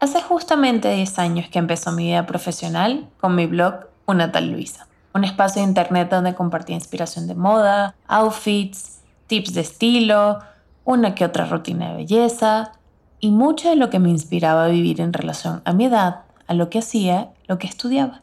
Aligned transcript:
Hace 0.00 0.22
justamente 0.22 0.94
10 0.94 1.18
años 1.18 1.48
que 1.48 1.58
empezó 1.58 1.90
mi 1.90 2.04
vida 2.04 2.24
profesional 2.24 3.08
con 3.18 3.34
mi 3.34 3.46
blog 3.46 3.88
Una 4.06 4.30
tal 4.30 4.52
Luisa, 4.52 4.86
un 5.12 5.24
espacio 5.24 5.60
de 5.60 5.66
internet 5.66 6.08
donde 6.08 6.36
compartía 6.36 6.76
inspiración 6.76 7.26
de 7.26 7.34
moda, 7.34 7.96
outfits, 8.06 9.00
tips 9.26 9.54
de 9.54 9.62
estilo, 9.62 10.38
una 10.84 11.16
que 11.16 11.24
otra 11.24 11.46
rutina 11.46 11.88
de 11.88 11.96
belleza 11.96 12.70
y 13.18 13.32
mucho 13.32 13.70
de 13.70 13.74
lo 13.74 13.90
que 13.90 13.98
me 13.98 14.08
inspiraba 14.08 14.66
a 14.66 14.68
vivir 14.68 15.00
en 15.00 15.12
relación 15.12 15.62
a 15.64 15.72
mi 15.72 15.86
edad, 15.86 16.20
a 16.46 16.54
lo 16.54 16.70
que 16.70 16.78
hacía, 16.78 17.30
lo 17.48 17.58
que 17.58 17.66
estudiaba. 17.66 18.22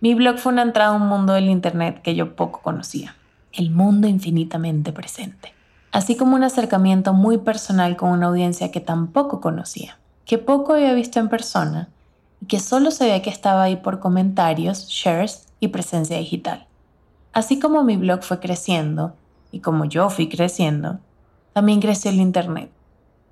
Mi 0.00 0.14
blog 0.14 0.36
fue 0.36 0.52
una 0.52 0.62
entrada 0.62 0.90
a 0.90 0.96
un 0.96 1.08
mundo 1.08 1.32
del 1.32 1.48
internet 1.48 2.02
que 2.02 2.14
yo 2.14 2.36
poco 2.36 2.60
conocía, 2.60 3.16
el 3.52 3.70
mundo 3.70 4.06
infinitamente 4.06 4.92
presente, 4.92 5.54
así 5.92 6.14
como 6.14 6.36
un 6.36 6.44
acercamiento 6.44 7.14
muy 7.14 7.38
personal 7.38 7.96
con 7.96 8.10
una 8.10 8.26
audiencia 8.26 8.70
que 8.70 8.80
tampoco 8.80 9.40
conocía 9.40 9.96
que 10.26 10.38
poco 10.38 10.74
había 10.74 10.92
visto 10.92 11.20
en 11.20 11.28
persona 11.28 11.88
y 12.42 12.46
que 12.46 12.58
solo 12.58 12.90
sabía 12.90 13.22
que 13.22 13.30
estaba 13.30 13.62
ahí 13.62 13.76
por 13.76 14.00
comentarios, 14.00 14.88
shares 14.88 15.46
y 15.60 15.68
presencia 15.68 16.18
digital. 16.18 16.66
Así 17.32 17.60
como 17.60 17.84
mi 17.84 17.96
blog 17.96 18.22
fue 18.22 18.40
creciendo 18.40 19.14
y 19.52 19.60
como 19.60 19.84
yo 19.84 20.10
fui 20.10 20.28
creciendo, 20.28 20.98
también 21.52 21.80
creció 21.80 22.10
el 22.10 22.20
Internet. 22.20 22.70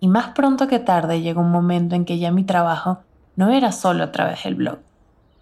Y 0.00 0.08
más 0.08 0.28
pronto 0.28 0.68
que 0.68 0.78
tarde 0.78 1.20
llegó 1.20 1.40
un 1.40 1.50
momento 1.50 1.96
en 1.96 2.04
que 2.04 2.18
ya 2.18 2.30
mi 2.30 2.44
trabajo 2.44 2.98
no 3.36 3.50
era 3.50 3.72
solo 3.72 4.04
a 4.04 4.12
través 4.12 4.44
del 4.44 4.54
blog, 4.54 4.78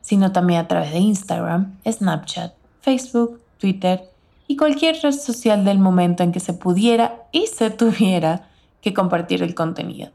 sino 0.01 0.33
también 0.33 0.61
a 0.61 0.69
través 0.69 0.93
de 0.93 0.99
Instagram, 0.99 1.77
Snapchat, 1.87 2.55
Facebook, 2.81 3.41
Twitter 3.59 4.09
y 4.49 4.57
cualquier 4.57 4.97
red 5.03 5.13
social 5.13 5.65
del 5.65 5.79
momento 5.79 6.23
en 6.23 6.33
que 6.33 6.41
se 6.41 6.55
pudiera 6.55 7.25
y 7.31 7.47
se 7.49 7.71
tuviera 7.71 8.49
que 8.81 8.95
compartir 8.95 9.43
el 9.43 9.55
contenido. 9.55 10.11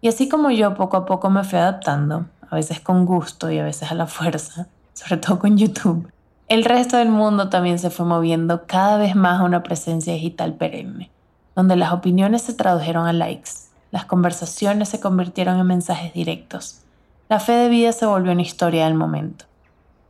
Y 0.00 0.08
así 0.08 0.28
como 0.28 0.50
yo 0.50 0.74
poco 0.74 0.96
a 0.96 1.06
poco 1.06 1.28
me 1.30 1.44
fui 1.44 1.58
adaptando, 1.58 2.26
a 2.48 2.54
veces 2.54 2.80
con 2.80 3.04
gusto 3.04 3.50
y 3.50 3.58
a 3.58 3.64
veces 3.64 3.90
a 3.90 3.94
la 3.94 4.06
fuerza, 4.06 4.68
sobre 4.94 5.16
todo 5.16 5.38
con 5.38 5.56
YouTube, 5.56 6.10
el 6.48 6.64
resto 6.64 6.96
del 6.96 7.10
mundo 7.10 7.50
también 7.50 7.78
se 7.78 7.90
fue 7.90 8.06
moviendo 8.06 8.64
cada 8.66 8.96
vez 8.96 9.14
más 9.14 9.40
a 9.40 9.44
una 9.44 9.62
presencia 9.62 10.14
digital 10.14 10.54
perenne, 10.54 11.10
donde 11.54 11.76
las 11.76 11.92
opiniones 11.92 12.42
se 12.42 12.54
tradujeron 12.54 13.06
a 13.06 13.12
likes, 13.12 13.50
las 13.90 14.06
conversaciones 14.06 14.88
se 14.88 15.00
convirtieron 15.00 15.58
en 15.58 15.66
mensajes 15.66 16.14
directos, 16.14 16.80
la 17.28 17.40
fe 17.40 17.52
de 17.52 17.68
vida 17.68 17.92
se 17.92 18.06
volvió 18.06 18.32
una 18.32 18.42
historia 18.42 18.86
del 18.86 18.94
momento, 18.94 19.44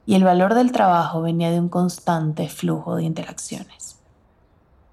y 0.06 0.14
el 0.14 0.22
valor 0.22 0.54
del 0.54 0.70
trabajo 0.70 1.22
venía 1.22 1.50
de 1.50 1.58
un 1.58 1.68
constante 1.68 2.48
flujo 2.48 2.96
de 2.96 3.04
interacciones. 3.04 3.77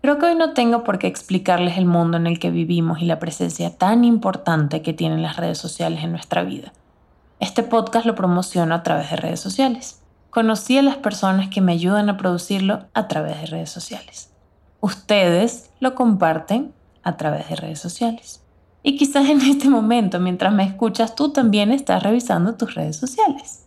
Creo 0.06 0.20
que 0.20 0.28
hoy 0.28 0.36
no 0.36 0.54
tengo 0.54 0.84
por 0.84 1.00
qué 1.00 1.08
explicarles 1.08 1.80
el 1.80 1.88
mundo 1.88 2.18
en 2.18 2.28
el 2.28 2.38
que 2.38 2.52
vivimos 2.52 3.02
y 3.02 3.06
la 3.06 3.18
presencia 3.18 3.76
tan 3.76 4.04
importante 4.06 4.84
que 4.84 4.94
tienen 4.94 5.24
las 5.24 5.36
redes 5.36 5.58
sociales 5.58 6.04
en 6.04 6.12
nuestra 6.12 6.44
vida. 6.44 6.74
Este 7.40 7.64
podcast 7.64 8.06
lo 8.06 8.14
promociono 8.14 8.76
a 8.76 8.84
través 8.84 9.10
de 9.10 9.16
redes 9.16 9.40
sociales. 9.40 10.04
Conocí 10.30 10.78
a 10.78 10.84
las 10.84 10.98
personas 10.98 11.50
que 11.50 11.60
me 11.60 11.72
ayudan 11.72 12.08
a 12.08 12.18
producirlo 12.18 12.86
a 12.94 13.08
través 13.08 13.42
de 13.42 13.48
redes 13.48 13.72
sociales. 13.72 14.32
Ustedes 14.80 15.72
lo 15.80 15.96
comparten 15.96 16.72
a 17.02 17.18
través 17.18 17.50
de 17.50 17.56
redes 17.56 17.80
sociales. 17.80 18.44
Y 18.84 18.98
quizás 18.98 19.28
en 19.28 19.42
este 19.42 19.70
momento, 19.70 20.20
mientras 20.20 20.54
me 20.54 20.66
escuchas, 20.66 21.16
tú 21.16 21.32
también 21.32 21.72
estás 21.72 22.04
revisando 22.04 22.54
tus 22.54 22.76
redes 22.76 22.96
sociales. 22.96 23.66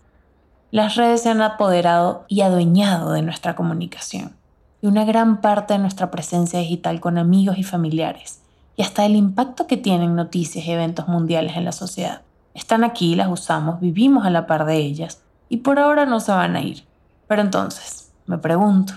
Las 0.71 0.95
redes 0.95 1.21
se 1.23 1.31
han 1.31 1.43
apoderado 1.43 2.27
y 2.29 2.43
adueñado 2.43 3.11
de 3.11 3.23
nuestra 3.23 3.57
comunicación 3.57 4.38
y 4.81 4.87
una 4.87 5.05
gran 5.05 5.41
parte 5.41 5.75
de 5.75 5.81
nuestra 5.81 6.11
presencia 6.11 6.61
digital 6.61 7.01
con 7.01 7.19
amigos 7.19 7.59
y 7.59 7.65
familiares, 7.65 8.41
y 8.77 8.83
hasta 8.83 9.05
el 9.05 9.17
impacto 9.17 9.67
que 9.67 9.77
tienen 9.77 10.15
noticias 10.15 10.65
y 10.65 10.71
eventos 10.71 11.09
mundiales 11.09 11.57
en 11.57 11.65
la 11.65 11.73
sociedad. 11.73 12.23
Están 12.55 12.85
aquí, 12.85 13.15
las 13.15 13.29
usamos, 13.29 13.81
vivimos 13.81 14.25
a 14.25 14.31
la 14.31 14.47
par 14.47 14.65
de 14.65 14.77
ellas, 14.77 15.23
y 15.49 15.59
por 15.59 15.79
ahora 15.79 16.07
no 16.07 16.21
se 16.21 16.33
van 16.33 16.57
a 16.57 16.63
ir. 16.63 16.85
Pero 17.27 17.43
entonces, 17.43 18.13
me 18.27 18.39
pregunto, 18.39 18.95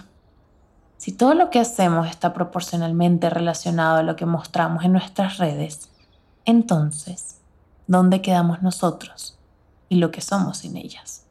si 0.97 1.11
todo 1.11 1.33
lo 1.33 1.49
que 1.49 1.59
hacemos 1.59 2.07
está 2.07 2.33
proporcionalmente 2.33 3.29
relacionado 3.29 3.97
a 3.97 4.03
lo 4.03 4.15
que 4.15 4.25
mostramos 4.25 4.83
en 4.85 4.91
nuestras 4.91 5.37
redes, 5.37 5.89
entonces, 6.45 7.39
¿dónde 7.87 8.21
quedamos 8.21 8.61
nosotros 8.61 9.39
y 9.89 9.95
lo 9.95 10.11
que 10.11 10.21
somos 10.21 10.59
sin 10.59 10.77
ellas? 10.77 11.25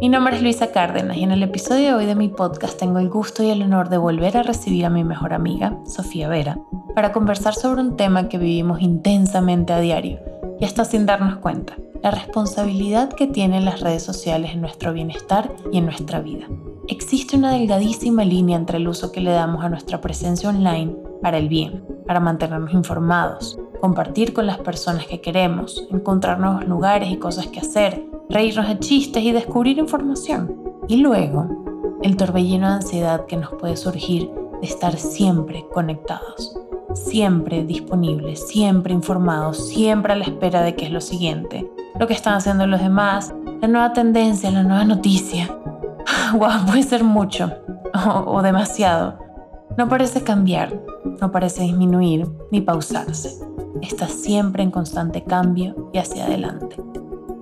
Mi 0.00 0.08
nombre 0.08 0.36
es 0.36 0.42
Luisa 0.42 0.70
Cárdenas 0.70 1.16
y 1.16 1.24
en 1.24 1.32
el 1.32 1.42
episodio 1.42 1.88
de 1.88 1.94
hoy 1.94 2.06
de 2.06 2.14
mi 2.14 2.28
podcast 2.28 2.78
tengo 2.78 3.00
el 3.00 3.08
gusto 3.08 3.42
y 3.42 3.50
el 3.50 3.62
honor 3.62 3.88
de 3.88 3.98
volver 3.98 4.36
a 4.36 4.44
recibir 4.44 4.86
a 4.86 4.90
mi 4.90 5.02
mejor 5.02 5.32
amiga, 5.32 5.76
Sofía 5.86 6.28
Vera, 6.28 6.56
para 6.94 7.10
conversar 7.10 7.54
sobre 7.54 7.80
un 7.80 7.96
tema 7.96 8.28
que 8.28 8.38
vivimos 8.38 8.80
intensamente 8.80 9.72
a 9.72 9.80
diario 9.80 10.37
y 10.60 10.64
hasta 10.64 10.84
sin 10.84 11.06
darnos 11.06 11.36
cuenta, 11.36 11.76
la 12.02 12.10
responsabilidad 12.10 13.12
que 13.12 13.26
tienen 13.26 13.64
las 13.64 13.80
redes 13.80 14.02
sociales 14.02 14.52
en 14.52 14.60
nuestro 14.60 14.92
bienestar 14.92 15.52
y 15.72 15.78
en 15.78 15.86
nuestra 15.86 16.20
vida. 16.20 16.46
Existe 16.88 17.36
una 17.36 17.52
delgadísima 17.52 18.24
línea 18.24 18.56
entre 18.56 18.78
el 18.78 18.88
uso 18.88 19.12
que 19.12 19.20
le 19.20 19.30
damos 19.30 19.64
a 19.64 19.68
nuestra 19.68 20.00
presencia 20.00 20.48
online 20.48 20.96
para 21.22 21.38
el 21.38 21.48
bien, 21.48 21.84
para 22.06 22.20
mantenernos 22.20 22.72
informados, 22.72 23.58
compartir 23.80 24.32
con 24.32 24.46
las 24.46 24.58
personas 24.58 25.06
que 25.06 25.20
queremos, 25.20 25.86
encontrar 25.90 26.40
nuevos 26.40 26.66
lugares 26.66 27.10
y 27.10 27.18
cosas 27.18 27.48
que 27.48 27.60
hacer, 27.60 28.06
reírnos 28.30 28.68
de 28.68 28.78
chistes 28.78 29.22
y 29.22 29.32
descubrir 29.32 29.78
información. 29.78 30.56
Y 30.88 30.96
luego, 30.96 31.98
el 32.02 32.16
torbellino 32.16 32.68
de 32.68 32.74
ansiedad 32.74 33.26
que 33.26 33.36
nos 33.36 33.52
puede 33.54 33.76
surgir 33.76 34.30
de 34.60 34.66
estar 34.66 34.96
siempre 34.96 35.66
conectados, 35.72 36.58
siempre 36.94 37.64
disponibles, 37.64 38.46
siempre 38.46 38.92
informados, 38.92 39.68
siempre 39.68 40.12
a 40.12 40.16
la 40.16 40.24
espera 40.24 40.62
de 40.62 40.74
qué 40.74 40.86
es 40.86 40.92
lo 40.92 41.00
siguiente, 41.00 41.70
lo 41.98 42.06
que 42.06 42.14
están 42.14 42.34
haciendo 42.34 42.66
los 42.66 42.80
demás, 42.80 43.34
la 43.60 43.68
nueva 43.68 43.92
tendencia, 43.92 44.50
la 44.50 44.62
nueva 44.62 44.84
noticia. 44.84 45.48
wow, 46.32 46.66
puede 46.66 46.82
ser 46.82 47.04
mucho 47.04 47.52
o, 47.94 48.32
o 48.32 48.42
demasiado. 48.42 49.18
No 49.76 49.88
parece 49.88 50.22
cambiar, 50.22 50.74
no 51.20 51.30
parece 51.30 51.62
disminuir 51.62 52.26
ni 52.50 52.60
pausarse. 52.60 53.38
Está 53.82 54.08
siempre 54.08 54.62
en 54.62 54.70
constante 54.70 55.22
cambio 55.22 55.90
y 55.92 55.98
hacia 55.98 56.24
adelante. 56.24 56.76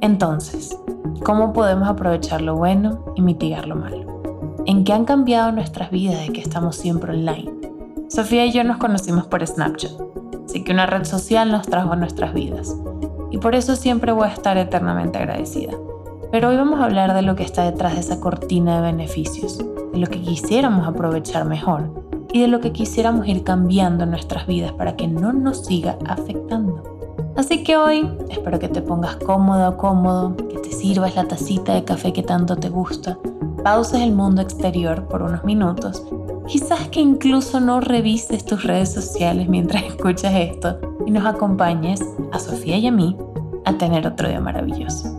Entonces, 0.01 0.77
¿cómo 1.25 1.53
podemos 1.53 1.89
aprovechar 1.89 2.43
lo 2.43 2.57
bueno 2.57 3.05
y 3.17 3.23
mitigar 3.23 3.67
lo 3.67 3.77
malo? 3.77 4.23
¿En 4.67 4.85
qué 4.85 4.93
han 4.93 5.05
cambiado 5.05 5.53
nuestras 5.53 5.91
vidas 5.91 6.21
de 6.21 6.33
que 6.33 6.41
estamos 6.41 6.77
siempre 6.77 7.13
online? 7.13 7.56
Sofía 8.09 8.47
y 8.47 8.53
yo 8.53 8.63
nos 8.63 8.77
conocimos 8.77 9.27
por 9.27 9.45
Snapchat, 9.45 9.91
así 10.45 10.63
que 10.63 10.73
una 10.73 10.87
red 10.87 11.05
social 11.05 11.51
nos 11.51 11.67
trajo 11.67 11.93
a 11.93 11.97
nuestras 11.97 12.33
vidas. 12.33 12.77
Y 13.33 13.39
por 13.39 13.57
eso 13.57 13.75
siempre 13.75 14.13
voy 14.13 14.29
a 14.29 14.33
estar 14.33 14.57
eternamente 14.57 15.19
agradecida. 15.19 15.73
Pero 16.31 16.49
hoy 16.49 16.57
vamos 16.57 16.81
a 16.81 16.85
hablar 16.85 17.15
de 17.15 17.23
lo 17.23 17.35
que 17.35 17.43
está 17.43 17.65
detrás 17.65 17.95
de 17.95 18.01
esa 18.01 18.21
cortina 18.21 18.77
de 18.77 18.93
beneficios, 18.93 19.59
de 19.59 19.99
lo 19.99 20.07
que 20.07 20.21
quisiéramos 20.21 20.87
aprovechar 20.87 21.47
mejor 21.47 21.91
y 22.33 22.41
de 22.41 22.49
lo 22.49 22.61
que 22.61 22.73
quisiéramos 22.73 23.27
ir 23.27 23.43
cambiando 23.43 24.05
en 24.05 24.11
nuestras 24.11 24.47
vidas 24.47 24.73
para 24.73 24.95
que 24.95 25.09
no 25.09 25.33
nos 25.33 25.67
siga 25.67 25.99
afectando. 26.07 26.83
Así 27.37 27.65
que 27.65 27.77
hoy 27.77 28.09
espero 28.31 28.61
que 28.61 28.69
te 28.69 28.83
pongas 28.83 29.17
cómodo 29.17 29.69
o 29.71 29.77
cómodo, 29.77 30.37
que 30.37 30.59
te 30.59 30.71
sirvas 30.71 31.17
la 31.17 31.27
tacita 31.27 31.75
de 31.75 31.85
café 31.85 32.13
que 32.13 32.23
tanto 32.23 32.57
te 32.57 32.69
gusta, 32.69 33.19
pauses 33.67 34.01
el 34.01 34.13
mundo 34.13 34.43
exterior 34.43 35.09
por 35.09 35.23
unos 35.23 35.43
minutos, 35.43 36.05
quizás 36.47 36.89
que 36.89 37.01
incluso 37.01 37.59
no 37.59 37.81
revises 37.81 38.45
tus 38.45 38.63
redes 38.63 38.93
sociales 38.93 39.49
mientras 39.49 39.83
escuchas 39.87 40.33
esto 40.35 40.79
y 41.05 41.11
nos 41.11 41.27
acompañes 41.27 42.01
a 42.31 42.39
Sofía 42.39 42.79
y 42.79 42.87
a 42.87 42.93
mí 42.93 43.17
a 43.65 43.77
tener 43.77 44.07
otro 44.07 44.29
día 44.29 44.39
maravilloso. 44.39 45.19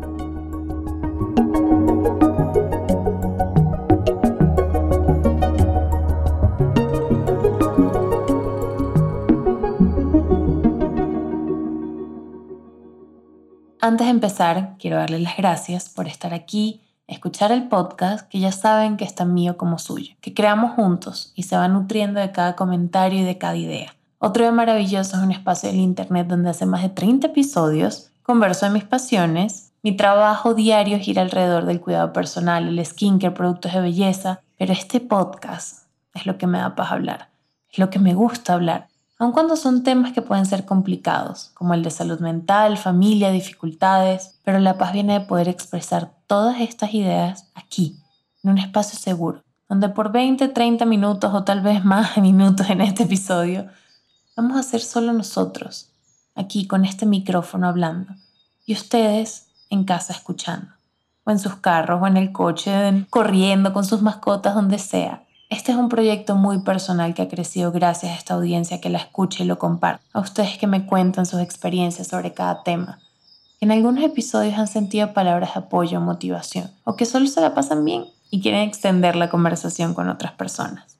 Antes 13.81 14.07
de 14.07 14.11
empezar, 14.11 14.77
quiero 14.79 14.95
darles 14.95 15.19
las 15.19 15.35
gracias 15.35 15.89
por 15.89 16.07
estar 16.07 16.33
aquí, 16.33 16.86
escuchar 17.07 17.51
el 17.51 17.67
podcast, 17.67 18.27
que 18.27 18.39
ya 18.39 18.51
saben 18.51 18.97
que 18.97 19.05
es 19.05 19.15
tan 19.15 19.33
mío 19.33 19.57
como 19.57 19.79
suyo, 19.79 20.15
que 20.21 20.33
creamos 20.33 20.73
juntos 20.75 21.31
y 21.35 21.43
se 21.43 21.57
va 21.57 21.67
nutriendo 21.67 22.19
de 22.19 22.31
cada 22.31 22.55
comentario 22.55 23.19
y 23.19 23.23
de 23.23 23.37
cada 23.37 23.55
idea. 23.55 23.95
Otro 24.19 24.43
día 24.43 24.51
maravilloso 24.51 25.17
es 25.17 25.23
un 25.23 25.31
espacio 25.31 25.69
del 25.69 25.79
Internet 25.79 26.27
donde 26.27 26.49
hace 26.49 26.65
más 26.65 26.81
de 26.81 26.89
30 26.89 27.27
episodios 27.27 28.11
converso 28.23 28.65
de 28.65 28.73
mis 28.73 28.83
pasiones. 28.83 29.71
Mi 29.83 29.95
trabajo 29.95 30.53
diario 30.53 30.99
gira 30.99 31.21
alrededor 31.21 31.65
del 31.65 31.79
cuidado 31.79 32.11
personal, 32.11 32.67
el 32.67 32.85
skincare, 32.85 33.33
productos 33.33 33.73
de 33.73 33.79
belleza, 33.79 34.41
pero 34.57 34.73
este 34.73 34.99
podcast 34.99 35.85
es 36.13 36.25
lo 36.25 36.37
que 36.37 36.45
me 36.45 36.57
da 36.57 36.75
paz 36.75 36.91
hablar, 36.91 37.29
es 37.71 37.79
lo 37.79 37.89
que 37.89 37.99
me 37.99 38.13
gusta 38.13 38.53
hablar 38.53 38.89
aun 39.19 39.31
cuando 39.31 39.55
son 39.55 39.83
temas 39.83 40.13
que 40.13 40.21
pueden 40.21 40.45
ser 40.45 40.65
complicados, 40.65 41.51
como 41.55 41.73
el 41.73 41.83
de 41.83 41.89
salud 41.89 42.19
mental, 42.19 42.77
familia, 42.77 43.31
dificultades, 43.31 44.39
pero 44.43 44.59
la 44.59 44.77
paz 44.77 44.93
viene 44.93 45.13
de 45.13 45.25
poder 45.25 45.49
expresar 45.49 46.11
todas 46.27 46.61
estas 46.61 46.93
ideas 46.93 47.49
aquí, 47.55 47.99
en 48.43 48.51
un 48.51 48.57
espacio 48.59 48.99
seguro, 48.99 49.43
donde 49.67 49.89
por 49.89 50.11
20, 50.11 50.47
30 50.49 50.85
minutos 50.85 51.33
o 51.33 51.43
tal 51.43 51.61
vez 51.61 51.83
más 51.83 52.17
minutos 52.17 52.69
en 52.69 52.81
este 52.81 53.03
episodio, 53.03 53.67
vamos 54.35 54.57
a 54.57 54.63
ser 54.63 54.81
solo 54.81 55.13
nosotros, 55.13 55.89
aquí 56.35 56.67
con 56.67 56.85
este 56.85 57.07
micrófono 57.07 57.67
hablando, 57.67 58.13
y 58.65 58.73
ustedes 58.73 59.47
en 59.69 59.83
casa 59.83 60.13
escuchando, 60.13 60.67
o 61.23 61.31
en 61.31 61.39
sus 61.39 61.55
carros, 61.55 62.01
o 62.01 62.07
en 62.07 62.17
el 62.17 62.31
coche, 62.31 63.07
corriendo 63.09 63.73
con 63.73 63.83
sus 63.83 64.01
mascotas, 64.01 64.53
donde 64.53 64.77
sea. 64.77 65.23
Este 65.49 65.71
es 65.71 65.77
un 65.77 65.87
proyecto 65.87 66.35
muy 66.35 66.59
personal 66.59 67.13
que 67.13 67.21
ha 67.21 67.29
crecido 67.29 67.71
gracias 67.71 68.11
a 68.11 68.15
esta 68.15 68.33
audiencia 68.33 68.81
que 68.81 68.89
la 68.89 68.97
escucha 68.97 69.43
y 69.43 69.45
lo 69.45 69.57
comparte. 69.57 70.03
A 70.11 70.19
ustedes 70.19 70.57
que 70.57 70.67
me 70.67 70.85
cuentan 70.85 71.25
sus 71.25 71.39
experiencias 71.39 72.09
sobre 72.09 72.33
cada 72.33 72.63
tema. 72.63 72.99
En 73.61 73.71
algunos 73.71 74.03
episodios 74.03 74.59
han 74.59 74.67
sentido 74.67 75.13
palabras 75.13 75.53
de 75.53 75.61
apoyo 75.61 75.99
o 75.99 76.01
motivación, 76.01 76.69
o 76.83 76.97
que 76.97 77.05
solo 77.05 77.27
se 77.27 77.39
la 77.39 77.55
pasan 77.55 77.85
bien 77.85 78.07
y 78.29 78.41
quieren 78.41 78.67
extender 78.67 79.15
la 79.15 79.29
conversación 79.29 79.93
con 79.93 80.09
otras 80.09 80.33
personas. 80.33 80.97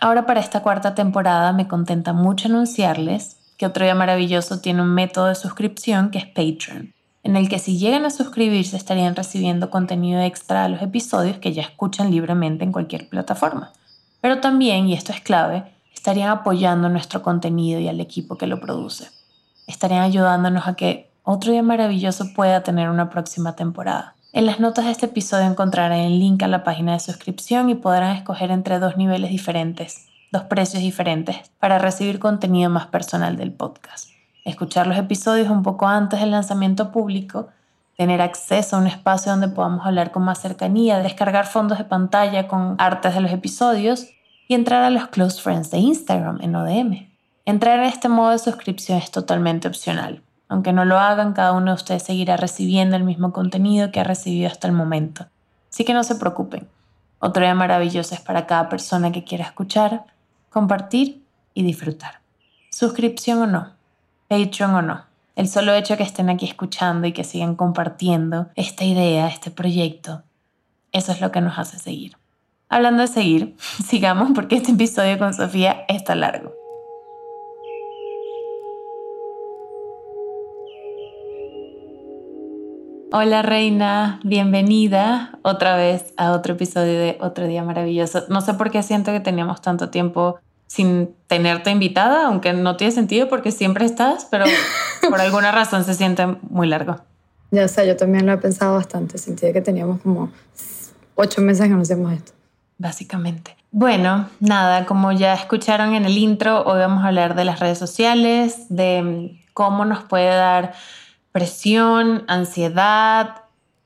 Ahora 0.00 0.26
para 0.26 0.40
esta 0.40 0.60
cuarta 0.60 0.96
temporada 0.96 1.52
me 1.52 1.68
contenta 1.68 2.12
mucho 2.12 2.48
anunciarles 2.48 3.36
que 3.56 3.66
otro 3.66 3.84
día 3.84 3.94
maravilloso 3.94 4.60
tiene 4.60 4.82
un 4.82 4.92
método 4.92 5.26
de 5.26 5.36
suscripción 5.36 6.10
que 6.10 6.18
es 6.18 6.26
Patreon, 6.26 6.92
en 7.22 7.36
el 7.36 7.48
que 7.48 7.60
si 7.60 7.78
llegan 7.78 8.04
a 8.04 8.10
suscribirse 8.10 8.76
estarían 8.76 9.14
recibiendo 9.14 9.70
contenido 9.70 10.20
extra 10.20 10.64
a 10.64 10.68
los 10.68 10.82
episodios 10.82 11.38
que 11.38 11.52
ya 11.52 11.62
escuchan 11.62 12.10
libremente 12.10 12.64
en 12.64 12.72
cualquier 12.72 13.08
plataforma. 13.08 13.72
Pero 14.24 14.40
también, 14.40 14.88
y 14.88 14.94
esto 14.94 15.12
es 15.12 15.20
clave, 15.20 15.64
estarían 15.92 16.30
apoyando 16.30 16.88
nuestro 16.88 17.20
contenido 17.20 17.78
y 17.78 17.88
al 17.88 18.00
equipo 18.00 18.38
que 18.38 18.46
lo 18.46 18.58
produce. 18.58 19.10
Estarían 19.66 20.00
ayudándonos 20.00 20.66
a 20.66 20.76
que 20.76 21.10
otro 21.24 21.52
día 21.52 21.62
maravilloso 21.62 22.32
pueda 22.32 22.62
tener 22.62 22.88
una 22.88 23.10
próxima 23.10 23.54
temporada. 23.54 24.14
En 24.32 24.46
las 24.46 24.60
notas 24.60 24.86
de 24.86 24.92
este 24.92 25.04
episodio 25.04 25.44
encontrarán 25.44 25.98
el 25.98 26.18
link 26.18 26.42
a 26.42 26.48
la 26.48 26.64
página 26.64 26.94
de 26.94 27.00
suscripción 27.00 27.68
y 27.68 27.74
podrán 27.74 28.16
escoger 28.16 28.50
entre 28.50 28.78
dos 28.78 28.96
niveles 28.96 29.28
diferentes, 29.28 30.06
dos 30.32 30.44
precios 30.44 30.82
diferentes, 30.82 31.50
para 31.58 31.78
recibir 31.78 32.18
contenido 32.18 32.70
más 32.70 32.86
personal 32.86 33.36
del 33.36 33.52
podcast. 33.52 34.08
Escuchar 34.46 34.86
los 34.86 34.96
episodios 34.96 35.50
un 35.50 35.62
poco 35.62 35.86
antes 35.86 36.20
del 36.20 36.30
lanzamiento 36.30 36.92
público 36.92 37.48
tener 37.96 38.20
acceso 38.20 38.76
a 38.76 38.78
un 38.80 38.86
espacio 38.86 39.32
donde 39.32 39.48
podamos 39.48 39.86
hablar 39.86 40.10
con 40.10 40.24
más 40.24 40.40
cercanía, 40.40 40.98
descargar 40.98 41.46
fondos 41.46 41.78
de 41.78 41.84
pantalla 41.84 42.48
con 42.48 42.74
artes 42.78 43.14
de 43.14 43.20
los 43.20 43.32
episodios 43.32 44.08
y 44.48 44.54
entrar 44.54 44.82
a 44.82 44.90
los 44.90 45.08
close 45.08 45.40
friends 45.40 45.70
de 45.70 45.78
Instagram 45.78 46.40
en 46.42 46.56
ODM. 46.56 47.08
Entrar 47.44 47.78
en 47.78 47.86
este 47.86 48.08
modo 48.08 48.30
de 48.30 48.38
suscripción 48.38 48.98
es 48.98 49.10
totalmente 49.10 49.68
opcional. 49.68 50.22
Aunque 50.48 50.72
no 50.72 50.84
lo 50.84 50.98
hagan, 50.98 51.32
cada 51.32 51.52
uno 51.52 51.72
de 51.72 51.76
ustedes 51.76 52.02
seguirá 52.02 52.36
recibiendo 52.36 52.96
el 52.96 53.04
mismo 53.04 53.32
contenido 53.32 53.90
que 53.90 54.00
ha 54.00 54.04
recibido 54.04 54.48
hasta 54.48 54.66
el 54.66 54.72
momento. 54.72 55.26
Así 55.70 55.84
que 55.84 55.94
no 55.94 56.04
se 56.04 56.14
preocupen. 56.16 56.68
Otro 57.18 57.42
día 57.42 57.54
maravilloso 57.54 58.14
es 58.14 58.20
para 58.20 58.46
cada 58.46 58.68
persona 58.68 59.10
que 59.10 59.24
quiera 59.24 59.44
escuchar, 59.44 60.04
compartir 60.50 61.24
y 61.54 61.62
disfrutar. 61.62 62.20
Suscripción 62.70 63.42
o 63.42 63.46
no, 63.46 63.72
Patreon 64.28 64.74
o 64.74 64.82
no. 64.82 65.13
El 65.36 65.48
solo 65.48 65.74
hecho 65.74 65.96
que 65.96 66.04
estén 66.04 66.30
aquí 66.30 66.46
escuchando 66.46 67.08
y 67.08 67.12
que 67.12 67.24
sigan 67.24 67.56
compartiendo 67.56 68.50
esta 68.54 68.84
idea, 68.84 69.26
este 69.26 69.50
proyecto, 69.50 70.22
eso 70.92 71.10
es 71.10 71.20
lo 71.20 71.32
que 71.32 71.40
nos 71.40 71.58
hace 71.58 71.76
seguir. 71.76 72.16
Hablando 72.68 73.02
de 73.02 73.08
seguir, 73.08 73.56
sigamos 73.84 74.30
porque 74.32 74.54
este 74.54 74.70
episodio 74.70 75.18
con 75.18 75.34
Sofía 75.34 75.84
está 75.88 76.14
largo. 76.14 76.52
Hola 83.10 83.42
reina, 83.42 84.20
bienvenida 84.22 85.38
otra 85.42 85.76
vez 85.76 86.14
a 86.16 86.30
otro 86.30 86.54
episodio 86.54 86.98
de 86.98 87.18
Otro 87.20 87.48
Día 87.48 87.64
Maravilloso. 87.64 88.22
No 88.28 88.40
sé 88.40 88.54
por 88.54 88.70
qué 88.70 88.84
siento 88.84 89.10
que 89.10 89.20
teníamos 89.20 89.60
tanto 89.62 89.90
tiempo 89.90 90.38
sin 90.74 91.14
tenerte 91.28 91.70
invitada, 91.70 92.26
aunque 92.26 92.52
no 92.52 92.76
tiene 92.76 92.92
sentido 92.92 93.28
porque 93.28 93.52
siempre 93.52 93.84
estás, 93.84 94.26
pero 94.28 94.44
por 95.08 95.20
alguna 95.20 95.52
razón 95.52 95.84
se 95.84 95.94
siente 95.94 96.26
muy 96.50 96.66
largo. 96.66 96.96
Ya 97.52 97.68
sé, 97.68 97.86
yo 97.86 97.96
también 97.96 98.26
lo 98.26 98.32
he 98.32 98.38
pensado 98.38 98.74
bastante. 98.74 99.16
Sentí 99.18 99.52
que 99.52 99.60
teníamos 99.60 100.00
como 100.00 100.32
ocho 101.14 101.42
meses 101.42 101.68
que 101.68 101.74
no 101.74 101.82
hacemos 101.82 102.12
esto. 102.12 102.32
Básicamente. 102.76 103.56
Bueno, 103.70 104.28
nada, 104.40 104.84
como 104.84 105.12
ya 105.12 105.34
escucharon 105.34 105.94
en 105.94 106.06
el 106.06 106.18
intro, 106.18 106.64
hoy 106.64 106.80
vamos 106.80 107.04
a 107.04 107.08
hablar 107.08 107.36
de 107.36 107.44
las 107.44 107.60
redes 107.60 107.78
sociales, 107.78 108.66
de 108.68 109.40
cómo 109.52 109.84
nos 109.84 110.02
puede 110.02 110.34
dar 110.34 110.74
presión, 111.30 112.24
ansiedad, 112.26 113.43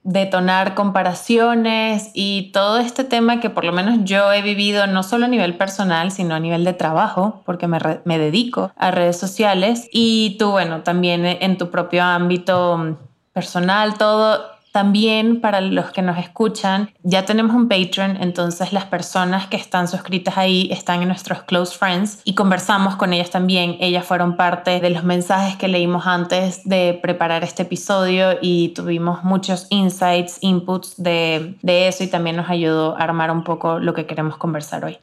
detonar 0.09 0.75
comparaciones 0.75 2.11
y 2.15 2.51
todo 2.53 2.79
este 2.79 3.05
tema 3.05 3.41
que 3.41 3.51
por 3.51 3.65
lo 3.65 3.73
menos 3.73 3.99
yo 4.05 4.33
he 4.33 4.41
vivido 4.41 4.87
no 4.87 5.03
solo 5.03 5.27
a 5.27 5.29
nivel 5.29 5.55
personal, 5.55 6.11
sino 6.11 6.35
a 6.35 6.41
nivel 6.41 6.65
de 6.65 6.73
trabajo, 6.73 7.43
porque 7.45 7.67
me, 7.69 7.79
me 8.05 8.19
dedico 8.19 8.73
a 8.77 8.91
redes 8.91 9.19
sociales. 9.19 9.87
Y 9.93 10.37
tú, 10.39 10.51
bueno, 10.51 10.81
también 10.83 11.27
en 11.27 11.59
tu 11.59 11.71
propio 11.71 12.05
ámbito 12.05 12.97
personal, 13.35 13.99
todo 13.99 14.58
también 14.73 15.41
para 15.41 15.61
los 15.61 15.91
que 15.91 16.03
nos 16.03 16.19
escuchan, 16.19 16.91
ya 17.03 17.25
tenemos 17.25 17.55
un 17.57 17.69
Patreon, 17.69 18.19
entonces 18.21 18.73
las 18.73 18.85
personas 18.85 19.47
que 19.47 19.57
están 19.57 19.89
suscritas 19.89 20.37
ahí 20.37 20.69
están 20.71 21.03
en 21.03 21.09
nuestros 21.09 21.43
close 21.43 21.77
friends 21.77 22.21
y 22.25 22.35
conversamos 22.35 22.97
con 22.97 23.13
ellas 23.13 23.31
también. 23.31 23.77
Ellas 23.81 24.05
fueron 24.05 24.37
parte 24.37 24.81
de 24.81 24.91
los 24.91 25.05
mensajes 25.05 25.57
que 25.57 25.69
leímos 25.69 26.07
antes 26.07 26.63
de 26.65 26.99
preparar 27.03 27.45
este 27.45 27.63
episodio 27.63 28.39
y 28.41 28.69
tuvimos 28.71 29.25
muchos 29.25 29.67
insights, 29.71 30.39
inputs 30.43 30.95
de, 31.03 31.57
de 31.63 31.89
eso 31.89 32.05
y 32.05 32.09
también 32.09 32.37
nos 32.37 32.51
ayudó 32.51 32.97
a 32.97 33.05
armar 33.05 33.31
un 33.31 33.45
poco 33.45 33.79
lo 33.79 33.95
que 33.95 34.07
queremos 34.07 34.37
conversar 34.37 34.85
hoy. 34.85 34.99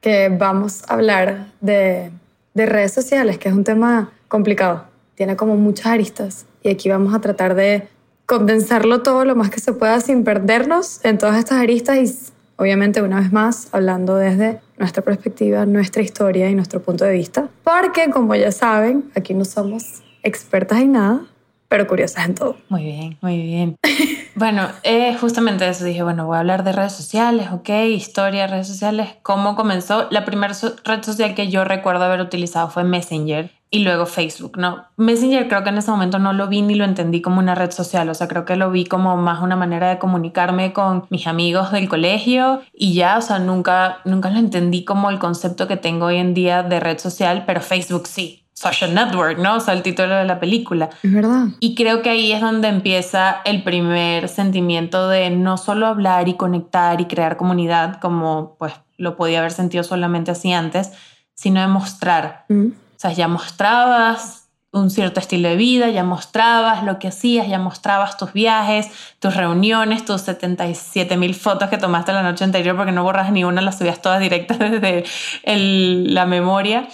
Que 0.00 0.28
vamos 0.28 0.84
a 0.88 0.94
hablar 0.94 1.46
de, 1.60 2.12
de 2.54 2.66
redes 2.66 2.92
sociales, 2.92 3.38
que 3.38 3.48
es 3.48 3.54
un 3.54 3.64
tema 3.64 4.10
complicado, 4.28 4.84
tiene 5.14 5.36
como 5.36 5.56
muchas 5.56 5.86
aristas 5.86 6.46
y 6.62 6.68
aquí 6.68 6.88
vamos 6.88 7.14
a 7.14 7.20
tratar 7.20 7.54
de 7.54 7.88
condensarlo 8.26 9.02
todo 9.02 9.24
lo 9.24 9.36
más 9.36 9.50
que 9.50 9.60
se 9.60 9.72
pueda 9.72 10.00
sin 10.00 10.24
perdernos 10.24 11.04
en 11.04 11.16
todas 11.16 11.38
estas 11.38 11.60
aristas 11.62 11.96
y 11.96 12.32
obviamente 12.56 13.00
una 13.02 13.20
vez 13.20 13.32
más 13.32 13.68
hablando 13.72 14.16
desde 14.16 14.60
nuestra 14.78 15.02
perspectiva, 15.02 15.64
nuestra 15.64 16.02
historia 16.02 16.50
y 16.50 16.54
nuestro 16.54 16.82
punto 16.82 17.04
de 17.04 17.12
vista, 17.12 17.48
porque 17.62 18.10
como 18.10 18.34
ya 18.34 18.52
saben, 18.52 19.10
aquí 19.14 19.32
no 19.32 19.44
somos 19.44 20.02
expertas 20.22 20.80
en 20.80 20.92
nada, 20.92 21.20
pero 21.68 21.86
curiosas 21.86 22.26
en 22.26 22.34
todo. 22.34 22.56
Muy 22.68 22.84
bien, 22.84 23.18
muy 23.20 23.40
bien. 23.42 23.76
bueno, 24.34 24.68
eh, 24.82 25.16
justamente 25.20 25.68
eso 25.68 25.84
dije, 25.84 26.02
bueno, 26.02 26.26
voy 26.26 26.36
a 26.36 26.40
hablar 26.40 26.64
de 26.64 26.72
redes 26.72 26.92
sociales, 26.92 27.48
ok, 27.52 27.68
historia, 27.88 28.46
redes 28.46 28.66
sociales, 28.66 29.10
cómo 29.22 29.56
comenzó. 29.56 30.08
La 30.10 30.24
primera 30.24 30.54
red 30.84 31.02
social 31.02 31.34
que 31.34 31.48
yo 31.48 31.64
recuerdo 31.64 32.04
haber 32.04 32.20
utilizado 32.20 32.70
fue 32.70 32.84
Messenger 32.84 33.55
y 33.70 33.80
luego 33.80 34.06
Facebook, 34.06 34.58
¿no? 34.58 34.86
Messenger 34.96 35.48
creo 35.48 35.64
que 35.64 35.70
en 35.70 35.78
ese 35.78 35.90
momento 35.90 36.18
no 36.18 36.32
lo 36.32 36.46
vi 36.46 36.62
ni 36.62 36.74
lo 36.74 36.84
entendí 36.84 37.20
como 37.20 37.40
una 37.40 37.54
red 37.54 37.72
social, 37.72 38.08
o 38.08 38.14
sea, 38.14 38.28
creo 38.28 38.44
que 38.44 38.56
lo 38.56 38.70
vi 38.70 38.84
como 38.84 39.16
más 39.16 39.42
una 39.42 39.56
manera 39.56 39.88
de 39.88 39.98
comunicarme 39.98 40.72
con 40.72 41.04
mis 41.10 41.26
amigos 41.26 41.72
del 41.72 41.88
colegio 41.88 42.62
y 42.72 42.94
ya, 42.94 43.18
o 43.18 43.22
sea, 43.22 43.38
nunca, 43.38 43.98
nunca 44.04 44.30
lo 44.30 44.38
entendí 44.38 44.84
como 44.84 45.10
el 45.10 45.18
concepto 45.18 45.66
que 45.66 45.76
tengo 45.76 46.06
hoy 46.06 46.16
en 46.16 46.32
día 46.32 46.62
de 46.62 46.80
red 46.80 46.98
social, 46.98 47.44
pero 47.46 47.60
Facebook 47.60 48.06
sí. 48.06 48.42
Social 48.58 48.94
Network, 48.94 49.38
¿no? 49.38 49.56
O 49.56 49.60
sea, 49.60 49.74
el 49.74 49.82
título 49.82 50.14
de 50.14 50.24
la 50.24 50.40
película. 50.40 50.88
Es 51.02 51.12
verdad. 51.12 51.48
Y 51.60 51.74
creo 51.74 52.00
que 52.00 52.08
ahí 52.08 52.32
es 52.32 52.40
donde 52.40 52.68
empieza 52.68 53.42
el 53.44 53.62
primer 53.62 54.30
sentimiento 54.30 55.10
de 55.10 55.28
no 55.28 55.58
solo 55.58 55.86
hablar 55.86 56.26
y 56.30 56.38
conectar 56.38 56.98
y 57.02 57.04
crear 57.04 57.36
comunidad, 57.36 58.00
como 58.00 58.56
pues 58.58 58.72
lo 58.96 59.14
podía 59.18 59.40
haber 59.40 59.52
sentido 59.52 59.84
solamente 59.84 60.30
así 60.30 60.54
antes, 60.54 60.92
sino 61.34 61.60
de 61.60 61.66
mostrar. 61.66 62.46
Mm. 62.48 62.68
O 62.96 62.98
sea, 62.98 63.12
ya 63.12 63.28
mostrabas 63.28 64.46
un 64.72 64.90
cierto 64.90 65.20
estilo 65.20 65.48
de 65.48 65.56
vida, 65.56 65.90
ya 65.90 66.04
mostrabas 66.04 66.84
lo 66.84 66.98
que 66.98 67.08
hacías, 67.08 67.48
ya 67.48 67.58
mostrabas 67.58 68.16
tus 68.16 68.32
viajes, 68.32 68.88
tus 69.18 69.34
reuniones, 69.34 70.04
tus 70.04 70.22
77 70.22 71.16
mil 71.16 71.34
fotos 71.34 71.68
que 71.70 71.78
tomaste 71.78 72.12
la 72.12 72.22
noche 72.22 72.44
anterior 72.44 72.76
porque 72.76 72.92
no 72.92 73.02
borras 73.02 73.32
ni 73.32 73.44
una, 73.44 73.60
las 73.60 73.78
subías 73.78 74.02
todas 74.02 74.20
directas 74.20 74.58
desde 74.58 75.04
la 75.44 76.26
memoria. 76.26 76.88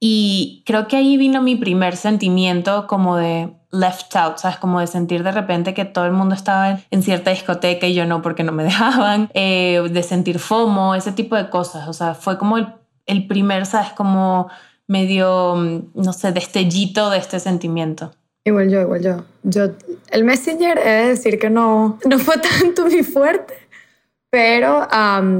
Y 0.00 0.62
creo 0.64 0.86
que 0.86 0.96
ahí 0.96 1.16
vino 1.16 1.42
mi 1.42 1.56
primer 1.56 1.96
sentimiento 1.96 2.86
como 2.86 3.16
de 3.16 3.52
left 3.72 4.14
out, 4.14 4.38
¿sabes? 4.38 4.56
Como 4.58 4.80
de 4.80 4.86
sentir 4.86 5.24
de 5.24 5.32
repente 5.32 5.74
que 5.74 5.84
todo 5.84 6.06
el 6.06 6.12
mundo 6.12 6.34
estaba 6.34 6.78
en 6.90 7.02
cierta 7.02 7.30
discoteca 7.30 7.86
y 7.86 7.94
yo 7.94 8.06
no 8.06 8.22
porque 8.22 8.44
no 8.44 8.52
me 8.52 8.62
dejaban, 8.64 9.28
eh, 9.34 9.82
de 9.90 10.02
sentir 10.02 10.38
FOMO, 10.38 10.94
ese 10.94 11.12
tipo 11.12 11.34
de 11.36 11.50
cosas. 11.50 11.88
O 11.88 11.92
sea, 11.92 12.14
fue 12.14 12.38
como 12.38 12.58
el, 12.58 12.68
el 13.06 13.26
primer, 13.26 13.66
¿sabes? 13.66 13.90
Como 13.90 14.48
medio, 14.88 15.54
mm, 15.54 15.90
no 15.94 16.12
sé, 16.12 16.32
destellito 16.32 17.10
de 17.10 17.18
este 17.18 17.38
sentimiento. 17.38 18.10
Igual 18.44 18.70
yo, 18.70 18.80
igual 18.80 19.02
yo. 19.02 19.24
yo 19.44 19.70
el 20.10 20.24
Messenger 20.24 20.78
he 20.78 20.90
de 20.90 21.08
decir 21.08 21.38
que 21.38 21.50
no, 21.50 21.98
no 22.08 22.18
fue 22.18 22.36
tanto 22.60 22.86
mi 22.86 23.02
fuerte, 23.02 23.54
pero 24.30 24.88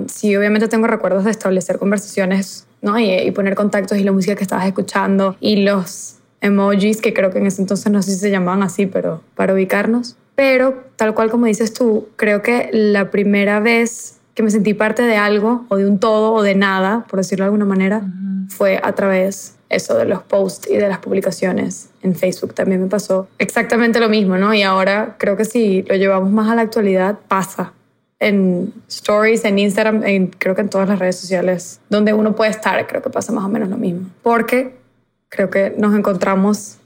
sí, 0.06 0.36
obviamente 0.36 0.68
tengo 0.68 0.86
recuerdos 0.86 1.24
de 1.24 1.30
establecer 1.30 1.78
conversaciones 1.78 2.68
¿no? 2.82 2.98
Y, 2.98 3.10
y 3.10 3.30
poner 3.30 3.54
contactos 3.54 3.98
y 3.98 4.04
la 4.04 4.12
música 4.12 4.34
que 4.36 4.42
estabas 4.42 4.66
escuchando 4.66 5.36
y 5.40 5.62
los 5.62 6.18
emojis, 6.40 7.00
que 7.00 7.12
creo 7.12 7.30
que 7.30 7.38
en 7.38 7.46
ese 7.46 7.62
entonces 7.62 7.90
no 7.90 8.02
sé 8.02 8.12
si 8.12 8.18
se 8.18 8.30
llamaban 8.30 8.62
así, 8.62 8.86
pero 8.86 9.22
para 9.34 9.54
ubicarnos. 9.54 10.16
Pero 10.34 10.84
tal 10.96 11.14
cual 11.14 11.30
como 11.30 11.46
dices 11.46 11.72
tú, 11.72 12.08
creo 12.16 12.42
que 12.42 12.70
la 12.72 13.10
primera 13.10 13.58
vez 13.60 14.20
que 14.34 14.42
me 14.44 14.50
sentí 14.50 14.72
parte 14.72 15.02
de 15.02 15.16
algo 15.16 15.64
o 15.68 15.76
de 15.76 15.86
un 15.86 15.98
todo 15.98 16.32
o 16.32 16.42
de 16.42 16.54
nada, 16.54 17.04
por 17.08 17.18
decirlo 17.18 17.44
de 17.44 17.46
alguna 17.46 17.64
manera, 17.64 18.02
fue 18.48 18.80
a 18.82 18.92
través 18.94 19.54
eso 19.68 19.96
de 19.96 20.06
los 20.06 20.22
posts 20.22 20.68
y 20.70 20.76
de 20.76 20.88
las 20.88 20.98
publicaciones 20.98 21.90
en 22.02 22.14
Facebook. 22.14 22.54
También 22.54 22.82
me 22.82 22.88
pasó 22.88 23.28
exactamente 23.38 24.00
lo 24.00 24.08
mismo, 24.08 24.36
¿no? 24.38 24.54
Y 24.54 24.62
ahora 24.62 25.16
creo 25.18 25.36
que 25.36 25.44
si 25.44 25.82
lo 25.82 25.94
llevamos 25.96 26.30
más 26.30 26.50
a 26.50 26.54
la 26.54 26.62
actualidad, 26.62 27.18
pasa 27.28 27.72
en 28.18 28.72
stories, 28.88 29.44
en 29.44 29.58
Instagram, 29.58 30.04
en, 30.04 30.28
creo 30.28 30.54
que 30.54 30.62
en 30.62 30.70
todas 30.70 30.88
las 30.88 30.98
redes 30.98 31.16
sociales 31.16 31.80
donde 31.88 32.12
uno 32.12 32.34
puede 32.34 32.50
estar, 32.50 32.84
creo 32.86 33.02
que 33.02 33.10
pasa 33.10 33.32
más 33.32 33.44
o 33.44 33.48
menos 33.48 33.68
lo 33.68 33.76
mismo. 33.76 34.08
Porque 34.22 34.76
creo 35.28 35.50
que 35.50 35.74
nos 35.76 35.94
encontramos 35.96 36.78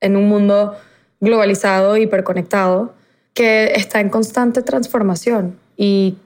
en 0.00 0.16
un 0.16 0.28
mundo 0.28 0.74
globalizado, 1.20 1.96
hiperconectado, 1.96 2.94
que 3.32 3.72
está 3.74 4.00
en 4.00 4.08
constante 4.08 4.62
transformación 4.62 5.58
y 5.76 6.16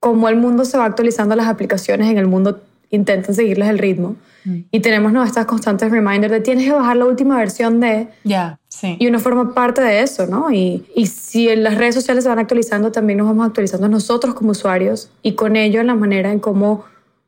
como 0.00 0.28
el 0.28 0.36
mundo 0.36 0.64
se 0.64 0.78
va 0.78 0.84
actualizando, 0.84 1.34
las 1.34 1.48
aplicaciones 1.48 2.08
en 2.10 2.18
el 2.18 2.26
mundo 2.26 2.62
intentan 2.90 3.34
seguirles 3.34 3.68
el 3.68 3.78
ritmo. 3.78 4.16
Mm. 4.44 4.58
Y 4.70 4.80
tenemos 4.80 5.12
¿no? 5.12 5.22
estas 5.22 5.46
constantes 5.46 5.90
reminders 5.90 6.32
de 6.32 6.40
tienes 6.40 6.64
que 6.64 6.72
bajar 6.72 6.96
la 6.96 7.06
última 7.06 7.36
versión 7.36 7.80
de... 7.80 8.08
Ya, 8.24 8.58
sí. 8.68 8.96
Y 8.98 9.06
uno 9.06 9.18
forma 9.18 9.54
parte 9.54 9.80
de 9.80 10.02
eso, 10.02 10.26
¿no? 10.26 10.50
Y, 10.50 10.86
y 10.94 11.06
si 11.06 11.48
en 11.48 11.62
las 11.62 11.76
redes 11.76 11.94
sociales 11.94 12.24
se 12.24 12.30
van 12.30 12.38
actualizando, 12.38 12.92
también 12.92 13.18
nos 13.18 13.28
vamos 13.28 13.46
actualizando 13.46 13.88
nosotros 13.88 14.34
como 14.34 14.50
usuarios 14.50 15.10
y 15.22 15.32
con 15.32 15.56
ello 15.56 15.80
en 15.80 15.88
la 15.88 15.94
manera 15.94 16.32
en 16.32 16.38
cómo 16.40 16.84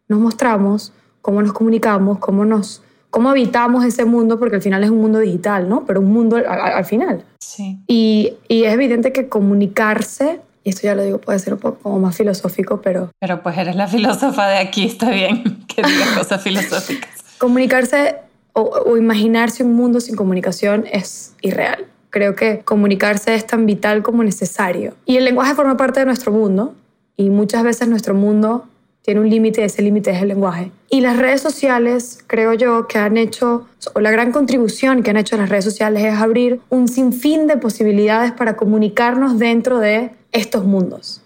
nos 0.08 0.18
mostramos, 0.18 0.92
cómo 1.22 1.42
nos 1.42 1.52
comunicamos, 1.52 2.18
cómo 2.18 2.44
nos 2.44 2.82
cómo 3.10 3.28
habitamos 3.28 3.84
ese 3.84 4.04
mundo, 4.04 4.38
porque 4.38 4.56
al 4.56 4.62
final 4.62 4.82
es 4.84 4.90
un 4.90 5.00
mundo 5.00 5.18
digital, 5.18 5.68
¿no? 5.68 5.84
Pero 5.84 6.00
un 6.00 6.12
mundo 6.12 6.36
al, 6.36 6.84
final. 6.84 7.24
Sí. 7.40 7.80
Y, 7.86 8.34
y, 8.48 8.64
es 8.64 8.72
evidente 8.72 9.12
que 9.12 9.28
comunicarse, 9.28 10.40
y 10.64 10.70
esto 10.70 10.82
ya 10.82 10.94
lo 10.94 11.02
digo, 11.02 11.18
puede 11.18 11.38
ser 11.38 11.54
un 11.54 11.60
poco 11.60 11.78
como 11.78 11.98
más 11.98 12.16
filosófico, 12.16 12.80
pero... 12.80 13.10
Pero 13.18 13.42
pues 13.42 13.56
eres 13.56 13.76
la 13.76 13.88
filósofa 13.88 14.48
de 14.48 14.58
aquí, 14.58 14.86
está 14.86 15.10
bien 15.10 15.64
que 15.66 15.82
digas 15.82 16.08
cosas 16.18 16.42
filosóficas. 16.42 17.10
Comunicarse 17.38 18.16
o, 18.52 18.62
o 18.62 18.96
imaginarse 18.96 19.62
un 19.62 19.74
mundo 19.74 20.00
sin 20.00 20.16
comunicación 20.16 20.84
es 20.90 21.34
irreal. 21.40 21.86
Creo 22.10 22.34
que 22.34 22.60
comunicarse 22.60 23.34
es 23.34 23.46
tan 23.46 23.66
vital 23.66 24.02
como 24.02 24.22
necesario. 24.22 24.94
Y 25.06 25.16
el 25.16 25.24
lenguaje 25.24 25.54
forma 25.54 25.76
parte 25.76 26.00
de 26.00 26.06
nuestro 26.06 26.32
mundo, 26.32 26.74
y 27.16 27.30
muchas 27.30 27.62
veces 27.62 27.86
nuestro 27.86 28.14
mundo 28.14 28.66
tiene 29.02 29.20
un 29.20 29.30
límite, 29.30 29.64
ese 29.64 29.82
límite 29.82 30.10
es 30.10 30.22
el 30.22 30.28
lenguaje. 30.28 30.70
Y 30.88 31.00
las 31.00 31.16
redes 31.16 31.40
sociales, 31.40 32.18
creo 32.26 32.54
yo, 32.54 32.86
que 32.86 32.98
han 32.98 33.16
hecho, 33.16 33.66
o 33.94 34.00
la 34.00 34.10
gran 34.10 34.32
contribución 34.32 35.02
que 35.02 35.10
han 35.10 35.16
hecho 35.16 35.36
las 35.36 35.48
redes 35.48 35.64
sociales 35.64 36.04
es 36.04 36.14
abrir 36.14 36.60
un 36.68 36.88
sinfín 36.88 37.46
de 37.46 37.56
posibilidades 37.56 38.32
para 38.32 38.56
comunicarnos 38.56 39.38
dentro 39.38 39.78
de 39.78 40.12
estos 40.32 40.64
mundos. 40.64 41.22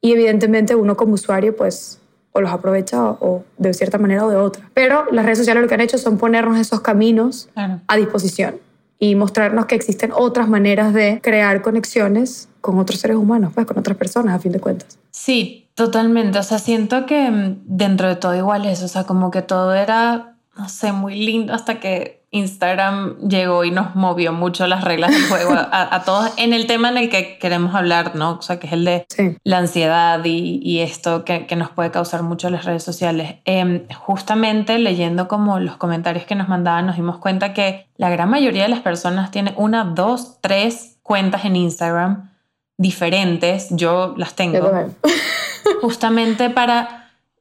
Y 0.00 0.12
evidentemente 0.12 0.74
uno 0.74 0.96
como 0.96 1.14
usuario, 1.14 1.54
pues, 1.54 2.00
o 2.32 2.40
los 2.40 2.50
aprovecha 2.50 3.02
o, 3.02 3.44
de 3.58 3.74
cierta 3.74 3.98
manera 3.98 4.24
o 4.24 4.30
de 4.30 4.36
otra. 4.36 4.70
Pero 4.74 5.06
las 5.10 5.24
redes 5.24 5.38
sociales 5.38 5.62
lo 5.62 5.68
que 5.68 5.74
han 5.74 5.80
hecho 5.80 5.98
son 5.98 6.18
ponernos 6.18 6.58
esos 6.58 6.80
caminos 6.80 7.48
a 7.54 7.96
disposición 7.96 8.56
y 8.98 9.14
mostrarnos 9.14 9.66
que 9.66 9.74
existen 9.74 10.12
otras 10.14 10.48
maneras 10.48 10.92
de 10.92 11.20
crear 11.22 11.62
conexiones 11.62 12.48
con 12.60 12.78
otros 12.78 13.00
seres 13.00 13.16
humanos, 13.16 13.52
pues 13.54 13.66
con 13.66 13.78
otras 13.78 13.96
personas 13.96 14.34
a 14.34 14.38
fin 14.38 14.52
de 14.52 14.60
cuentas. 14.60 14.98
Sí, 15.10 15.68
totalmente. 15.74 16.38
O 16.38 16.42
sea, 16.42 16.58
siento 16.58 17.06
que 17.06 17.30
mm, 17.30 17.62
dentro 17.64 18.08
de 18.08 18.16
todo 18.16 18.36
igual 18.36 18.66
es, 18.66 18.82
o 18.82 18.88
sea, 18.88 19.04
como 19.04 19.30
que 19.30 19.40
todo 19.40 19.74
era, 19.74 20.29
no 20.56 20.68
sé, 20.68 20.92
muy 20.92 21.14
lindo 21.14 21.54
hasta 21.54 21.80
que 21.80 22.20
Instagram 22.32 23.28
llegó 23.28 23.64
y 23.64 23.72
nos 23.72 23.96
movió 23.96 24.32
mucho 24.32 24.66
las 24.66 24.84
reglas 24.84 25.10
del 25.10 25.24
juego 25.24 25.52
a, 25.54 26.02
todos 26.04 26.32
en 26.36 26.52
el 26.52 26.66
tema 26.66 26.88
en 26.88 26.96
el 26.96 27.10
que 27.10 27.38
queremos 27.38 27.74
hablar, 27.74 28.14
¿no? 28.14 28.32
O 28.32 28.42
sea, 28.42 28.60
que 28.60 28.68
es 28.68 28.72
el 28.72 28.84
de 28.84 29.06
la 29.42 29.58
ansiedad 29.58 30.24
y, 30.24 30.60
y 30.62 30.78
esto 30.80 31.24
que, 31.24 31.46
que, 31.46 31.56
nos 31.56 31.70
puede 31.70 31.90
causar 31.90 32.22
mucho 32.22 32.48
las 32.48 32.64
redes 32.64 32.84
sociales. 32.84 33.36
Eh, 33.46 33.86
justamente 33.98 34.78
leyendo 34.78 35.26
como 35.26 35.58
los 35.58 35.76
comentarios 35.76 36.24
que 36.24 36.36
nos 36.36 36.48
mandaban, 36.48 36.86
nos 36.86 36.96
dimos 36.96 37.18
cuenta 37.18 37.52
que 37.52 37.88
la 37.96 38.10
gran 38.10 38.30
mayoría 38.30 38.62
de 38.62 38.68
las 38.68 38.80
personas 38.80 39.32
tiene 39.32 39.52
una, 39.56 39.84
dos, 39.84 40.38
tres 40.40 40.98
cuentas 41.02 41.44
en 41.44 41.56
Instagram 41.56 42.30
diferentes. 42.76 43.68
Yo 43.70 44.14
las 44.16 44.34
tengo. 44.34 44.70
justamente 45.82 46.50
para 46.50 46.99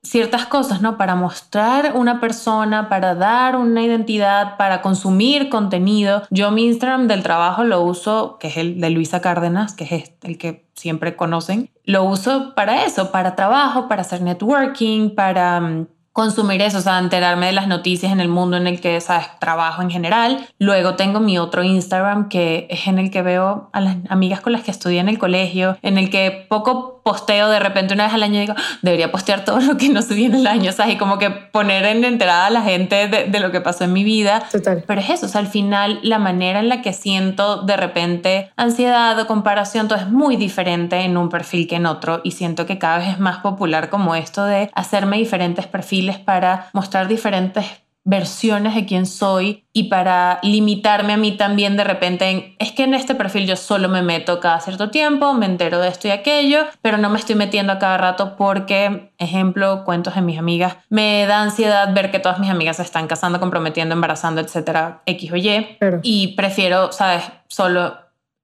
ciertas 0.09 0.47
cosas, 0.47 0.81
¿no? 0.81 0.97
Para 0.97 1.15
mostrar 1.15 1.93
una 1.95 2.19
persona, 2.19 2.89
para 2.89 3.13
dar 3.13 3.55
una 3.55 3.83
identidad, 3.83 4.57
para 4.57 4.81
consumir 4.81 5.49
contenido. 5.49 6.23
Yo 6.31 6.49
mi 6.51 6.65
Instagram 6.65 7.07
del 7.07 7.21
trabajo 7.21 7.63
lo 7.63 7.81
uso, 7.81 8.37
que 8.39 8.47
es 8.47 8.57
el 8.57 8.81
de 8.81 8.89
Luisa 8.89 9.21
Cárdenas, 9.21 9.73
que 9.73 9.83
es 9.83 10.11
el 10.23 10.37
que 10.37 10.65
siempre 10.73 11.15
conocen. 11.15 11.69
Lo 11.83 12.03
uso 12.03 12.55
para 12.55 12.85
eso, 12.85 13.11
para 13.11 13.35
trabajo, 13.35 13.87
para 13.87 14.01
hacer 14.01 14.21
networking, 14.21 15.13
para 15.13 15.59
mm, 15.61 15.87
consumir 16.11 16.61
eso, 16.61 16.79
o 16.79 16.81
sea, 16.81 16.99
enterarme 16.99 17.45
de 17.45 17.51
las 17.53 17.67
noticias 17.67 18.11
en 18.11 18.19
el 18.19 18.27
mundo 18.27 18.57
en 18.57 18.67
el 18.67 18.81
que, 18.81 18.99
sabes, 19.01 19.27
trabajo 19.39 19.81
en 19.81 19.89
general. 19.89 20.47
Luego 20.57 20.95
tengo 20.95 21.19
mi 21.19 21.37
otro 21.37 21.63
Instagram 21.63 22.29
que 22.29 22.67
es 22.69 22.87
en 22.87 22.99
el 22.99 23.11
que 23.11 23.21
veo 23.21 23.69
a 23.73 23.79
las 23.79 23.97
amigas 24.09 24.41
con 24.41 24.53
las 24.53 24.63
que 24.63 24.71
estudié 24.71 24.99
en 24.99 25.07
el 25.07 25.19
colegio, 25.19 25.77
en 25.81 25.97
el 25.97 26.09
que 26.09 26.45
poco 26.49 26.98
posteo 27.09 27.49
de 27.49 27.59
repente 27.59 27.95
una 27.95 28.03
vez 28.03 28.13
al 28.13 28.21
año 28.21 28.35
y 28.35 28.41
digo, 28.41 28.53
debería 28.83 29.11
postear 29.11 29.43
todo 29.43 29.59
lo 29.59 29.77
que 29.77 29.89
no 29.89 30.03
subí 30.03 30.25
en 30.25 30.35
el 30.35 30.45
año, 30.45 30.71
¿sabes? 30.71 30.93
Y 30.93 30.97
como 30.99 31.17
que 31.17 31.31
poner 31.31 31.83
en 31.85 32.05
enterada 32.05 32.45
a 32.45 32.49
la 32.51 32.61
gente 32.61 33.07
de, 33.07 33.23
de, 33.23 33.39
lo 33.39 33.51
que 33.51 33.61
pasó 33.61 33.85
en 33.85 33.93
mi 33.93 34.03
vida. 34.03 34.43
Total. 34.51 34.83
Pero 34.85 35.01
es 35.01 35.09
eso, 35.09 35.25
o 35.25 35.29
sea, 35.29 35.41
al 35.41 35.47
final 35.47 35.99
la 36.03 36.19
manera 36.19 36.59
en 36.59 36.69
la 36.69 36.83
que 36.83 36.93
siento 36.93 37.63
de 37.63 37.77
repente 37.77 38.51
ansiedad 38.57 39.17
o 39.17 39.25
comparación, 39.25 39.87
todo 39.87 39.97
es 39.97 40.07
muy 40.07 40.35
diferente 40.35 40.97
en 40.97 41.17
un 41.17 41.29
perfil 41.29 41.67
que 41.67 41.77
en 41.77 41.87
otro 41.87 42.21
y 42.23 42.31
siento 42.31 42.67
que 42.67 42.77
cada 42.77 42.99
vez 42.99 43.07
es 43.07 43.19
más 43.19 43.37
popular 43.39 43.89
como 43.89 44.13
esto 44.13 44.45
de 44.45 44.69
hacerme 44.75 45.17
diferentes 45.17 45.65
perfiles 45.65 46.19
para 46.19 46.69
mostrar 46.73 47.07
diferentes 47.07 47.65
versiones 48.09 48.73
de 48.73 48.85
quién 48.85 49.05
soy 49.05 49.65
y 49.71 49.83
para 49.83 50.39
limitarme 50.41 51.13
a 51.13 51.17
mí 51.17 51.37
también 51.37 51.77
de 51.77 51.83
repente 51.83 52.29
en, 52.29 52.55
es 52.57 52.71
que 52.71 52.83
en 52.83 52.95
este 52.95 53.13
perfil 53.13 53.45
yo 53.45 53.55
solo 53.55 53.87
me 53.87 54.01
meto 54.01 54.39
cada 54.39 54.59
cierto 54.61 54.89
tiempo, 54.89 55.35
me 55.35 55.45
entero 55.45 55.79
de 55.79 55.89
esto 55.89 56.07
y 56.07 56.11
aquello, 56.11 56.65
pero 56.81 56.97
no 56.97 57.11
me 57.11 57.19
estoy 57.19 57.35
metiendo 57.35 57.71
a 57.71 57.77
cada 57.77 57.99
rato 57.99 58.35
porque, 58.35 59.13
ejemplo, 59.19 59.83
cuentos 59.85 60.15
de 60.15 60.21
mis 60.21 60.39
amigas, 60.39 60.77
me 60.89 61.27
da 61.27 61.43
ansiedad 61.43 61.93
ver 61.93 62.09
que 62.09 62.17
todas 62.17 62.39
mis 62.39 62.49
amigas 62.49 62.77
se 62.77 62.83
están 62.83 63.05
casando, 63.05 63.39
comprometiendo, 63.39 63.93
embarazando, 63.93 64.41
etcétera, 64.41 65.03
X 65.05 65.31
o 65.31 65.35
Y, 65.35 65.77
y 66.01 66.35
prefiero, 66.35 66.91
sabes, 66.91 67.23
solo 67.47 67.95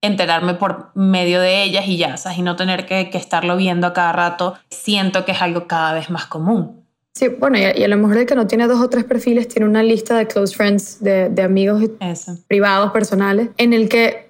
enterarme 0.01 0.53
por 0.53 0.91
medio 0.93 1.41
de 1.41 1.63
ellas 1.63 1.88
y 1.88 1.98
ya, 1.98 2.17
¿sabes? 2.17 2.38
Y 2.38 2.43
no 2.43 2.55
tener 2.55 2.86
que, 2.86 3.10
que 3.10 3.17
estarlo 3.17 3.57
viendo 3.57 3.88
a 3.88 3.93
cada 3.93 4.12
rato, 4.12 4.53
siento 4.69 5.25
que 5.25 5.31
es 5.31 5.41
algo 5.41 5.65
cada 5.65 5.93
vez 5.93 6.12
más 6.12 6.27
común. 6.27 6.85
Sí, 7.15 7.29
bueno, 7.29 7.57
y 7.57 7.63
a, 7.63 7.88
lo 7.88 7.95
mejor 7.95 8.17
el 8.17 8.25
que 8.25 8.36
no 8.36 8.45
tiene 8.45 8.67
dos 8.67 8.81
o 8.81 8.89
tres 8.89 9.05
perfiles 9.05 9.48
tiene 9.48 9.65
una 9.65 9.81
lista 9.81 10.17
de 10.17 10.27
close 10.27 10.53
friends, 10.53 11.01
de, 11.01 11.29
de 11.29 11.41
amigos 11.43 11.81
Eso. 12.01 12.38
privados, 12.50 12.91
personales, 12.91 13.50
en 13.57 13.72
el 13.72 13.88
que 13.88 14.27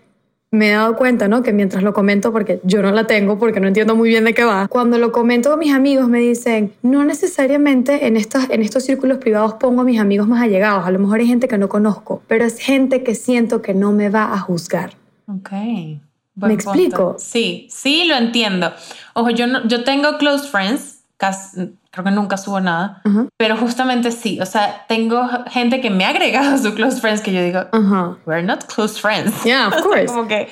me 0.52 0.70
he 0.70 0.72
dado 0.72 0.96
cuenta, 0.96 1.28
¿no? 1.28 1.42
Que 1.42 1.52
mientras 1.52 1.82
lo 1.82 1.94
comento, 1.94 2.32
porque 2.32 2.60
yo 2.64 2.84
no 2.84 2.92
la 2.92 3.08
tengo, 3.08 3.40
porque 3.40 3.60
no 3.60 3.68
entiendo 3.68 3.96
muy 3.96 4.10
bien 4.10 4.24
de 4.24 4.36
qué 4.36 4.44
va, 4.44 4.68
cuando 4.68 5.00
lo 5.00 5.12
comento 5.12 5.50
con 5.50 5.60
mis 5.60 5.74
amigos 5.74 6.08
me 6.08 6.20
dicen, 6.20 6.74
no 6.84 7.04
necesariamente 7.04 8.06
en 8.06 8.18
estos, 8.18 8.50
en 8.52 8.62
estos 8.62 8.84
círculos 8.84 9.18
privados 9.18 9.56
pongo 9.56 9.82
a 9.82 9.84
mis 9.84 10.00
amigos 10.00 10.28
más 10.28 10.44
allegados, 10.44 10.86
a 10.86 10.92
lo 10.92 11.00
mejor 11.00 11.20
hay 11.20 11.28
gente 11.28 11.48
que 11.48 11.58
no 11.58 11.68
conozco, 11.68 12.22
pero 12.28 12.46
es 12.46 12.60
gente 12.60 13.04
que 13.04 13.16
siento 13.16 13.64
que 13.64 13.74
no 13.74 13.94
me 13.94 14.10
va 14.10 14.32
a 14.32 14.40
juzgar. 14.40 14.94
Ok. 15.28 15.52
¿Me 15.52 16.00
punto. 16.36 16.54
explico? 16.54 17.16
Sí, 17.18 17.68
sí, 17.72 18.04
lo 18.08 18.16
entiendo. 18.16 18.72
Ojo, 19.14 19.32
yo, 19.32 19.48
no, 19.48 19.68
yo 19.68 19.84
tengo 19.84 20.20
close 20.20 20.48
friends, 20.50 21.00
casi, 21.18 21.74
creo 21.96 22.04
que 22.04 22.12
nunca 22.12 22.36
subo 22.36 22.60
nada, 22.60 23.02
uh 23.06 23.10
-huh. 23.10 23.28
pero 23.38 23.56
justamente 23.56 24.12
sí, 24.12 24.40
o 24.42 24.46
sea, 24.46 24.86
tengo 24.90 25.28
gente 25.50 25.80
que 25.80 25.90
me 25.90 26.04
ha 26.04 26.10
agregado 26.10 26.56
a 26.56 26.58
su 26.58 26.74
close 26.76 27.00
friends 27.00 27.22
que 27.22 27.32
yo 27.32 27.42
digo, 27.42 27.62
uh 27.72 27.78
-huh. 27.78 28.18
we're 28.26 28.44
not 28.44 28.66
close 28.66 29.00
friends. 29.00 29.44
Yeah, 29.46 29.70
of 29.70 29.82
course. 29.82 30.08
Como 30.08 30.28
que, 30.28 30.50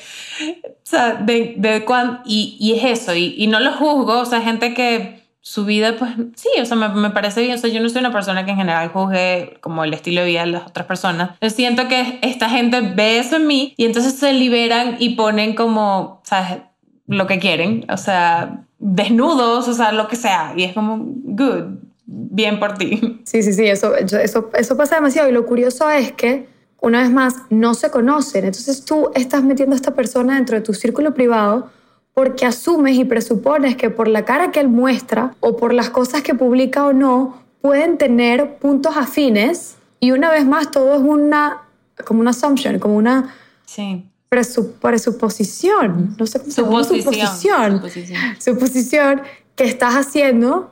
o 0.65 0.85
sea, 0.85 1.15
de, 1.15 1.55
de 1.57 1.83
cuando, 1.83 2.21
y, 2.25 2.55
y 2.61 2.79
es 2.79 3.01
eso, 3.01 3.13
y, 3.13 3.35
y 3.37 3.47
no 3.47 3.59
lo 3.59 3.73
juzgo, 3.73 4.19
o 4.19 4.25
sea, 4.25 4.39
gente 4.39 4.73
que 4.73 5.21
su 5.41 5.65
vida, 5.65 5.97
pues 5.99 6.11
sí, 6.35 6.47
o 6.61 6.65
sea, 6.65 6.77
me, 6.77 6.87
me, 6.87 7.09
parece 7.09 7.41
bien. 7.41 7.55
O 7.55 7.57
sea, 7.57 7.69
yo 7.69 7.81
no 7.81 7.89
soy 7.89 7.99
una 7.99 8.13
persona 8.13 8.45
que 8.45 8.51
en 8.51 8.57
general 8.57 8.87
juzgue 8.87 9.57
como 9.59 9.83
el 9.83 9.93
estilo 9.93 10.21
de 10.21 10.27
vida 10.27 10.45
de 10.45 10.51
las 10.51 10.65
otras 10.65 10.85
personas. 10.85 11.31
Yo 11.41 11.49
siento 11.49 11.89
que 11.89 12.19
esta 12.21 12.49
gente 12.49 12.79
ve 12.79 13.19
eso 13.19 13.35
en 13.35 13.47
mí 13.47 13.73
y 13.75 13.83
entonces 13.83 14.13
se 14.13 14.31
liberan 14.31 14.95
y 14.99 15.15
ponen 15.15 15.53
como, 15.53 16.21
¿sabes? 16.23 16.59
Lo 17.07 17.27
que 17.27 17.39
quieren. 17.39 17.85
O 17.89 17.97
sea, 17.97 18.63
desnudos, 18.85 19.67
o 19.69 19.73
sea, 19.73 19.93
lo 19.93 20.07
que 20.07 20.15
sea. 20.17 20.53
Y 20.55 20.63
es 20.63 20.73
como, 20.73 20.97
good, 20.99 21.79
bien 22.05 22.59
por 22.59 22.77
ti. 22.77 23.21
Sí, 23.23 23.41
sí, 23.41 23.53
sí, 23.53 23.65
eso, 23.65 23.95
eso, 23.95 24.49
eso 24.53 24.77
pasa 24.77 24.95
demasiado. 24.95 25.29
Y 25.29 25.31
lo 25.31 25.45
curioso 25.45 25.89
es 25.89 26.11
que, 26.11 26.47
una 26.81 27.01
vez 27.01 27.11
más, 27.11 27.35
no 27.49 27.73
se 27.73 27.89
conocen. 27.89 28.45
Entonces 28.45 28.83
tú 28.83 29.09
estás 29.15 29.43
metiendo 29.43 29.73
a 29.73 29.77
esta 29.77 29.95
persona 29.95 30.35
dentro 30.35 30.57
de 30.57 30.61
tu 30.61 30.73
círculo 30.73 31.13
privado 31.13 31.69
porque 32.13 32.45
asumes 32.45 32.95
y 32.95 33.05
presupones 33.05 33.75
que 33.75 33.89
por 33.89 34.07
la 34.07 34.25
cara 34.25 34.51
que 34.51 34.59
él 34.59 34.67
muestra 34.69 35.33
o 35.39 35.55
por 35.57 35.73
las 35.73 35.89
cosas 35.89 36.21
que 36.21 36.35
publica 36.35 36.85
o 36.85 36.93
no, 36.93 37.41
pueden 37.61 37.97
tener 37.97 38.57
puntos 38.57 38.95
afines 38.97 39.77
y 39.99 40.11
una 40.11 40.29
vez 40.29 40.45
más 40.45 40.69
todo 40.69 40.93
es 40.93 40.99
una, 40.99 41.63
como 42.05 42.19
una 42.19 42.31
assumption, 42.31 42.77
como 42.77 42.97
una 42.97 43.33
Sí. 43.65 44.05
Presu- 44.33 44.71
presuposición, 44.81 46.15
no 46.17 46.25
sé 46.25 46.39
cómo 46.39 46.51
se 46.51 46.61
llama, 46.61 46.83
Suposición. 46.83 47.71
suposición, 47.77 48.19
suposición 48.39 49.21
que 49.55 49.65
estás 49.65 49.95
haciendo 49.95 50.71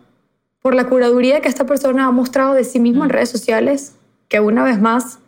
por 0.61 0.75
la 0.75 0.87
curaduría 0.87 1.41
que 1.41 1.49
esta 1.49 1.65
persona 1.65 2.05
ha 2.05 2.11
mostrado 2.11 2.53
de 2.53 2.63
sí 2.63 2.79
mismo 2.79 3.03
en 3.03 3.09
Mm. 3.09 3.13
redes 3.13 3.29
sociales, 3.29 3.93
que 4.29 4.39
una 4.39 4.63
vez 4.63 4.79
más 4.81 5.19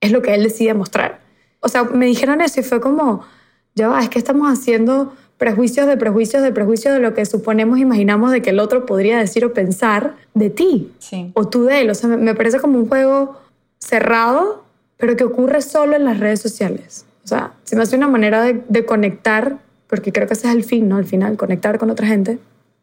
es 0.00 0.12
lo 0.12 0.22
que 0.22 0.34
él 0.34 0.42
decide 0.42 0.74
mostrar. 0.74 1.20
O 1.60 1.68
sea, 1.68 1.84
me 1.84 2.06
dijeron 2.06 2.40
eso 2.40 2.60
y 2.60 2.62
fue 2.62 2.80
como, 2.80 3.24
ya 3.74 3.88
va, 3.88 4.00
es 4.02 4.08
que 4.08 4.18
estamos 4.18 4.50
haciendo 4.50 5.12
prejuicios 5.38 5.86
de 5.86 5.96
prejuicios 5.96 6.42
de 6.42 6.52
prejuicios 6.52 6.94
de 6.94 7.00
lo 7.00 7.14
que 7.14 7.24
suponemos, 7.26 7.78
imaginamos 7.78 8.30
de 8.32 8.42
que 8.42 8.50
el 8.50 8.58
otro 8.60 8.86
podría 8.86 9.18
decir 9.18 9.44
o 9.44 9.52
pensar 9.52 10.16
de 10.34 10.50
ti 10.50 10.92
Sí. 10.98 11.30
o 11.34 11.46
tú 11.48 11.64
de 11.64 11.80
él. 11.82 11.90
O 11.90 11.94
sea, 11.94 12.08
me 12.10 12.34
parece 12.34 12.58
como 12.60 12.78
un 12.78 12.88
juego 12.88 13.40
cerrado, 13.78 14.64
pero 14.96 15.16
que 15.16 15.24
ocurre 15.24 15.62
solo 15.62 15.94
en 15.96 16.04
las 16.04 16.18
redes 16.18 16.40
sociales. 16.40 17.04
O 17.28 17.36
sea, 17.36 17.52
se 17.64 17.76
me 17.76 17.82
hace 17.82 17.94
una 17.94 18.08
manera 18.08 18.42
de, 18.42 18.64
de 18.70 18.86
conectar, 18.86 19.58
porque 19.86 20.12
creo 20.12 20.26
que 20.26 20.32
ese 20.32 20.48
es 20.48 20.54
el 20.54 20.64
fin, 20.64 20.88
¿no? 20.88 20.96
Al 20.96 21.04
final, 21.04 21.36
conectar 21.36 21.78
con 21.78 21.90
otra 21.90 22.06
gente. 22.06 22.38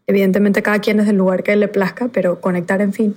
Evidentemente 0.06 0.62
cada 0.62 0.78
quien 0.78 1.00
es 1.00 1.08
del 1.08 1.18
lugar 1.18 1.42
que 1.42 1.56
le 1.56 1.68
plazca, 1.68 2.10
pero 2.10 2.40
conectar, 2.42 2.80
en 2.80 2.94
fin, 2.94 3.16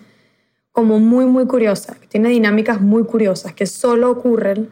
como 0.73 1.01
muy, 1.01 1.27
muy 1.27 1.47
curiosa. 1.47 1.99
Tiene 2.09 2.31
dinámicas 2.31 2.81
muy 2.81 3.05
curiosas 3.05 3.53
que 3.53 3.67
solo 3.67 4.11
ocurren 4.11 4.71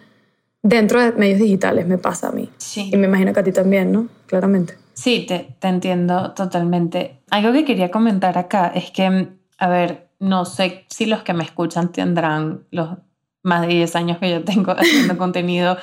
dentro 0.62 0.98
de 0.98 1.12
medios 1.12 1.40
digitales, 1.40 1.86
me 1.86 1.98
pasa 1.98 2.28
a 2.28 2.32
mí. 2.32 2.48
Sí. 2.56 2.88
Y 2.90 2.96
me 2.96 3.06
imagino 3.06 3.34
que 3.34 3.40
a 3.40 3.44
ti 3.44 3.52
también, 3.52 3.92
¿no? 3.92 4.08
Claramente. 4.24 4.78
Sí, 4.94 5.26
te, 5.28 5.56
te 5.58 5.68
entiendo 5.68 6.32
totalmente. 6.32 7.20
Algo 7.28 7.52
que 7.52 7.66
quería 7.66 7.90
comentar 7.90 8.38
acá 8.38 8.72
es 8.74 8.90
que, 8.90 9.28
a 9.58 9.68
ver, 9.68 10.08
no 10.20 10.46
sé 10.46 10.86
si 10.88 11.04
los 11.04 11.22
que 11.22 11.34
me 11.34 11.44
escuchan 11.44 11.92
tendrán 11.92 12.64
los 12.70 12.96
más 13.46 13.62
de 13.62 13.68
10 13.68 13.96
años 13.96 14.18
que 14.18 14.30
yo 14.30 14.44
tengo 14.44 14.72
haciendo 14.72 15.16
contenido 15.18 15.78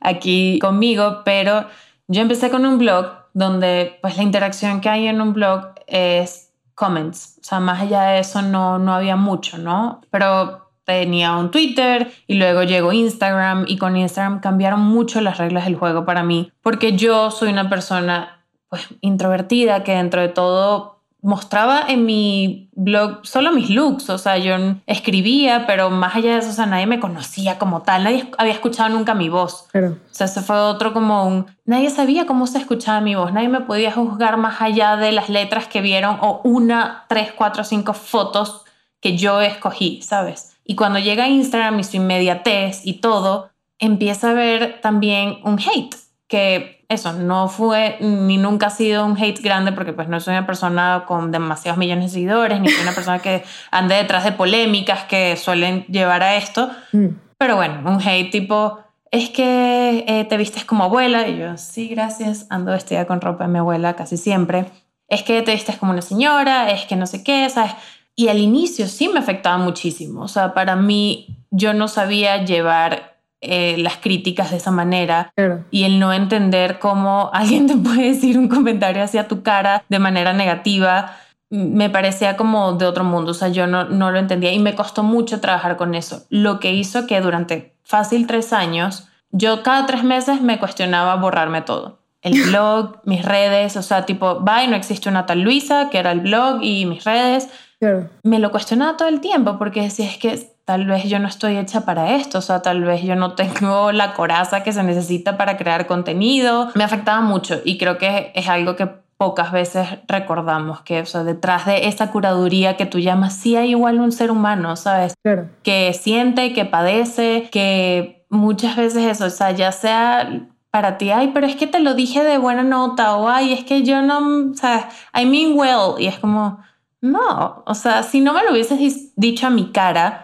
aquí 0.00 0.58
conmigo, 0.60 1.22
pero 1.24 1.66
yo 2.08 2.22
empecé 2.22 2.50
con 2.50 2.66
un 2.66 2.78
blog 2.78 3.06
donde 3.32 3.98
pues 4.02 4.16
la 4.16 4.22
interacción 4.22 4.80
que 4.80 4.88
hay 4.88 5.06
en 5.06 5.20
un 5.20 5.32
blog 5.32 5.74
es 5.86 6.52
comments, 6.74 7.38
o 7.40 7.44
sea, 7.44 7.60
más 7.60 7.82
allá 7.82 8.02
de 8.02 8.18
eso 8.20 8.42
no, 8.42 8.78
no 8.78 8.94
había 8.94 9.16
mucho, 9.16 9.58
¿no? 9.58 10.00
Pero 10.10 10.70
tenía 10.84 11.36
un 11.36 11.50
Twitter 11.50 12.12
y 12.26 12.34
luego 12.34 12.62
llegó 12.62 12.92
Instagram 12.92 13.64
y 13.68 13.78
con 13.78 13.96
Instagram 13.96 14.40
cambiaron 14.40 14.80
mucho 14.80 15.20
las 15.20 15.38
reglas 15.38 15.64
del 15.64 15.76
juego 15.76 16.04
para 16.04 16.22
mí, 16.22 16.52
porque 16.62 16.96
yo 16.96 17.30
soy 17.30 17.50
una 17.50 17.68
persona 17.68 18.44
pues 18.68 18.86
introvertida 19.00 19.84
que 19.84 19.92
dentro 19.92 20.20
de 20.20 20.28
todo 20.28 20.93
mostraba 21.24 21.86
en 21.88 22.04
mi 22.04 22.68
blog 22.74 23.20
solo 23.26 23.50
mis 23.50 23.70
looks, 23.70 24.10
o 24.10 24.18
sea, 24.18 24.36
yo 24.36 24.56
escribía, 24.86 25.64
pero 25.66 25.88
más 25.88 26.14
allá 26.14 26.32
de 26.32 26.38
eso, 26.40 26.50
o 26.50 26.52
sea, 26.52 26.66
nadie 26.66 26.86
me 26.86 27.00
conocía 27.00 27.58
como 27.58 27.80
tal, 27.80 28.04
nadie 28.04 28.30
había 28.36 28.52
escuchado 28.52 28.90
nunca 28.90 29.14
mi 29.14 29.30
voz. 29.30 29.66
Pero, 29.72 29.92
O 29.92 30.14
sea, 30.14 30.26
eso 30.26 30.42
fue 30.42 30.56
otro 30.56 30.92
como 30.92 31.26
un... 31.26 31.46
Nadie 31.64 31.88
sabía 31.88 32.26
cómo 32.26 32.46
se 32.46 32.58
escuchaba 32.58 33.00
mi 33.00 33.14
voz, 33.14 33.32
nadie 33.32 33.48
me 33.48 33.62
podía 33.62 33.90
juzgar 33.90 34.36
más 34.36 34.60
allá 34.60 34.96
de 34.96 35.12
las 35.12 35.30
letras 35.30 35.66
que 35.66 35.80
vieron 35.80 36.18
o 36.20 36.42
una, 36.44 37.06
tres, 37.08 37.32
cuatro, 37.32 37.64
cinco 37.64 37.94
fotos 37.94 38.62
que 39.00 39.16
yo 39.16 39.40
escogí, 39.40 40.02
¿sabes? 40.02 40.58
Y 40.62 40.76
cuando 40.76 40.98
llega 40.98 41.26
Instagram 41.26 41.80
y 41.80 41.84
su 41.84 41.96
inmediatez 41.96 42.82
y 42.84 43.00
todo, 43.00 43.48
empieza 43.78 44.28
a 44.28 44.30
haber 44.32 44.82
también 44.82 45.38
un 45.42 45.58
hate, 45.58 45.96
que 46.28 46.83
eso 46.94 47.12
no 47.12 47.48
fue 47.48 47.98
ni 48.00 48.36
nunca 48.36 48.66
ha 48.66 48.70
sido 48.70 49.04
un 49.04 49.16
hate 49.16 49.40
grande 49.40 49.72
porque 49.72 49.92
pues 49.92 50.08
no 50.08 50.18
soy 50.20 50.32
una 50.32 50.46
persona 50.46 51.04
con 51.06 51.30
demasiados 51.30 51.78
millones 51.78 52.06
de 52.06 52.10
seguidores, 52.14 52.60
ni 52.60 52.68
soy 52.68 52.82
una 52.82 52.92
persona 52.94 53.18
que 53.18 53.44
ande 53.70 53.96
detrás 53.96 54.24
de 54.24 54.32
polémicas 54.32 55.04
que 55.04 55.36
suelen 55.36 55.84
llevar 55.86 56.22
a 56.22 56.36
esto, 56.36 56.70
mm, 56.92 57.06
pero 57.38 57.56
bueno, 57.56 57.82
un 57.84 58.00
hate 58.00 58.30
tipo, 58.30 58.78
es 59.10 59.30
que 59.30 60.04
eh, 60.08 60.24
te 60.24 60.36
vistes 60.36 60.64
como 60.64 60.84
abuela. 60.84 61.28
Y 61.28 61.38
yo, 61.38 61.56
sí, 61.56 61.88
gracias, 61.88 62.46
ando 62.50 62.72
vestida 62.72 63.06
con 63.06 63.20
ropa 63.20 63.44
de 63.44 63.52
mi 63.52 63.58
abuela 63.58 63.94
casi 63.94 64.16
siempre. 64.16 64.66
Es 65.08 65.22
que 65.22 65.42
te 65.42 65.52
vistes 65.52 65.76
como 65.76 65.92
una 65.92 66.02
señora, 66.02 66.70
es 66.70 66.86
que 66.86 66.96
no 66.96 67.06
sé 67.06 67.22
qué, 67.22 67.48
¿sabes? 67.50 67.72
Y 68.16 68.28
al 68.28 68.38
inicio 68.38 68.88
sí 68.88 69.08
me 69.08 69.20
afectaba 69.20 69.58
muchísimo. 69.58 70.22
O 70.22 70.28
sea, 70.28 70.54
para 70.54 70.74
mí 70.74 71.44
yo 71.50 71.74
no 71.74 71.86
sabía 71.86 72.44
llevar 72.44 73.13
eh, 73.44 73.76
las 73.78 73.96
críticas 73.98 74.50
de 74.50 74.56
esa 74.56 74.70
manera 74.70 75.32
claro. 75.36 75.64
y 75.70 75.84
el 75.84 75.98
no 75.98 76.12
entender 76.12 76.78
cómo 76.78 77.30
alguien 77.34 77.66
te 77.66 77.76
puede 77.76 78.08
decir 78.12 78.38
un 78.38 78.48
comentario 78.48 79.02
hacia 79.02 79.28
tu 79.28 79.42
cara 79.42 79.84
de 79.88 79.98
manera 79.98 80.32
negativa 80.32 81.16
me 81.50 81.88
parecía 81.88 82.36
como 82.36 82.72
de 82.72 82.86
otro 82.86 83.04
mundo, 83.04 83.30
o 83.30 83.34
sea, 83.34 83.48
yo 83.48 83.66
no, 83.66 83.84
no 83.84 84.10
lo 84.10 84.18
entendía 84.18 84.52
y 84.52 84.58
me 84.58 84.74
costó 84.74 85.04
mucho 85.04 85.40
trabajar 85.40 85.76
con 85.76 85.94
eso, 85.94 86.24
lo 86.28 86.58
que 86.58 86.72
hizo 86.72 87.06
que 87.06 87.20
durante 87.20 87.76
fácil 87.84 88.26
tres 88.26 88.52
años, 88.52 89.06
yo 89.30 89.62
cada 89.62 89.86
tres 89.86 90.02
meses 90.02 90.40
me 90.40 90.58
cuestionaba 90.58 91.14
borrarme 91.16 91.62
todo. 91.62 92.00
El 92.22 92.42
blog, 92.50 93.00
mis 93.04 93.24
redes, 93.24 93.76
o 93.76 93.82
sea, 93.82 94.04
tipo, 94.04 94.40
bye, 94.40 94.66
no 94.66 94.74
existe 94.74 95.08
una 95.08 95.26
tal 95.26 95.42
Luisa, 95.42 95.90
que 95.90 95.98
era 95.98 96.10
el 96.12 96.20
blog 96.20 96.62
y 96.62 96.86
mis 96.86 97.04
redes, 97.04 97.48
Claro. 97.80 98.08
me 98.22 98.38
lo 98.38 98.50
cuestionaba 98.50 98.96
todo 98.96 99.08
el 99.08 99.20
tiempo 99.20 99.58
porque 99.58 99.82
decía, 99.82 100.06
es 100.06 100.16
que 100.16 100.53
tal 100.64 100.86
vez 100.86 101.04
yo 101.04 101.18
no 101.18 101.28
estoy 101.28 101.56
hecha 101.56 101.84
para 101.84 102.16
esto, 102.16 102.38
o 102.38 102.40
sea, 102.40 102.62
tal 102.62 102.84
vez 102.84 103.02
yo 103.02 103.16
no 103.16 103.34
tengo 103.34 103.92
la 103.92 104.14
coraza 104.14 104.62
que 104.62 104.72
se 104.72 104.82
necesita 104.82 105.36
para 105.36 105.56
crear 105.56 105.86
contenido. 105.86 106.70
Me 106.74 106.84
afectaba 106.84 107.20
mucho 107.20 107.60
y 107.64 107.78
creo 107.78 107.98
que 107.98 108.32
es 108.34 108.48
algo 108.48 108.76
que 108.76 108.88
pocas 109.16 109.52
veces 109.52 109.88
recordamos, 110.08 110.82
que 110.82 111.00
o 111.00 111.06
sea, 111.06 111.22
detrás 111.22 111.66
de 111.66 111.86
esa 111.86 112.10
curaduría 112.10 112.76
que 112.76 112.86
tú 112.86 112.98
llamas, 112.98 113.34
sí 113.34 113.56
hay 113.56 113.70
igual 113.70 114.00
un 114.00 114.12
ser 114.12 114.30
humano, 114.30 114.76
¿sabes? 114.76 115.14
Claro. 115.22 115.48
Que 115.62 115.92
siente, 115.94 116.52
que 116.52 116.64
padece, 116.64 117.48
que 117.52 118.26
muchas 118.28 118.76
veces 118.76 119.04
eso, 119.04 119.26
o 119.26 119.30
sea, 119.30 119.52
ya 119.52 119.70
sea 119.70 120.48
para 120.70 120.98
ti, 120.98 121.12
ay, 121.12 121.30
pero 121.32 121.46
es 121.46 121.54
que 121.54 121.68
te 121.68 121.78
lo 121.78 121.94
dije 121.94 122.24
de 122.24 122.38
buena 122.38 122.64
nota, 122.64 123.16
o 123.16 123.28
ay, 123.28 123.52
es 123.52 123.64
que 123.64 123.84
yo 123.84 124.02
no, 124.02 124.50
o 124.50 124.54
sea, 124.54 124.88
I 125.14 125.24
mean 125.24 125.56
well, 125.56 125.94
y 125.98 126.08
es 126.08 126.18
como, 126.18 126.58
no, 127.00 127.62
o 127.64 127.74
sea, 127.74 128.02
si 128.02 128.20
no 128.20 128.32
me 128.32 128.42
lo 128.42 128.50
hubieses 128.50 129.14
dicho 129.14 129.46
a 129.46 129.50
mi 129.50 129.70
cara, 129.70 130.23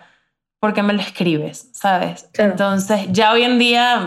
¿por 0.60 0.74
qué 0.74 0.82
me 0.82 0.92
lo 0.92 1.00
escribes? 1.00 1.68
¿Sabes? 1.72 2.28
Claro. 2.32 2.52
Entonces, 2.52 3.06
ya 3.10 3.32
hoy 3.32 3.42
en 3.42 3.58
día 3.58 3.98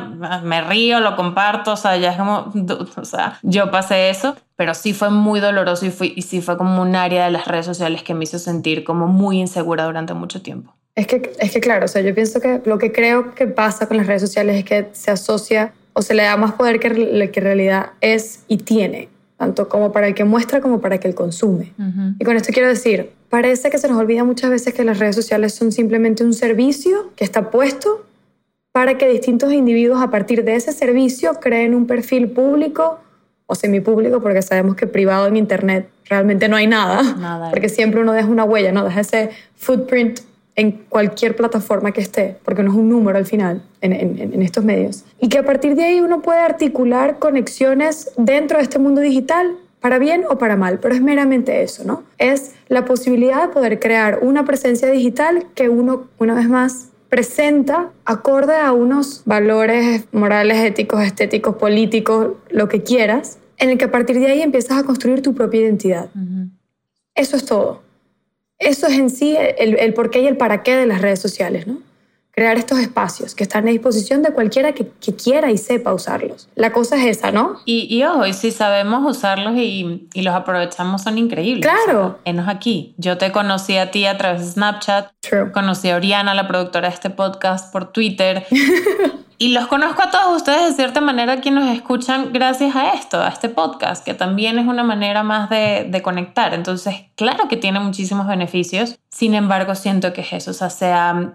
me 0.44 0.62
río, 0.62 1.00
lo 1.00 1.16
comparto, 1.16 1.74
o 1.74 1.76
sea, 1.78 1.98
ya 1.98 2.12
es 2.12 2.18
como, 2.18 2.54
o 2.96 3.06
sea, 3.06 3.40
yo 3.42 3.72
pasé 3.72 4.10
eso, 4.10 4.36
pero 4.56 4.76
sí 4.76 4.94
fue 4.94 5.10
muy 5.10 5.40
doloroso 5.40 5.86
y, 5.86 5.90
fui, 5.90 6.14
y 6.16 6.22
sí 6.22 6.42
fue 6.42 6.58
como 6.58 6.82
un 6.82 6.96
área 6.96 7.26
de 7.26 7.32
las 7.32 7.48
redes 7.48 7.66
sociales 7.66 8.04
que 8.04 8.14
me 8.14 8.24
hizo 8.24 8.40
sentir 8.40 8.84
como 8.84 9.08
muy 9.08 9.40
insegura 9.40 9.86
durante 9.86 10.14
mucho 10.14 10.42
tiempo. 10.42 10.74
Es 10.96 11.08
que, 11.08 11.34
es 11.40 11.52
que 11.52 11.60
claro, 11.60 11.86
o 11.86 11.88
sea, 11.88 12.04
yo 12.04 12.14
pienso 12.14 12.40
que 12.40 12.62
lo 12.66 12.78
que 12.78 12.92
creo 12.92 13.34
que 13.34 13.48
pasa 13.48 13.88
con 13.88 13.98
las 13.98 14.06
redes 14.06 14.22
sociales 14.22 14.58
es 14.58 14.64
que 14.64 14.90
se 14.94 15.10
asocia 15.10 15.74
o 15.94 16.04
se 16.04 16.14
le 16.14 16.24
da 16.24 16.38
más 16.38 16.54
poder 16.54 16.80
que 16.80 16.90
que 16.90 17.40
en 17.40 17.44
realidad 17.44 17.92
es 18.00 18.44
y 18.48 18.58
tiene, 18.58 19.10
tanto 19.38 19.68
como 19.70 19.92
para 19.92 20.08
el 20.08 20.14
que 20.14 20.24
muestra 20.24 20.62
como 20.62 20.80
para 20.82 20.96
el 20.96 21.02
que 21.02 21.08
el 21.08 21.16
consume. 21.16 21.74
Y 22.20 22.24
con 22.24 22.36
esto 22.38 22.54
quiero 22.54 22.70
decir, 22.70 23.12
parece 23.30 23.70
que 23.70 23.78
se 23.78 23.88
nos 23.88 23.98
olvida 23.98 24.24
muchas 24.24 24.50
veces 24.50 24.74
que 24.74 24.84
las 24.84 25.00
redes 25.00 25.16
sociales 25.16 25.54
son 25.54 25.72
simplemente 25.72 26.24
un 26.24 26.34
servicio 26.34 27.12
que 27.16 27.24
está 27.24 27.50
puesto 27.52 28.06
para 28.72 28.98
que 28.98 29.08
distintos 29.08 29.52
individuos 29.54 30.02
a 30.02 30.10
partir 30.10 30.44
de 30.44 30.56
ese 30.56 30.72
servicio 30.72 31.36
creen 31.40 31.76
un 31.76 31.86
perfil 31.88 32.30
público 32.32 33.00
o 33.46 33.56
semipúblico, 33.56 34.22
porque 34.22 34.42
sabemos 34.42 34.76
que 34.76 34.88
privado 34.88 35.28
en 35.28 35.36
Internet 35.36 35.90
realmente 36.06 36.48
no 36.48 36.56
hay 36.56 36.66
nada, 36.68 37.04
Nada. 37.16 37.50
porque 37.52 37.70
siempre 37.70 38.02
uno 38.02 38.14
deja 38.14 38.28
una 38.28 38.46
huella, 38.46 38.72
¿no? 38.72 38.84
Deja 38.84 39.02
ese 39.02 39.30
footprint 39.56 40.20
en 40.56 40.72
cualquier 40.90 41.36
plataforma 41.36 41.92
que 41.92 42.02
esté, 42.02 42.38
porque 42.46 42.62
no 42.64 42.72
es 42.72 42.78
un 42.78 42.90
número 42.90 43.18
al 43.18 43.26
final 43.26 43.64
en, 43.82 43.94
en- 43.94 44.34
en 44.34 44.42
estos 44.42 44.64
medios. 44.64 45.04
Y 45.20 45.30
que 45.30 45.40
a 45.40 45.44
partir 45.46 45.76
de 45.76 45.84
ahí 45.84 46.00
uno 46.02 46.22
puede 46.22 46.40
articular 46.40 47.18
conexiones 47.20 48.12
dentro 48.18 48.58
de 48.58 48.64
este 48.64 48.78
mundo 48.80 49.02
digital, 49.02 49.56
para 49.80 50.00
bien 50.00 50.24
o 50.30 50.38
para 50.38 50.56
mal, 50.56 50.80
pero 50.80 50.96
es 50.96 51.02
meramente 51.02 51.62
eso, 51.62 51.84
¿no? 51.84 52.04
Es 52.18 52.54
la 52.70 52.86
posibilidad 52.86 53.42
de 53.42 53.48
poder 53.54 53.80
crear 53.82 54.20
una 54.22 54.46
presencia 54.46 54.90
digital 54.90 55.46
que 55.56 55.68
uno, 55.68 56.08
una 56.20 56.36
vez 56.36 56.48
más, 56.48 56.90
presenta 57.10 57.92
acorde 58.06 58.56
a 58.56 58.72
unos 58.72 59.24
valores 59.26 60.06
morales, 60.14 60.58
éticos, 60.60 61.04
estéticos, 61.04 61.58
políticos, 61.58 62.34
lo 62.50 62.70
que 62.70 62.82
quieras, 62.84 63.40
en 63.58 63.72
el 63.72 63.78
que 63.78 63.86
a 63.86 63.92
partir 63.92 64.20
de 64.20 64.28
ahí 64.28 64.42
empiezas 64.42 64.78
a 64.78 64.84
construir 64.84 65.22
tu 65.22 65.34
propia 65.36 65.60
identidad. 65.62 66.10
Eso 67.14 67.36
es 67.36 67.46
todo. 67.46 67.82
Eso 68.64 68.88
es 68.88 68.98
en 68.98 69.10
sí 69.10 69.36
el, 69.58 69.78
el 69.80 69.94
porqué 69.94 70.22
y 70.22 70.28
el 70.28 70.38
para 70.38 70.64
qué 70.64 70.76
de 70.76 70.86
las 70.86 71.02
redes 71.02 71.20
sociales, 71.20 71.68
¿no? 71.68 71.80
Crear 72.36 72.58
estos 72.58 72.80
espacios 72.80 73.36
que 73.36 73.44
están 73.44 73.68
a 73.68 73.70
disposición 73.70 74.24
de 74.24 74.32
cualquiera 74.32 74.72
que, 74.72 74.88
que 75.00 75.16
quiera 75.16 75.52
y 75.52 75.58
sepa 75.60 75.94
usarlos. 75.94 76.50
La 76.56 76.72
cosa 76.74 76.96
es 76.96 77.18
esa, 77.18 77.32
¿no? 77.32 77.60
Y, 77.66 77.86
y 77.96 78.04
ojo, 78.06 78.26
y 78.26 78.34
si 78.34 78.50
sabemos 78.50 79.04
usarlos 79.06 79.54
y, 79.56 80.08
y 80.16 80.22
los 80.24 80.34
aprovechamos, 80.34 81.04
son 81.04 81.20
increíbles. 81.20 81.70
Claro. 81.70 82.18
Enos 82.26 82.48
aquí. 82.50 82.96
Yo 82.98 83.20
te 83.20 83.32
conocí 83.32 83.78
a 83.78 83.92
ti 83.92 84.08
a 84.08 84.18
través 84.18 84.42
de 84.42 84.52
Snapchat, 84.54 85.12
True. 85.20 85.52
conocí 85.52 85.92
a 85.92 85.96
Oriana, 85.96 86.34
la 86.34 86.48
productora 86.48 86.88
de 86.90 86.96
este 86.96 87.12
podcast, 87.12 87.72
por 87.72 87.92
Twitter. 87.92 88.48
y 89.44 89.50
los 89.50 89.68
conozco 89.68 90.02
a 90.02 90.10
todos 90.10 90.38
ustedes 90.38 90.70
de 90.70 90.74
cierta 90.74 91.02
manera 91.02 91.42
quienes 91.42 91.66
nos 91.66 91.76
escuchan 91.76 92.32
gracias 92.32 92.78
a 92.78 92.94
esto, 92.94 93.22
a 93.22 93.28
este 93.28 93.50
podcast, 93.50 94.06
que 94.06 94.14
también 94.14 94.58
es 94.58 94.66
una 94.66 94.84
manera 94.84 95.22
más 95.22 95.50
de, 95.50 95.86
de 95.90 96.02
conectar. 96.02 96.54
Entonces, 96.54 97.08
claro 97.16 97.50
que 97.50 97.58
tiene 97.58 97.82
muchísimos 97.82 98.26
beneficios, 98.26 98.98
sin 99.10 99.34
embargo, 99.34 99.76
siento 99.76 100.14
que 100.14 100.24
Jesús 100.24 100.60
se 100.70 100.94
ha 100.94 101.34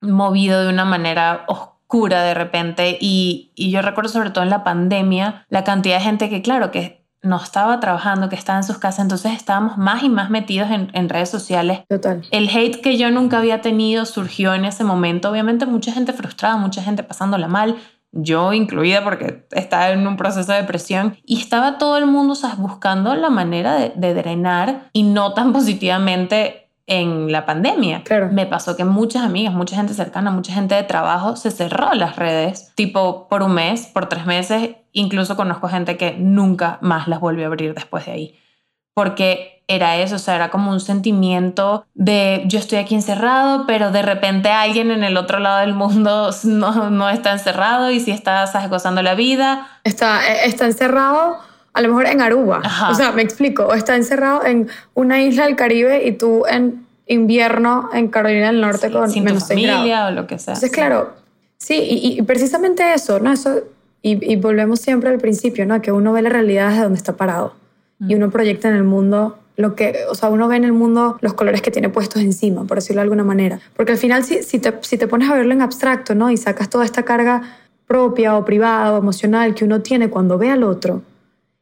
movido 0.00 0.60
de 0.64 0.70
una 0.70 0.84
manera 0.84 1.44
oscura 1.46 2.24
de 2.24 2.34
repente 2.34 2.98
y, 3.00 3.52
y 3.54 3.70
yo 3.70 3.80
recuerdo 3.80 4.10
sobre 4.10 4.30
todo 4.30 4.42
en 4.42 4.50
la 4.50 4.64
pandemia 4.64 5.46
la 5.48 5.62
cantidad 5.62 5.98
de 5.98 6.04
gente 6.04 6.28
que, 6.28 6.42
claro, 6.42 6.72
que 6.72 7.05
no 7.26 7.36
estaba 7.36 7.80
trabajando, 7.80 8.28
que 8.28 8.36
estaba 8.36 8.58
en 8.58 8.64
sus 8.64 8.78
casas, 8.78 9.00
entonces 9.00 9.32
estábamos 9.32 9.76
más 9.76 10.02
y 10.02 10.08
más 10.08 10.30
metidos 10.30 10.70
en, 10.70 10.90
en, 10.94 11.08
redes 11.08 11.28
sociales. 11.28 11.80
Total. 11.88 12.22
El 12.30 12.48
hate 12.48 12.80
que 12.80 12.96
yo 12.96 13.10
nunca 13.10 13.38
había 13.38 13.60
tenido 13.60 14.04
surgió 14.06 14.54
en 14.54 14.64
ese 14.64 14.84
momento. 14.84 15.30
Obviamente 15.30 15.66
mucha 15.66 15.92
gente 15.92 16.12
frustrada, 16.12 16.56
mucha 16.56 16.82
gente 16.82 17.02
pasándola 17.02 17.48
mal, 17.48 17.76
yo 18.12 18.52
incluida 18.52 19.04
porque 19.04 19.46
estaba 19.50 19.90
en 19.90 20.06
un 20.06 20.16
proceso 20.16 20.52
de 20.52 20.58
depresión 20.58 21.16
y 21.24 21.38
estaba 21.38 21.78
todo 21.78 21.98
el 21.98 22.06
mundo 22.06 22.34
¿sabes? 22.34 22.56
buscando 22.56 23.14
la 23.14 23.30
manera 23.30 23.74
de, 23.74 23.92
de 23.94 24.14
drenar 24.14 24.88
y 24.92 25.02
no 25.02 25.34
tan 25.34 25.52
positivamente 25.52 26.65
en 26.86 27.32
la 27.32 27.44
pandemia. 27.46 28.02
Claro. 28.04 28.28
Me 28.30 28.46
pasó 28.46 28.76
que 28.76 28.84
muchas 28.84 29.22
amigas, 29.22 29.52
mucha 29.52 29.76
gente 29.76 29.94
cercana, 29.94 30.30
mucha 30.30 30.52
gente 30.52 30.74
de 30.74 30.84
trabajo 30.84 31.36
se 31.36 31.50
cerró 31.50 31.92
las 31.94 32.16
redes, 32.16 32.72
tipo 32.74 33.28
por 33.28 33.42
un 33.42 33.54
mes, 33.54 33.86
por 33.86 34.08
tres 34.08 34.26
meses. 34.26 34.76
Incluso 34.92 35.36
conozco 35.36 35.68
gente 35.68 35.96
que 35.96 36.16
nunca 36.16 36.78
más 36.80 37.08
las 37.08 37.20
volvió 37.20 37.44
a 37.44 37.48
abrir 37.48 37.74
después 37.74 38.06
de 38.06 38.12
ahí. 38.12 38.38
Porque 38.94 39.64
era 39.68 39.96
eso, 39.96 40.14
o 40.14 40.18
sea, 40.18 40.36
era 40.36 40.48
como 40.50 40.70
un 40.70 40.80
sentimiento 40.80 41.86
de 41.94 42.44
yo 42.46 42.58
estoy 42.58 42.78
aquí 42.78 42.94
encerrado, 42.94 43.64
pero 43.66 43.90
de 43.90 44.02
repente 44.02 44.50
alguien 44.50 44.92
en 44.92 45.02
el 45.02 45.16
otro 45.16 45.40
lado 45.40 45.58
del 45.58 45.74
mundo 45.74 46.30
no, 46.44 46.90
no 46.90 47.08
está 47.08 47.32
encerrado 47.32 47.90
y 47.90 47.98
si 47.98 48.12
está 48.12 48.46
¿sabes? 48.46 48.70
gozando 48.70 49.02
la 49.02 49.14
vida. 49.14 49.66
Está, 49.82 50.26
eh, 50.28 50.46
está 50.46 50.66
encerrado 50.66 51.38
a 51.76 51.82
lo 51.82 51.88
mejor 51.88 52.06
en 52.06 52.20
Aruba. 52.20 52.60
Ajá. 52.64 52.90
O 52.90 52.94
sea, 52.94 53.12
me 53.12 53.22
explico. 53.22 53.66
O 53.66 53.74
está 53.74 53.94
encerrado 53.94 54.44
en 54.44 54.68
una 54.94 55.22
isla 55.22 55.44
del 55.44 55.56
Caribe 55.56 56.06
y 56.06 56.12
tú 56.12 56.44
en 56.48 56.84
invierno 57.06 57.88
en 57.92 58.08
Carolina 58.08 58.46
del 58.48 58.60
Norte 58.60 58.88
Sí, 58.88 58.92
con 58.92 59.10
sin 59.10 59.22
tu 59.22 59.26
menos 59.30 59.44
seis 59.46 59.66
familia 59.68 60.06
o 60.08 60.10
lo 60.10 60.26
que 60.26 60.38
sea. 60.38 60.54
Entonces, 60.54 60.72
claro, 60.72 61.12
sí, 61.58 61.74
y, 61.76 62.18
y 62.18 62.22
precisamente 62.22 62.92
eso, 62.94 63.20
¿no? 63.20 63.32
Eso, 63.32 63.60
y, 64.02 64.32
y 64.32 64.36
volvemos 64.36 64.80
siempre 64.80 65.10
al 65.10 65.18
principio, 65.18 65.66
¿no? 65.66 65.80
Que 65.80 65.92
uno 65.92 66.12
ve 66.12 66.22
la 66.22 66.30
realidad 66.30 66.70
desde 66.70 66.82
donde 66.82 66.96
está 66.98 67.12
parado 67.16 67.54
y 68.00 68.14
Mm. 68.14 68.18
uno 68.18 68.30
proyecta 68.30 68.68
en 68.68 68.74
el 68.76 68.84
mundo 68.84 69.38
lo 69.56 69.74
que, 69.74 70.00
o 70.10 70.14
sea, 70.14 70.28
uno 70.28 70.48
ve 70.48 70.56
en 70.56 70.64
el 70.64 70.72
mundo 70.72 71.16
los 71.22 71.32
colores 71.32 71.62
que 71.62 71.70
tiene 71.70 71.88
puestos 71.88 72.20
encima, 72.22 72.64
por 72.64 72.76
decirlo 72.76 73.00
de 73.00 73.04
alguna 73.04 73.24
manera. 73.24 73.58
Porque 73.74 73.92
al 73.92 73.98
final, 73.98 74.22
si, 74.22 74.42
si, 74.42 74.58
te, 74.58 74.74
si 74.82 74.98
te 74.98 75.06
pones 75.08 75.30
a 75.30 75.34
verlo 75.34 75.52
en 75.54 75.62
abstracto, 75.62 76.14
¿no? 76.14 76.30
Y 76.30 76.36
sacas 76.36 76.68
toda 76.68 76.84
esta 76.84 77.04
carga 77.04 77.42
propia 77.86 78.36
o 78.36 78.44
privada 78.44 78.92
o 78.92 78.98
emocional 78.98 79.54
que 79.54 79.64
uno 79.64 79.80
tiene 79.80 80.10
cuando 80.10 80.36
ve 80.36 80.50
al 80.50 80.62
otro, 80.62 81.00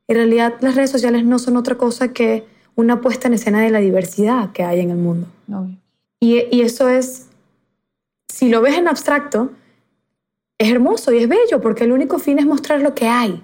en 0.08 0.16
realidad 0.16 0.54
las 0.60 0.74
redes 0.74 0.90
sociales 0.90 1.24
no 1.24 1.38
son 1.38 1.56
otra 1.56 1.76
cosa 1.76 2.12
que 2.12 2.44
una 2.76 3.00
puesta 3.00 3.28
en 3.28 3.34
escena 3.34 3.60
de 3.62 3.70
la 3.70 3.78
diversidad 3.80 4.52
que 4.52 4.62
hay 4.64 4.80
en 4.80 4.90
el 4.90 4.96
mundo. 4.96 5.26
Y, 6.20 6.44
y 6.50 6.62
eso 6.62 6.88
es, 6.88 7.28
si 8.28 8.48
lo 8.48 8.60
ves 8.60 8.76
en 8.76 8.88
abstracto, 8.88 9.50
es 10.58 10.70
hermoso 10.70 11.12
y 11.12 11.18
es 11.18 11.28
bello 11.28 11.60
porque 11.60 11.84
el 11.84 11.92
único 11.92 12.18
fin 12.18 12.38
es 12.38 12.46
mostrar 12.46 12.80
lo 12.80 12.94
que 12.94 13.06
hay. 13.06 13.42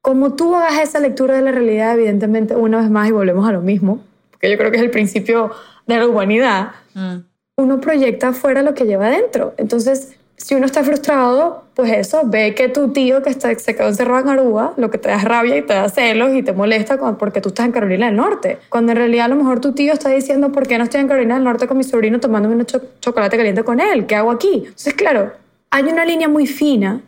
Como 0.00 0.34
tú 0.34 0.54
hagas 0.54 0.80
esa 0.80 1.00
lectura 1.00 1.34
de 1.34 1.42
la 1.42 1.50
realidad, 1.52 1.94
evidentemente, 1.94 2.54
una 2.54 2.80
vez 2.80 2.90
más, 2.90 3.08
y 3.08 3.12
volvemos 3.12 3.48
a 3.48 3.52
lo 3.52 3.60
mismo, 3.62 4.04
porque 4.30 4.50
yo 4.50 4.58
creo 4.58 4.70
que 4.70 4.76
es 4.76 4.82
el 4.82 4.90
principio 4.90 5.50
de 5.86 5.96
la 5.98 6.06
humanidad, 6.06 6.72
Mm. 6.94 7.24
uno 7.56 7.80
proyecta 7.80 8.28
afuera 8.28 8.62
lo 8.62 8.74
que 8.74 8.84
lleva 8.84 9.08
adentro. 9.08 9.52
Entonces, 9.56 10.13
si 10.36 10.54
uno 10.54 10.66
está 10.66 10.82
frustrado, 10.82 11.64
pues 11.74 11.92
eso, 11.92 12.22
ve 12.24 12.54
que 12.54 12.68
tu 12.68 12.88
tío 12.92 13.22
que 13.22 13.30
está, 13.30 13.54
se 13.54 13.74
quedó 13.76 13.88
encerrado 13.88 14.20
en 14.20 14.28
Aruba, 14.28 14.74
lo 14.76 14.90
que 14.90 14.98
te 14.98 15.08
da 15.08 15.18
rabia 15.18 15.56
y 15.56 15.62
te 15.62 15.74
da 15.74 15.88
celos 15.88 16.34
y 16.34 16.42
te 16.42 16.52
molesta 16.52 16.98
porque 17.16 17.40
tú 17.40 17.48
estás 17.50 17.66
en 17.66 17.72
Carolina 17.72 18.06
del 18.06 18.16
Norte. 18.16 18.58
Cuando 18.68 18.92
en 18.92 18.98
realidad 18.98 19.26
a 19.26 19.28
lo 19.28 19.36
mejor 19.36 19.60
tu 19.60 19.72
tío 19.72 19.92
está 19.92 20.10
diciendo, 20.10 20.50
¿por 20.52 20.66
qué 20.66 20.76
no 20.78 20.84
estoy 20.84 21.00
en 21.00 21.08
Carolina 21.08 21.34
del 21.34 21.44
Norte 21.44 21.66
con 21.66 21.76
mi 21.78 21.84
sobrino 21.84 22.20
tomándome 22.20 22.56
un 22.56 22.66
cho- 22.66 22.82
chocolate 23.00 23.36
caliente 23.36 23.62
con 23.62 23.80
él? 23.80 24.06
¿Qué 24.06 24.16
hago 24.16 24.30
aquí? 24.30 24.64
Entonces, 24.66 24.94
claro, 24.94 25.32
hay 25.70 25.84
una 25.84 26.04
línea 26.04 26.28
muy 26.28 26.46
fina 26.46 27.00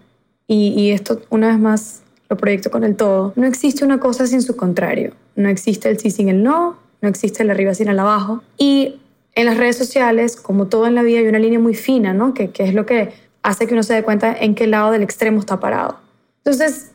y, 0.46 0.68
y 0.80 0.92
esto 0.92 1.20
una 1.30 1.48
vez 1.48 1.58
más 1.58 2.02
lo 2.28 2.36
proyecto 2.36 2.70
con 2.70 2.84
el 2.84 2.96
todo. 2.96 3.32
No 3.36 3.46
existe 3.46 3.84
una 3.84 3.98
cosa 4.00 4.26
sin 4.26 4.42
su 4.42 4.56
contrario. 4.56 5.12
No 5.36 5.48
existe 5.48 5.88
el 5.88 5.98
sí 5.98 6.10
sin 6.10 6.28
el 6.28 6.42
no, 6.42 6.76
no 7.00 7.08
existe 7.08 7.42
el 7.42 7.50
arriba 7.50 7.74
sin 7.74 7.88
el 7.88 7.98
abajo. 7.98 8.42
Y 8.58 9.00
en 9.36 9.44
las 9.44 9.58
redes 9.58 9.76
sociales, 9.76 10.34
como 10.34 10.66
todo 10.66 10.86
en 10.86 10.94
la 10.94 11.02
vida, 11.02 11.20
hay 11.20 11.28
una 11.28 11.38
línea 11.38 11.60
muy 11.60 11.74
fina, 11.74 12.14
¿no? 12.14 12.32
Que, 12.32 12.50
es 12.56 12.74
lo 12.74 12.86
que 12.86 13.12
hace 13.42 13.66
que 13.66 13.74
uno 13.74 13.82
se 13.82 13.94
dé 13.94 14.02
cuenta 14.02 14.34
en 14.34 14.54
qué 14.54 14.66
lado 14.66 14.90
del 14.90 15.02
extremo 15.02 15.38
está 15.38 15.60
parado. 15.60 15.98
Entonces, 16.38 16.92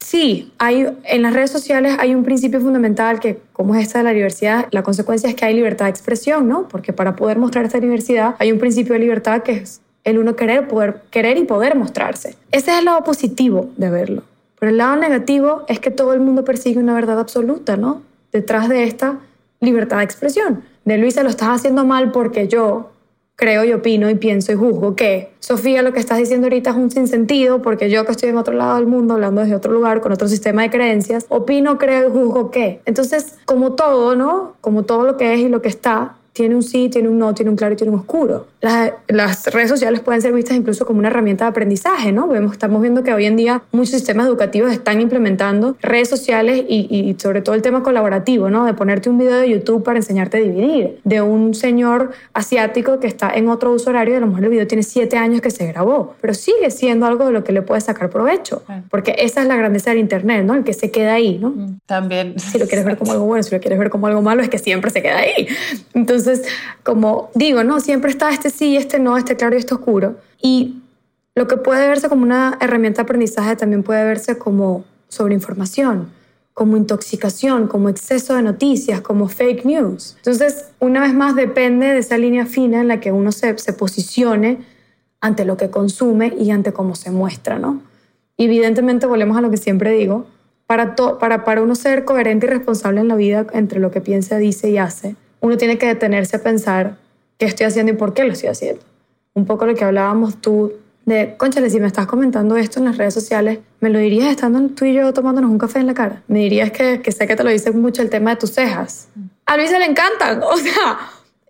sí, 0.00 0.50
hay, 0.58 0.86
en 1.04 1.22
las 1.22 1.34
redes 1.34 1.50
sociales 1.50 1.94
hay 2.00 2.14
un 2.14 2.24
principio 2.24 2.58
fundamental 2.58 3.20
que, 3.20 3.38
como 3.52 3.74
es 3.74 3.82
esta 3.82 3.98
de 3.98 4.04
la 4.04 4.12
diversidad, 4.12 4.66
la 4.70 4.82
consecuencia 4.82 5.28
es 5.28 5.34
que 5.34 5.44
hay 5.44 5.54
libertad 5.54 5.84
de 5.84 5.90
expresión, 5.90 6.48
¿no? 6.48 6.68
Porque 6.68 6.94
para 6.94 7.16
poder 7.16 7.38
mostrar 7.38 7.66
esta 7.66 7.78
diversidad 7.80 8.34
hay 8.38 8.50
un 8.50 8.58
principio 8.58 8.94
de 8.94 9.00
libertad 9.00 9.42
que 9.42 9.52
es 9.52 9.82
el 10.04 10.18
uno 10.18 10.36
querer, 10.36 10.66
poder, 10.68 11.02
querer 11.10 11.36
y 11.36 11.44
poder 11.44 11.76
mostrarse. 11.76 12.36
Ese 12.50 12.72
es 12.72 12.78
el 12.78 12.86
lado 12.86 13.04
positivo 13.04 13.68
de 13.76 13.90
verlo. 13.90 14.22
Pero 14.58 14.70
el 14.70 14.78
lado 14.78 14.96
negativo 14.96 15.64
es 15.68 15.80
que 15.80 15.90
todo 15.90 16.14
el 16.14 16.20
mundo 16.20 16.46
persigue 16.46 16.78
una 16.78 16.94
verdad 16.94 17.20
absoluta, 17.20 17.76
¿no? 17.76 18.02
Detrás 18.32 18.70
de 18.70 18.84
esta 18.84 19.18
libertad 19.64 19.98
de 19.98 20.04
expresión. 20.04 20.62
De 20.84 20.98
Luisa, 20.98 21.22
lo 21.22 21.30
estás 21.30 21.48
haciendo 21.48 21.84
mal 21.84 22.12
porque 22.12 22.46
yo 22.48 22.90
creo 23.36 23.64
y 23.64 23.72
opino 23.72 24.08
y 24.10 24.14
pienso 24.14 24.52
y 24.52 24.54
juzgo 24.54 24.94
que 24.94 25.32
Sofía 25.40 25.82
lo 25.82 25.92
que 25.92 25.98
estás 25.98 26.18
diciendo 26.18 26.46
ahorita 26.46 26.70
es 26.70 26.76
un 26.76 26.90
sinsentido 26.90 27.62
porque 27.62 27.90
yo 27.90 28.04
que 28.04 28.12
estoy 28.12 28.30
en 28.30 28.36
otro 28.36 28.54
lado 28.54 28.76
del 28.76 28.86
mundo 28.86 29.14
hablando 29.14 29.40
desde 29.40 29.56
otro 29.56 29.72
lugar 29.72 30.00
con 30.00 30.12
otro 30.12 30.28
sistema 30.28 30.62
de 30.62 30.70
creencias 30.70 31.26
opino 31.28 31.76
creo 31.76 32.08
y 32.08 32.12
juzgo 32.12 32.50
que 32.50 32.80
entonces 32.84 33.34
como 33.44 33.72
todo 33.72 34.14
no 34.14 34.54
como 34.60 34.84
todo 34.84 35.04
lo 35.04 35.16
que 35.16 35.34
es 35.34 35.40
y 35.40 35.48
lo 35.48 35.62
que 35.62 35.68
está 35.68 36.16
tiene 36.34 36.56
un 36.56 36.64
sí, 36.64 36.88
tiene 36.88 37.08
un 37.08 37.16
no, 37.16 37.32
tiene 37.32 37.50
un 37.50 37.56
claro 37.56 37.74
y 37.74 37.76
tiene 37.76 37.92
un 37.92 38.00
oscuro. 38.00 38.48
Las, 38.60 38.92
las, 39.06 39.46
redes 39.46 39.68
sociales 39.68 40.00
pueden 40.00 40.20
ser 40.20 40.32
vistas 40.32 40.56
incluso 40.56 40.84
como 40.84 40.98
una 40.98 41.08
herramienta 41.08 41.44
de 41.44 41.50
aprendizaje, 41.50 42.10
¿no? 42.10 42.26
Vemos, 42.26 42.52
estamos 42.52 42.82
viendo 42.82 43.04
que 43.04 43.14
hoy 43.14 43.26
en 43.26 43.36
día 43.36 43.62
muchos 43.70 43.90
sistemas 43.90 44.26
educativos 44.26 44.72
están 44.72 45.00
implementando 45.00 45.76
redes 45.80 46.08
sociales 46.08 46.64
y, 46.68 46.88
y, 46.90 47.14
sobre 47.20 47.40
todo 47.40 47.54
el 47.54 47.62
tema 47.62 47.84
colaborativo, 47.84 48.50
¿no? 48.50 48.66
De 48.66 48.74
ponerte 48.74 49.08
un 49.08 49.18
video 49.18 49.38
de 49.38 49.48
YouTube 49.48 49.84
para 49.84 50.00
enseñarte 50.00 50.38
a 50.38 50.40
dividir, 50.40 50.98
de 51.04 51.22
un 51.22 51.54
señor 51.54 52.10
asiático 52.32 52.98
que 52.98 53.06
está 53.06 53.32
en 53.32 53.48
otro 53.48 53.72
uso 53.72 53.90
horario 53.90 54.14
y 54.14 54.16
a 54.16 54.20
lo 54.20 54.26
mejor 54.26 54.42
el 54.42 54.50
video 54.50 54.66
tiene 54.66 54.82
siete 54.82 55.16
años 55.16 55.40
que 55.40 55.52
se 55.52 55.66
grabó, 55.68 56.16
pero 56.20 56.34
sigue 56.34 56.72
siendo 56.72 57.06
algo 57.06 57.26
de 57.26 57.30
lo 57.30 57.44
que 57.44 57.52
le 57.52 57.62
puedes 57.62 57.84
sacar 57.84 58.10
provecho, 58.10 58.64
porque 58.90 59.14
esa 59.18 59.42
es 59.42 59.46
la 59.46 59.54
grandeza 59.54 59.90
del 59.90 60.00
Internet, 60.00 60.44
¿no? 60.44 60.54
El 60.54 60.64
que 60.64 60.72
se 60.72 60.90
queda 60.90 61.14
ahí, 61.14 61.38
¿no? 61.38 61.78
También. 61.86 62.34
Si 62.40 62.58
lo 62.58 62.66
quieres 62.66 62.84
ver 62.84 62.98
como 62.98 63.12
algo 63.12 63.24
bueno, 63.24 63.44
si 63.44 63.54
lo 63.54 63.60
quieres 63.60 63.78
ver 63.78 63.90
como 63.90 64.08
algo 64.08 64.20
malo, 64.20 64.42
es 64.42 64.48
que 64.48 64.58
siempre 64.58 64.90
se 64.90 65.00
queda 65.00 65.18
ahí. 65.18 65.46
Entonces, 65.94 66.23
entonces, 66.26 66.52
como 66.82 67.30
digo, 67.34 67.64
no, 67.64 67.80
siempre 67.80 68.10
está 68.10 68.30
este 68.30 68.50
sí, 68.50 68.76
este 68.76 68.98
no, 68.98 69.16
este 69.16 69.36
claro 69.36 69.54
y 69.56 69.58
este 69.58 69.74
oscuro. 69.74 70.16
Y 70.40 70.82
lo 71.34 71.46
que 71.46 71.56
puede 71.56 71.86
verse 71.86 72.08
como 72.08 72.22
una 72.22 72.56
herramienta 72.60 73.02
de 73.02 73.04
aprendizaje 73.04 73.56
también 73.56 73.82
puede 73.82 74.04
verse 74.04 74.38
como 74.38 74.84
sobreinformación, 75.08 76.10
como 76.54 76.76
intoxicación, 76.76 77.66
como 77.66 77.88
exceso 77.88 78.34
de 78.34 78.42
noticias, 78.42 79.00
como 79.00 79.28
fake 79.28 79.64
news. 79.64 80.14
Entonces, 80.18 80.66
una 80.80 81.00
vez 81.00 81.14
más, 81.14 81.34
depende 81.34 81.86
de 81.86 81.98
esa 81.98 82.16
línea 82.16 82.46
fina 82.46 82.80
en 82.80 82.88
la 82.88 83.00
que 83.00 83.12
uno 83.12 83.32
se, 83.32 83.54
posicione 83.76 84.64
ante 85.20 85.44
lo 85.44 85.56
que 85.56 85.70
consume 85.70 86.32
y 86.38 86.50
ante 86.50 86.72
cómo 86.72 86.94
se 86.94 87.10
muestra, 87.10 87.58
¿no? 87.58 87.82
Evidentemente, 88.36 89.06
volvemos 89.06 89.36
a 89.36 89.40
lo 89.40 89.50
que 89.50 89.56
siempre 89.56 89.92
digo, 89.92 90.26
para, 90.66 90.94
para, 90.96 91.44
para 91.44 91.62
uno 91.62 91.74
ser 91.74 92.04
coherente 92.04 92.46
y 92.46 92.50
responsable 92.50 93.00
en 93.00 93.08
la 93.08 93.16
vida 93.16 93.46
entre 93.52 93.80
lo 93.80 93.90
que 93.90 94.00
piensa, 94.00 94.38
dice 94.38 94.70
y 94.70 94.78
hace, 94.78 95.16
uno 95.44 95.58
tiene 95.58 95.76
que 95.76 95.86
detenerse 95.86 96.36
a 96.36 96.42
pensar 96.42 96.96
qué 97.36 97.44
estoy 97.44 97.66
haciendo 97.66 97.92
y 97.92 97.96
por 97.96 98.14
qué 98.14 98.24
lo 98.24 98.32
estoy 98.32 98.48
haciendo. 98.48 98.82
Un 99.34 99.44
poco 99.44 99.66
lo 99.66 99.74
que 99.74 99.84
hablábamos 99.84 100.40
tú 100.40 100.72
de, 101.04 101.34
conchale, 101.36 101.68
si 101.68 101.80
me 101.80 101.86
estás 101.86 102.06
comentando 102.06 102.56
esto 102.56 102.78
en 102.78 102.86
las 102.86 102.96
redes 102.96 103.12
sociales, 103.12 103.58
¿me 103.80 103.90
lo 103.90 103.98
dirías 103.98 104.30
estando 104.30 104.66
tú 104.70 104.86
y 104.86 104.94
yo 104.94 105.12
tomándonos 105.12 105.50
un 105.50 105.58
café 105.58 105.80
en 105.80 105.86
la 105.86 105.92
cara? 105.92 106.22
¿Me 106.28 106.38
dirías 106.38 106.70
que, 106.70 107.02
que 107.02 107.12
sé 107.12 107.26
que 107.26 107.36
te 107.36 107.44
lo 107.44 107.50
dice 107.50 107.72
mucho 107.72 108.00
el 108.00 108.08
tema 108.08 108.30
de 108.30 108.36
tus 108.36 108.52
cejas? 108.52 109.08
A 109.44 109.58
Luisa 109.58 109.78
le 109.78 109.84
encantan, 109.84 110.42
o 110.50 110.56
sea, 110.56 110.98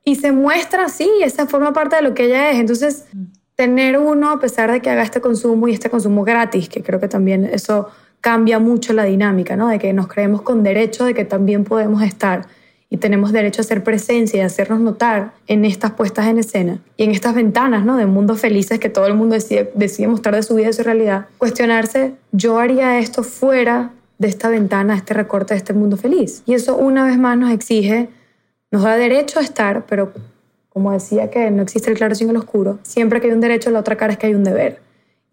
y 0.03 0.17
se 0.17 0.33
muestra 0.33 0.87
así, 0.87 1.09
esa 1.23 1.47
forma 1.47 1.73
parte 1.73 1.95
de 1.95 2.03
lo 2.03 2.15
que 2.15 2.25
ella 2.25 2.51
es. 2.51 2.59
Entonces, 2.59 3.05
tener 3.55 3.97
uno, 3.97 4.31
a 4.31 4.41
pesar 4.41 4.73
de 4.73 4.83
que 4.83 4.91
haga 4.91 5.05
este 5.05 5.21
consumo 5.21 5.69
y 5.69 5.73
este 5.73 5.89
consumo 5.89 6.25
gratis, 6.25 6.69
que 6.69 6.83
creo 6.83 6.99
que 6.99 7.07
también 7.07 7.45
eso 7.45 7.91
cambia 8.21 8.59
mucho 8.59 8.93
la 8.93 9.05
dinámica, 9.05 9.55
¿no? 9.55 9.69
De 9.69 9.79
que 9.79 9.93
nos 9.93 10.09
creemos 10.09 10.43
con 10.43 10.65
derecho 10.65 11.05
de 11.05 11.15
que 11.15 11.25
también 11.25 11.63
podemos 11.63 12.03
estar 12.03 12.49
y 12.95 12.97
tenemos 12.97 13.33
derecho 13.33 13.61
a 13.61 13.65
hacer 13.65 13.83
presencia 13.83 14.39
y 14.39 14.41
hacernos 14.47 14.79
notar 14.79 15.33
en 15.49 15.65
estas 15.65 15.91
puestas 15.91 16.29
en 16.29 16.39
escena 16.39 16.79
y 16.97 17.03
en 17.03 17.11
estas 17.11 17.35
ventanas 17.35 17.85
¿no? 17.85 17.97
de 17.97 18.07
mundos 18.07 18.41
felices 18.41 18.79
que 18.79 18.89
todo 18.89 19.09
el 19.09 19.15
mundo 19.15 19.35
decide, 19.35 19.73
decide 19.75 20.07
mostrar 20.07 20.37
de 20.37 20.45
su 20.45 20.55
vida 20.55 20.67
y 20.67 20.69
de 20.69 20.75
su 20.75 20.85
realidad, 20.85 21.27
cuestionarse, 21.37 22.15
yo 22.31 22.61
haría 22.61 23.01
esto 23.01 23.25
fuera 23.25 23.91
de 24.19 24.29
esta 24.29 24.49
ventana, 24.49 24.95
este 24.95 25.13
recorte 25.13 25.55
de 25.55 25.59
este 25.59 25.73
mundo 25.73 25.97
feliz. 25.97 26.45
Y 26.47 26.55
eso 26.55 26.77
una 26.77 27.05
vez 27.05 27.19
más 27.19 27.37
nos 27.37 27.51
exige, 27.51 28.11
nos 28.71 28.85
da 28.85 28.97
derecho 28.97 29.41
a 29.41 29.43
estar, 29.43 29.87
pero 29.87 30.13
como 30.69 30.93
decía 30.93 31.31
que 31.31 31.51
no 31.51 31.65
existe 31.65 31.91
el 31.91 31.97
claro 31.97 32.15
sin 32.15 32.31
el 32.31 32.37
oscuro, 32.37 32.79
siempre 32.85 33.21
que 33.21 33.27
hay 33.27 33.33
un 33.33 33.41
derecho, 33.41 33.73
la 33.73 33.81
otra 33.81 33.97
cara 33.97 34.13
es 34.13 34.21
que 34.21 34.29
hay 34.29 34.37
un 34.37 34.45
deber. 34.45 34.79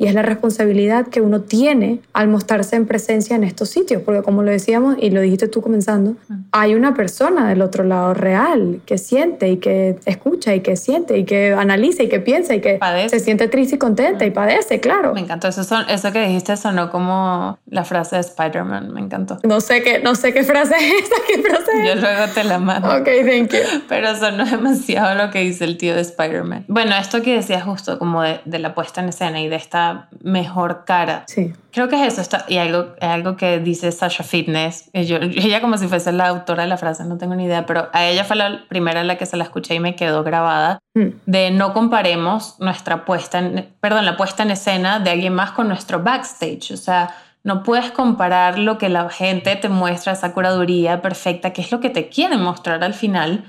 Y 0.02 0.08
es 0.08 0.16
la 0.16 0.24
responsabilidad 0.24 1.10
que 1.10 1.22
uno 1.22 1.42
tiene 1.42 2.00
al 2.14 2.28
mostrarse 2.28 2.76
en 2.76 2.88
presencia 2.88 3.36
en 3.36 3.44
estos 3.44 3.70
sitios, 3.70 4.02
porque 4.02 4.24
como 4.24 4.42
lo 4.42 4.50
decíamos 4.50 4.96
y 5.00 5.12
lo 5.12 5.22
dijiste 5.22 5.48
tú 5.48 5.62
comenzando, 5.62 6.16
hay 6.52 6.74
una 6.74 6.96
persona 6.96 7.48
del 7.48 7.62
otro 7.62 7.84
lado 7.84 8.16
real 8.16 8.82
que 8.88 8.98
siente 8.98 9.50
y 9.50 9.58
que 9.58 10.00
escucha 10.06 10.56
y 10.56 10.62
que 10.62 10.76
siente 10.76 11.20
y 11.20 11.24
que 11.24 11.54
analiza 11.54 12.02
y 12.02 12.10
que 12.10 12.20
piensa 12.20 12.56
y 12.56 12.62
que 12.62 12.80
se 13.10 13.20
siente 13.20 13.48
triste 13.48 13.76
y 13.76 13.78
contenta 13.78 14.26
y 14.26 14.32
padece, 14.32 14.80
claro. 14.80 15.14
Me 15.14 15.20
encantó 15.20 15.50
eso, 15.50 15.62
eso 15.88 16.12
que 16.12 16.28
dijiste 16.28 16.58
sonó 16.58 16.90
como 16.90 17.60
la 17.68 17.84
frase 17.84 18.16
de 18.16 18.22
Spider-Man, 18.22 18.92
me 18.92 19.02
encantó. 19.02 19.38
No 19.44 19.62
sé 19.62 19.84
qué, 19.84 20.00
no 20.00 20.16
sé 20.16 20.34
qué 20.34 20.44
frase 20.44 20.74
es 20.78 21.04
esa, 21.04 21.16
qué 21.28 21.44
frase 21.44 21.88
Yo 21.88 21.94
luego 21.94 22.26
te 22.34 22.44
la 22.44 22.58
mando. 22.58 22.88
Ok, 22.88 23.06
thank 23.06 23.54
you. 23.54 23.60
Pero 23.88 24.16
sonó 24.16 24.46
demasiado 24.46 25.14
lo 25.14 25.30
que 25.30 25.42
dice 25.42 25.64
el 25.64 25.78
tío 25.78 25.94
de 25.94 26.02
Spider-Man. 26.02 26.66
Bueno, 26.70 26.96
esto 26.96 27.22
que 27.22 27.36
decías 27.36 27.62
justo 27.62 28.00
como 28.00 28.24
de, 28.24 28.42
de 28.46 28.58
la 28.58 28.74
puesta 28.74 29.02
en 29.02 29.10
escena 29.10 29.40
y 29.40 29.48
de 29.48 29.58
esta 29.58 29.91
mejor 30.22 30.84
cara. 30.86 31.24
Sí. 31.28 31.54
Creo 31.72 31.88
que 31.88 32.06
es 32.06 32.18
eso, 32.18 32.38
y 32.48 32.58
algo, 32.58 32.94
algo 33.00 33.38
que 33.38 33.60
dice 33.60 33.92
Sasha 33.92 34.24
Fitness, 34.24 34.90
yo, 34.94 35.18
ella 35.22 35.62
como 35.62 35.78
si 35.78 35.88
fuese 35.88 36.12
la 36.12 36.28
autora 36.28 36.64
de 36.64 36.70
la 36.70 36.78
frase, 36.78 37.06
no 37.06 37.18
tengo 37.18 37.36
ni 37.36 37.46
idea, 37.46 37.66
pero 37.66 37.90
a 37.94 38.06
ella 38.06 38.24
fue 38.24 38.36
la 38.36 38.66
primera 38.68 39.02
en 39.02 39.08
la 39.08 39.18
que 39.18 39.26
se 39.26 39.38
la 39.38 39.44
escuché 39.44 39.76
y 39.76 39.80
me 39.80 39.96
quedó 39.96 40.24
grabada, 40.24 40.80
mm. 40.94 41.08
de 41.26 41.52
no 41.52 41.74
comparemos 41.74 42.56
nuestra 42.60 43.06
puesta 43.06 43.40
en, 43.40 43.70
perdón, 43.80 44.06
la 44.06 44.18
puesta 44.18 44.44
en 44.44 44.52
escena 44.52 45.00
de 45.00 45.12
alguien 45.12 45.34
más 45.34 45.52
con 45.52 45.68
nuestro 45.68 46.04
backstage, 46.04 46.72
o 46.72 46.78
sea, 46.78 47.16
no 47.44 47.64
puedes 47.64 47.92
comparar 47.92 48.60
lo 48.60 48.78
que 48.78 48.90
la 48.90 49.10
gente 49.10 49.56
te 49.56 49.70
muestra, 49.70 50.14
esa 50.14 50.34
curaduría 50.34 51.02
perfecta, 51.02 51.54
que 51.54 51.62
es 51.62 51.72
lo 51.72 51.80
que 51.80 51.90
te 51.90 52.10
quieren 52.10 52.42
mostrar 52.42 52.84
al 52.84 52.94
final, 52.94 53.44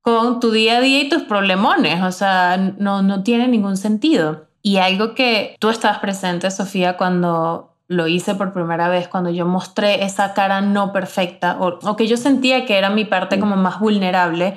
con 0.00 0.40
tu 0.40 0.52
día 0.52 0.78
a 0.78 0.80
día 0.80 1.02
y 1.02 1.08
tus 1.08 1.22
problemones. 1.22 2.02
O 2.02 2.12
sea, 2.12 2.56
no, 2.78 3.02
no 3.02 3.22
tiene 3.22 3.48
ningún 3.48 3.76
sentido. 3.76 4.46
Y 4.62 4.76
algo 4.76 5.14
que 5.14 5.56
tú 5.58 5.70
estabas 5.70 5.98
presente, 5.98 6.50
Sofía, 6.50 6.96
cuando 6.96 7.74
lo 7.88 8.06
hice 8.06 8.34
por 8.34 8.52
primera 8.52 8.88
vez, 8.88 9.08
cuando 9.08 9.30
yo 9.30 9.44
mostré 9.44 10.04
esa 10.04 10.34
cara 10.34 10.60
no 10.60 10.92
perfecta, 10.92 11.58
o, 11.60 11.96
que 11.96 12.06
yo 12.06 12.16
sentía 12.16 12.64
que 12.64 12.78
era 12.78 12.90
mi 12.90 13.04
parte 13.04 13.38
como 13.38 13.56
más 13.56 13.80
vulnerable, 13.80 14.56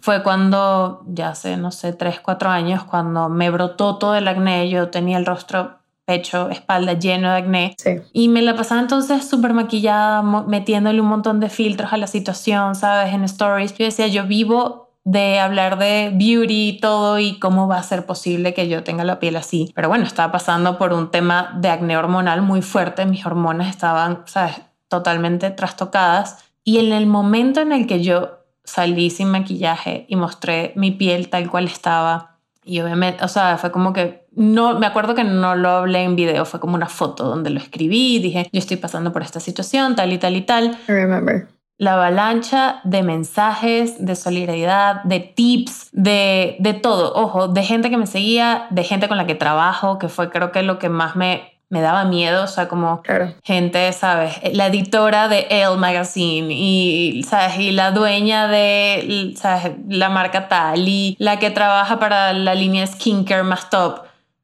fue 0.00 0.22
cuando, 0.22 1.02
ya 1.06 1.28
hace, 1.28 1.56
no 1.56 1.70
sé, 1.70 1.92
tres, 1.92 2.18
cuatro 2.20 2.50
años, 2.50 2.82
cuando 2.84 3.28
me 3.28 3.50
brotó 3.50 3.98
todo 3.98 4.16
el 4.16 4.26
acné, 4.26 4.68
yo 4.68 4.88
tenía 4.88 5.16
el 5.16 5.26
rostro 5.26 5.78
pecho, 6.04 6.50
espalda 6.50 6.94
lleno 6.94 7.30
de 7.30 7.36
acné. 7.36 7.76
Y 8.12 8.28
me 8.28 8.42
la 8.42 8.56
pasaba 8.56 8.80
entonces 8.80 9.28
súper 9.28 9.52
maquillada, 9.52 10.22
metiéndole 10.22 11.00
un 11.00 11.06
montón 11.06 11.38
de 11.38 11.48
filtros 11.48 11.92
a 11.92 11.96
la 11.96 12.08
situación, 12.08 12.74
¿sabes? 12.74 13.14
En 13.14 13.22
stories. 13.24 13.74
Yo 13.78 13.84
decía, 13.84 14.08
yo 14.08 14.26
vivo 14.26 14.81
de 15.04 15.40
hablar 15.40 15.78
de 15.78 16.10
beauty 16.14 16.68
y 16.68 16.80
todo 16.80 17.18
y 17.18 17.38
cómo 17.38 17.66
va 17.66 17.78
a 17.78 17.82
ser 17.82 18.06
posible 18.06 18.54
que 18.54 18.68
yo 18.68 18.84
tenga 18.84 19.04
la 19.04 19.18
piel 19.18 19.36
así. 19.36 19.72
Pero 19.74 19.88
bueno, 19.88 20.04
estaba 20.04 20.32
pasando 20.32 20.78
por 20.78 20.92
un 20.92 21.10
tema 21.10 21.56
de 21.60 21.68
acné 21.68 21.96
hormonal 21.96 22.42
muy 22.42 22.62
fuerte, 22.62 23.06
mis 23.06 23.26
hormonas 23.26 23.68
estaban, 23.68 24.22
¿sabes? 24.26 24.60
Totalmente 24.88 25.50
trastocadas. 25.50 26.44
Y 26.64 26.78
en 26.78 26.92
el 26.92 27.06
momento 27.06 27.60
en 27.60 27.72
el 27.72 27.86
que 27.86 28.02
yo 28.02 28.38
salí 28.64 29.10
sin 29.10 29.28
maquillaje 29.28 30.06
y 30.08 30.14
mostré 30.14 30.72
mi 30.76 30.92
piel 30.92 31.28
tal 31.28 31.50
cual 31.50 31.64
estaba, 31.66 32.38
y 32.64 32.80
obviamente, 32.80 33.24
o 33.24 33.28
sea, 33.28 33.58
fue 33.58 33.72
como 33.72 33.92
que 33.92 34.24
no, 34.36 34.78
me 34.78 34.86
acuerdo 34.86 35.16
que 35.16 35.24
no 35.24 35.56
lo 35.56 35.68
hablé 35.70 36.04
en 36.04 36.14
video, 36.14 36.44
fue 36.44 36.60
como 36.60 36.76
una 36.76 36.88
foto 36.88 37.24
donde 37.24 37.50
lo 37.50 37.58
escribí, 37.58 38.20
dije, 38.20 38.48
yo 38.52 38.58
estoy 38.60 38.76
pasando 38.76 39.12
por 39.12 39.22
esta 39.22 39.40
situación, 39.40 39.96
tal 39.96 40.12
y 40.12 40.18
tal 40.18 40.36
y 40.36 40.42
tal. 40.42 40.78
I 40.88 40.92
remember 40.92 41.48
la 41.78 41.94
avalancha 41.94 42.80
de 42.84 43.02
mensajes, 43.02 44.04
de 44.04 44.14
solidaridad, 44.14 45.02
de 45.04 45.20
tips, 45.20 45.88
de, 45.92 46.56
de 46.60 46.74
todo. 46.74 47.12
Ojo, 47.14 47.48
de 47.48 47.62
gente 47.64 47.90
que 47.90 47.96
me 47.96 48.06
seguía, 48.06 48.66
de 48.70 48.84
gente 48.84 49.08
con 49.08 49.16
la 49.16 49.26
que 49.26 49.34
trabajo, 49.34 49.98
que 49.98 50.08
fue 50.08 50.30
creo 50.30 50.52
que 50.52 50.62
lo 50.62 50.78
que 50.78 50.88
más 50.88 51.16
me, 51.16 51.52
me 51.72 51.80
daba 51.80 52.04
miedo, 52.04 52.44
o 52.44 52.46
sea, 52.46 52.68
como 52.68 53.02
gente, 53.42 53.90
¿sabes? 53.94 54.38
La 54.52 54.66
editora 54.66 55.28
de 55.28 55.46
Elle 55.48 55.78
Magazine 55.78 56.52
y, 56.52 57.22
¿sabes? 57.22 57.58
Y 57.58 57.72
la 57.72 57.92
dueña 57.92 58.46
de, 58.46 59.32
¿sabes? 59.36 59.72
La 59.88 60.10
marca 60.10 60.48
tal 60.48 60.86
y 60.86 61.16
la 61.18 61.38
que 61.38 61.50
trabaja 61.50 61.98
para 61.98 62.34
la 62.34 62.54
línea 62.54 62.86
skincare 62.86 63.42
más 63.42 63.70
top. 63.70 64.02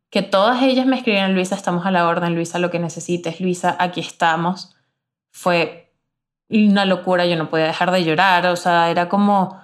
Que 0.08 0.22
todas 0.22 0.62
ellas 0.62 0.86
me 0.86 0.96
escribieron, 0.96 1.34
Luisa, 1.34 1.54
estamos 1.54 1.84
a 1.84 1.90
la 1.90 2.08
orden, 2.08 2.34
Luisa, 2.34 2.58
lo 2.58 2.70
que 2.70 2.78
necesites, 2.78 3.42
Luisa, 3.42 3.76
aquí 3.78 4.00
estamos. 4.00 4.74
Fue 5.30 5.87
una 6.50 6.84
locura, 6.84 7.26
yo 7.26 7.36
no 7.36 7.50
podía 7.50 7.66
dejar 7.66 7.90
de 7.90 8.04
llorar, 8.04 8.46
o 8.46 8.56
sea, 8.56 8.90
era 8.90 9.08
como, 9.08 9.60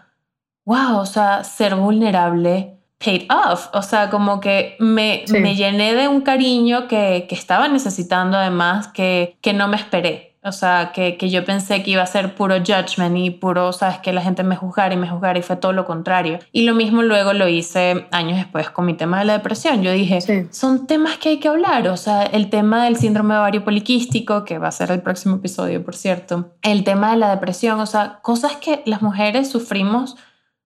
wow, 0.65 0.99
o 0.99 1.07
sea, 1.07 1.45
ser 1.45 1.75
vulnerable 1.75 2.75
paid 3.05 3.31
off, 3.31 3.69
o 3.73 3.83
sea, 3.83 4.11
como 4.11 4.41
que 4.41 4.77
me, 4.79 5.25
me 5.29 5.55
llené 5.55 5.95
de 5.95 6.09
un 6.09 6.23
cariño 6.23 6.89
que, 6.89 7.27
que 7.29 7.35
estaba 7.35 7.69
necesitando 7.69 8.39
además, 8.39 8.89
que, 8.89 9.37
que 9.41 9.53
no 9.53 9.69
me 9.69 9.77
esperé. 9.77 10.34
O 10.47 10.53
sea, 10.53 10.93
que, 10.93 11.17
que, 11.17 11.31
yo 11.31 11.43
pensé 11.47 11.83
que 11.83 11.93
iba 11.93 12.03
a 12.03 12.07
ser 12.07 12.35
puro 12.35 12.57
judgment 12.59 13.17
y 13.17 13.31
puro, 13.31 13.73
sabes, 13.73 13.99
que 14.01 14.13
la 14.13 14.21
gente 14.21 14.43
me 14.43 14.57
juzgara 14.57 14.93
y 14.93 14.99
me 14.99 15.09
juzgara 15.09 15.39
y 15.39 15.43
fue 15.43 15.57
todo 15.57 15.73
lo 15.73 15.87
contrario. 15.87 16.39
Y 16.53 16.65
lo 16.65 16.75
mismo 16.75 17.03
luego 17.03 17.33
lo 17.33 17.49
hice 17.49 18.07
años 18.11 18.37
después 18.37 18.69
con 18.69 18.85
mi 18.85 18.93
tema 18.93 19.21
de 19.21 19.25
la 19.25 19.33
depresión. 19.33 19.83
Yo 19.83 19.91
dije, 19.93 20.21
son 20.51 20.87
temas 20.87 21.17
que 21.17 21.31
hay 21.31 21.39
que 21.39 21.49
hablar. 21.49 21.89
O 21.89 21.97
sea, 21.97 22.25
el 22.25 22.51
tema 22.51 22.85
del 22.85 22.97
síndrome 22.97 23.33
de 23.33 23.41
ovario 23.41 23.65
poliquístico, 23.65 24.45
que 24.45 24.59
va 24.59 24.69
a 24.69 24.73
ser 24.73 24.91
el 24.91 25.01
próximo 25.01 25.37
episodio, 25.37 25.83
por 25.83 25.97
cierto. 25.97 26.53
El 26.61 26.85
tema 26.85 27.13
de 27.13 27.17
la 27.17 27.31
depresión, 27.31 27.81
o 27.81 27.87
sea, 27.87 28.19
cosas 28.21 28.57
que 28.57 28.83
las 28.85 29.01
mujeres 29.01 29.49
sufrimos 29.49 30.17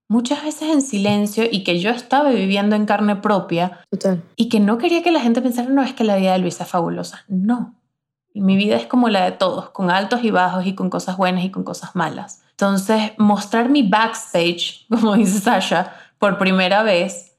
muchas 0.08 0.42
veces 0.42 0.70
en 0.70 0.82
silencio 0.82 1.44
y 1.48 1.62
que 1.62 1.78
yo 1.78 1.90
estaba 1.90 2.30
viviendo 2.30 2.74
en 2.74 2.84
carne 2.84 3.14
propia. 3.14 3.78
Total. 3.90 4.24
Y 4.34 4.48
que 4.48 4.58
no 4.58 4.76
quería 4.76 5.04
que 5.04 5.12
la 5.12 5.20
gente 5.20 5.40
pensara, 5.40 5.68
no, 5.68 5.84
es 5.84 5.92
que 5.92 6.02
la 6.02 6.16
vida 6.16 6.32
de 6.32 6.40
Luisa 6.40 6.64
es 6.64 6.70
fabulosa. 6.70 7.24
No 7.28 7.77
mi 8.34 8.56
vida 8.56 8.76
es 8.76 8.86
como 8.86 9.08
la 9.08 9.24
de 9.24 9.32
todos, 9.32 9.70
con 9.70 9.90
altos 9.90 10.24
y 10.24 10.30
bajos 10.30 10.66
y 10.66 10.74
con 10.74 10.90
cosas 10.90 11.16
buenas 11.16 11.44
y 11.44 11.50
con 11.50 11.64
cosas 11.64 11.94
malas. 11.94 12.42
Entonces, 12.50 13.12
mostrar 13.18 13.68
mi 13.68 13.82
backstage, 13.82 14.86
como 14.90 15.14
dice 15.14 15.40
Sasha, 15.40 15.92
por 16.18 16.38
primera 16.38 16.82
vez, 16.82 17.36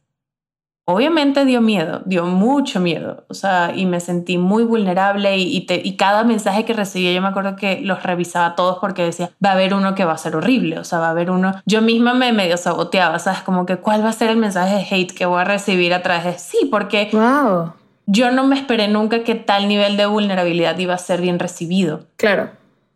obviamente 0.85 1.45
dio 1.45 1.61
miedo, 1.61 2.01
dio 2.05 2.25
mucho 2.25 2.79
miedo. 2.79 3.25
O 3.27 3.33
sea, 3.33 3.73
y 3.75 3.85
me 3.85 3.99
sentí 3.99 4.37
muy 4.37 4.63
vulnerable 4.63 5.37
y, 5.37 5.67
y, 5.69 5.97
cada 5.97 6.23
mensaje 6.23 6.65
que 6.65 6.73
recibía, 6.73 7.13
yo 7.13 7.21
me 7.21 7.27
acuerdo 7.27 7.55
que 7.55 7.81
los 7.81 8.01
revisaba 8.01 8.55
todos 8.55 8.79
porque 8.79 9.03
decía, 9.03 9.29
va 9.43 9.49
a 9.49 9.53
haber 9.53 9.73
uno 9.73 9.93
que 9.93 10.05
va 10.05 10.13
a 10.13 10.17
ser 10.17 10.35
horrible. 10.35 10.79
O 10.79 10.83
sea, 10.83 10.99
va 10.99 11.07
a 11.07 11.11
haber 11.11 11.29
uno. 11.29 11.61
Yo 11.65 11.81
misma 11.81 12.13
me 12.13 12.31
medio 12.31 12.57
saboteaba, 12.57 13.19
¿sabes? 13.19 13.41
Como 13.41 13.65
que, 13.65 13.77
¿cuál 13.77 14.03
va 14.03 14.09
a 14.09 14.13
ser 14.13 14.29
el 14.29 14.37
mensaje 14.37 14.75
de 14.75 14.87
hate 14.89 15.13
que 15.13 15.25
voy 15.25 15.41
a 15.41 15.43
recibir 15.43 15.93
a 15.93 16.01
través 16.01 16.23
de 16.23 16.39
sí? 16.39 16.67
Porque. 16.71 17.09
Wow 17.11 17.78
yo 18.11 18.31
no 18.31 18.43
me 18.43 18.55
esperé 18.55 18.87
nunca 18.87 19.23
que 19.23 19.35
tal 19.35 19.67
nivel 19.67 19.95
de 19.95 20.07
vulnerabilidad 20.07 20.77
iba 20.79 20.95
a 20.95 20.97
ser 20.97 21.21
bien 21.21 21.37
recibido. 21.37 22.07
Claro, 22.15 22.49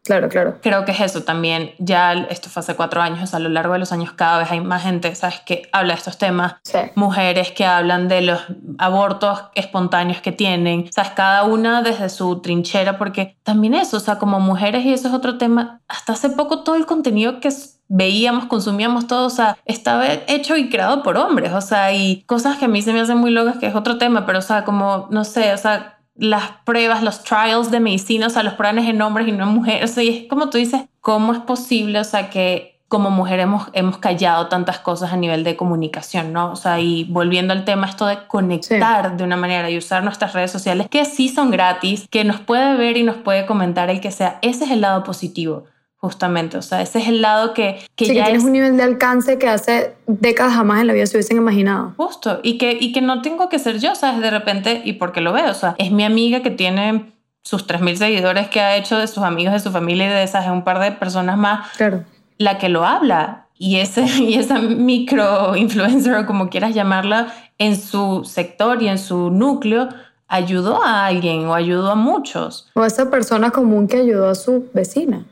claro, 0.04 0.28
claro. 0.28 0.58
Creo 0.64 0.86
que 0.86 0.92
es 0.92 1.02
eso 1.02 1.22
también. 1.22 1.72
Ya 1.78 2.14
esto 2.32 2.50
fue 2.50 2.62
hace 2.62 2.76
cuatro 2.76 3.00
años, 3.00 3.36
a 3.36 3.40
lo 3.40 3.50
largo 3.50 3.74
de 3.74 3.80
los 3.80 3.92
años 3.92 4.12
cada 4.14 4.40
vez 4.40 4.50
hay 4.50 4.60
más 4.62 4.82
gente, 4.82 5.14
¿sabes?, 5.14 5.42
que 5.46 5.70
habla 5.72 5.94
de 5.94 6.00
estos 6.00 6.18
temas. 6.18 6.56
Mujeres 6.96 7.52
que 7.52 7.64
hablan 7.64 8.08
de 8.08 8.22
los 8.22 8.42
abortos 8.80 9.44
espontáneos 9.54 10.20
que 10.20 10.32
tienen, 10.32 10.92
¿sabes? 10.92 11.12
Cada 11.12 11.44
una 11.44 11.84
desde 11.84 12.10
su 12.10 12.42
trinchera, 12.42 12.98
porque 12.98 13.38
también 13.44 13.76
eso, 13.76 13.98
o 13.98 14.00
sea, 14.00 14.18
como 14.18 14.40
mujeres, 14.40 14.84
y 14.84 14.94
eso 14.94 15.10
es 15.10 15.14
otro 15.14 15.38
tema, 15.38 15.82
hasta 15.88 16.14
hace 16.14 16.32
poco 16.32 16.64
todo 16.64 16.76
el 16.76 16.88
contenido 16.88 17.40
que 17.40 17.52
veíamos, 17.88 18.46
consumíamos 18.46 19.08
todo, 19.08 19.28
o 19.28 19.30
sea, 19.30 19.58
estaba 19.66 20.08
hecho 20.28 20.58
y 20.58 20.70
creado 20.70 21.04
por 21.04 21.18
hombres, 21.18 21.54
o 21.54 21.62
sea, 21.62 21.94
y 21.94 22.24
cosas 22.24 22.58
que 22.58 22.66
a 22.66 22.68
mí 22.68 22.82
se 22.82 22.94
me 22.94 23.02
hacen 23.02 23.18
muy 23.18 23.32
locas, 23.32 23.58
que 23.58 23.68
es 23.68 23.76
otro 23.76 23.98
tema, 23.98 24.26
pero 24.26 24.40
o 24.40 24.42
sea, 24.42 24.64
como, 24.64 25.08
no 25.12 25.24
sé, 25.24 25.54
o 25.54 25.58
sea, 25.58 26.00
las 26.16 26.52
pruebas, 26.66 27.04
los 27.04 27.24
trials 27.24 27.72
de 27.72 27.80
medicina, 27.80 28.28
o 28.28 28.30
sea, 28.30 28.44
los 28.44 28.54
pruebas 28.54 28.86
en 28.86 29.02
hombres 29.02 29.28
y 29.28 29.32
no 29.32 29.44
en 29.44 29.50
mujeres, 29.50 29.92
o 29.92 29.94
sea, 29.94 30.04
y 30.04 30.10
es 30.10 30.30
como 30.30 30.50
tú 30.50 30.58
dices, 30.58 30.82
¿cómo 31.02 31.34
es 31.34 31.40
posible, 31.40 32.00
o 32.00 32.04
sea, 32.04 32.30
que 32.30 32.74
como 32.88 33.10
mujer 33.10 33.40
hemos, 33.40 33.70
hemos 33.74 33.98
callado 33.98 34.50
tantas 34.50 34.78
cosas 34.78 35.14
a 35.14 35.18
nivel 35.18 35.44
de 35.44 35.56
comunicación, 35.56 36.32
¿no? 36.32 36.52
O 36.52 36.56
sea, 36.56 36.80
y 36.80 37.06
volviendo 37.06 37.52
al 37.52 37.66
tema, 37.66 37.88
esto 37.88 38.06
de 38.06 38.28
conectar 38.28 39.18
de 39.18 39.24
una 39.24 39.36
manera 39.36 39.68
y 39.72 39.80
usar 39.80 40.04
nuestras 40.04 40.34
redes 40.34 40.52
sociales, 40.52 40.86
que 40.92 41.04
sí 41.06 41.28
son 41.28 41.50
gratis, 41.50 42.08
que 42.12 42.24
nos 42.24 42.40
puede 42.40 42.78
ver 42.78 42.96
y 42.98 43.02
nos 43.02 43.16
puede 43.16 43.48
comentar 43.48 43.90
el 43.90 44.00
que 44.00 44.12
sea, 44.12 44.38
ese 44.44 44.66
es 44.66 44.70
el 44.70 44.82
lado 44.82 45.04
positivo 45.04 45.66
justamente. 46.04 46.58
O 46.58 46.62
sea, 46.62 46.82
ese 46.82 47.00
es 47.00 47.08
el 47.08 47.22
lado 47.22 47.54
que, 47.54 47.80
que 47.96 48.14
ya 48.14 48.26
tienes 48.26 48.44
un 48.44 48.52
nivel 48.52 48.76
de 48.76 48.84
alcance 48.84 49.38
que 49.38 49.48
hace 49.48 49.94
décadas 50.06 50.54
jamás 50.54 50.82
en 50.82 50.88
la 50.88 50.94
vida 50.94 51.06
se 51.06 51.16
hubiesen 51.16 51.38
imaginado. 51.38 51.94
Justo. 51.96 52.42
Y 52.44 52.58
que, 52.58 52.78
y 52.78 52.92
que 52.92 53.00
no 53.00 53.22
tengo 53.22 53.48
que 53.48 53.58
ser 53.58 53.80
yo, 53.80 53.96
¿sabes? 53.96 54.20
De 54.20 54.30
repente, 54.30 54.82
y 54.84 54.94
porque 54.94 55.22
lo 55.22 55.32
veo. 55.32 55.50
O 55.50 55.54
sea, 55.54 55.76
es 55.78 55.92
mi 55.92 56.04
amiga 56.04 56.42
que 56.42 56.52
tiene 56.52 57.14
sus 57.42 57.66
3.000 57.66 57.96
seguidores 57.96 58.50
que 58.50 58.60
ha 58.60 58.76
hecho 58.76 58.98
de 58.98 59.08
sus 59.08 59.24
amigos, 59.24 59.54
de 59.54 59.62
su 59.62 59.72
familia 59.72 60.08
y 60.08 60.10
de 60.10 60.24
esas, 60.24 60.46
un 60.50 60.66
par 60.66 60.80
de 60.80 60.92
personas 60.92 61.38
más. 61.38 61.72
Claro. 61.78 62.04
La 62.38 62.58
que 62.58 62.68
lo 62.68 62.84
habla. 62.84 63.46
Y, 63.58 63.78
ese, 63.78 64.02
y 64.22 64.34
esa 64.34 64.60
micro 64.60 65.56
influencer 65.56 66.16
o 66.16 66.26
como 66.26 66.50
quieras 66.50 66.76
llamarla, 66.76 67.34
en 67.60 67.80
su 67.80 68.26
sector 68.26 68.84
y 68.84 68.90
en 68.90 68.98
su 68.98 69.32
núcleo, 69.32 69.88
ayudó 70.28 70.84
a 70.84 71.06
alguien 71.06 71.46
o 71.46 71.56
ayudó 71.56 71.92
a 71.92 71.96
muchos. 71.96 72.70
O 72.74 72.84
esa 72.84 73.10
persona 73.10 73.52
común 73.52 73.88
que 73.88 74.00
ayudó 74.00 74.30
a 74.30 74.36
su 74.36 74.66
vecina 74.74 75.24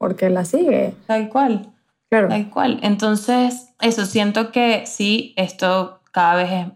porque 0.00 0.30
la 0.30 0.46
sigue. 0.46 0.94
Tal 1.06 1.28
cual. 1.28 1.66
Claro. 2.08 2.28
Tal 2.28 2.48
cual. 2.48 2.80
Entonces, 2.82 3.68
eso, 3.80 4.06
siento 4.06 4.50
que 4.50 4.86
sí, 4.86 5.34
esto 5.36 6.00
cada 6.10 6.34
vez 6.36 6.50
es 6.50 6.66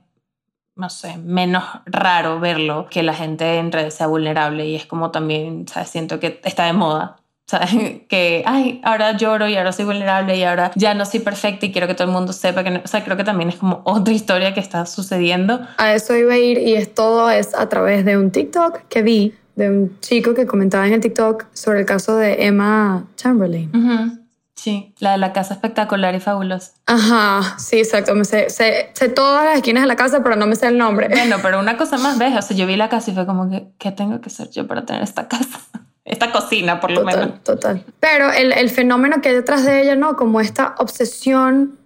no 0.76 0.90
sé, 0.90 1.16
menos 1.18 1.62
raro 1.86 2.40
verlo 2.40 2.88
que 2.90 3.02
la 3.02 3.14
gente 3.14 3.58
en 3.58 3.70
redes 3.70 3.94
sea 3.94 4.08
vulnerable 4.08 4.66
y 4.66 4.74
es 4.74 4.86
como 4.86 5.10
también, 5.10 5.68
¿sabes? 5.68 5.90
Siento 5.90 6.18
que 6.18 6.40
está 6.44 6.66
de 6.66 6.72
moda. 6.72 7.16
¿Sabes? 7.46 8.00
Que, 8.08 8.42
ay, 8.46 8.80
ahora 8.84 9.18
lloro 9.18 9.46
y 9.46 9.54
ahora 9.54 9.70
soy 9.70 9.84
vulnerable 9.84 10.34
y 10.34 10.42
ahora 10.44 10.72
ya 10.76 10.94
no 10.94 11.04
soy 11.04 11.20
perfecta 11.20 11.66
y 11.66 11.72
quiero 11.72 11.86
que 11.86 11.94
todo 11.94 12.06
el 12.08 12.12
mundo 12.14 12.32
sepa 12.32 12.64
que 12.64 12.70
no. 12.70 12.80
O 12.82 12.88
sea, 12.88 13.04
creo 13.04 13.18
que 13.18 13.24
también 13.24 13.50
es 13.50 13.56
como 13.56 13.82
otra 13.84 14.14
historia 14.14 14.54
que 14.54 14.60
está 14.60 14.86
sucediendo. 14.86 15.60
A 15.76 15.92
eso 15.92 16.16
iba 16.16 16.32
a 16.32 16.38
ir 16.38 16.56
y 16.56 16.72
es 16.74 16.94
todo 16.94 17.28
es 17.28 17.54
a 17.54 17.68
través 17.68 18.06
de 18.06 18.16
un 18.16 18.30
TikTok 18.30 18.88
que 18.88 19.02
vi 19.02 19.34
de 19.56 19.68
un 19.68 20.00
chico 20.00 20.34
que 20.34 20.46
comentaba 20.46 20.86
en 20.86 20.94
el 20.94 21.00
TikTok 21.00 21.46
sobre 21.52 21.80
el 21.80 21.86
caso 21.86 22.16
de 22.16 22.46
Emma 22.46 23.06
Chamberlain. 23.16 24.24
Sí, 24.54 24.94
la 24.98 25.12
de 25.12 25.18
la 25.18 25.32
casa 25.32 25.54
espectacular 25.54 26.14
y 26.14 26.20
fabulosa. 26.20 26.72
Ajá, 26.86 27.58
sí, 27.58 27.78
exacto. 27.78 28.14
Me 28.14 28.24
sé, 28.24 28.48
sé, 28.50 28.90
sé, 28.94 29.08
todas 29.08 29.44
las 29.44 29.56
esquinas 29.56 29.82
de 29.82 29.88
la 29.88 29.96
casa, 29.96 30.22
pero 30.22 30.36
no 30.36 30.46
me 30.46 30.56
sé 30.56 30.68
el 30.68 30.78
nombre. 30.78 31.08
Bueno, 31.08 31.36
pero 31.42 31.58
una 31.58 31.76
cosa 31.76 31.98
más, 31.98 32.18
¿ves? 32.20 32.34
O 32.36 32.40
sea, 32.40 32.56
yo 32.56 32.66
vi 32.66 32.76
la 32.76 32.88
casa 32.88 33.10
y 33.10 33.14
fue 33.14 33.26
como 33.26 33.50
que, 33.50 33.66
¿qué 33.78 33.90
tengo 33.90 34.20
que 34.20 34.28
hacer 34.28 34.50
yo 34.50 34.66
para 34.66 34.86
tener 34.86 35.02
esta 35.02 35.28
casa? 35.28 35.60
Esta 36.06 36.32
cocina, 36.32 36.80
por 36.80 36.90
lo 36.90 37.02
menos. 37.02 37.42
Total, 37.42 37.82
Pero 37.98 38.30
el, 38.30 38.52
el, 38.52 38.68
fenómeno 38.68 39.22
que 39.22 39.30
hay 39.30 39.34
detrás 39.36 39.64
de 39.64 39.80
ella, 39.80 39.96
¿no? 39.96 40.16
Como 40.16 40.38
esta 40.38 40.74
obsesión 40.76 41.78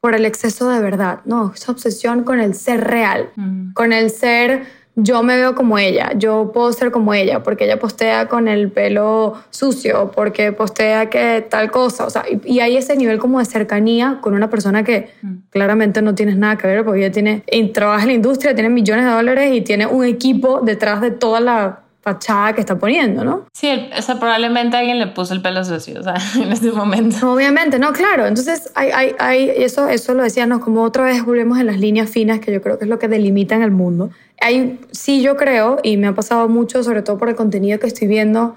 por 0.00 0.16
el 0.16 0.24
exceso 0.24 0.68
de 0.68 0.80
verdad, 0.80 1.20
¿no? 1.26 1.52
Esa 1.54 1.70
obsesión 1.70 2.24
con 2.24 2.40
el 2.40 2.56
ser 2.56 2.82
real, 2.82 3.30
mm. 3.36 3.72
con 3.74 3.92
el 3.92 4.10
ser 4.10 4.66
yo 4.94 5.22
me 5.22 5.36
veo 5.36 5.54
como 5.54 5.78
ella, 5.78 6.12
yo 6.16 6.50
puedo 6.52 6.72
ser 6.72 6.90
como 6.90 7.14
ella, 7.14 7.42
porque 7.42 7.64
ella 7.64 7.78
postea 7.78 8.28
con 8.28 8.46
el 8.46 8.70
pelo 8.70 9.34
sucio, 9.50 10.12
porque 10.14 10.52
postea 10.52 11.08
que 11.08 11.46
tal 11.48 11.70
cosa, 11.70 12.04
o 12.04 12.10
sea, 12.10 12.24
y, 12.44 12.60
hay 12.60 12.76
ese 12.76 12.94
nivel 12.96 13.18
como 13.18 13.38
de 13.38 13.46
cercanía 13.46 14.18
con 14.20 14.34
una 14.34 14.50
persona 14.50 14.84
que 14.84 15.10
mm. 15.22 15.34
claramente 15.50 16.02
no 16.02 16.14
tienes 16.14 16.36
nada 16.36 16.58
que 16.58 16.66
ver, 16.66 16.84
porque 16.84 17.00
ella 17.00 17.12
tiene, 17.12 17.42
trabaja 17.72 18.02
en 18.02 18.08
la 18.08 18.14
industria, 18.14 18.54
tiene 18.54 18.68
millones 18.68 19.06
de 19.06 19.10
dólares 19.12 19.54
y 19.54 19.62
tiene 19.62 19.86
un 19.86 20.04
equipo 20.04 20.60
detrás 20.60 21.00
de 21.00 21.10
toda 21.10 21.40
la 21.40 21.82
fachada 22.02 22.52
que 22.52 22.60
está 22.60 22.76
poniendo, 22.76 23.24
¿no? 23.24 23.46
Sí, 23.52 23.88
o 23.96 24.02
sea, 24.02 24.18
probablemente 24.18 24.76
alguien 24.76 24.98
le 24.98 25.06
puso 25.06 25.34
el 25.34 25.40
pelo 25.40 25.64
sucio, 25.64 26.00
o 26.00 26.02
sea, 26.02 26.16
en 26.42 26.50
ese 26.50 26.72
momento. 26.72 27.32
Obviamente, 27.32 27.78
no, 27.78 27.92
claro. 27.92 28.26
Entonces, 28.26 28.72
hay, 28.74 28.90
hay, 28.90 29.14
hay, 29.18 29.50
eso, 29.56 29.88
eso 29.88 30.12
lo 30.12 30.24
decíamos, 30.24 30.58
como 30.58 30.82
otra 30.82 31.04
vez 31.04 31.24
volvemos 31.24 31.60
en 31.60 31.66
las 31.66 31.78
líneas 31.78 32.10
finas, 32.10 32.40
que 32.40 32.52
yo 32.52 32.60
creo 32.60 32.76
que 32.76 32.84
es 32.84 32.90
lo 32.90 32.98
que 32.98 33.06
delimitan 33.06 33.62
el 33.62 33.70
mundo. 33.70 34.10
Hay, 34.42 34.80
sí, 34.90 35.22
yo 35.22 35.36
creo, 35.36 35.78
y 35.82 35.96
me 35.96 36.08
ha 36.08 36.14
pasado 36.14 36.48
mucho, 36.48 36.82
sobre 36.82 37.02
todo 37.02 37.16
por 37.16 37.28
el 37.28 37.36
contenido 37.36 37.78
que 37.78 37.86
estoy 37.86 38.08
viendo, 38.08 38.56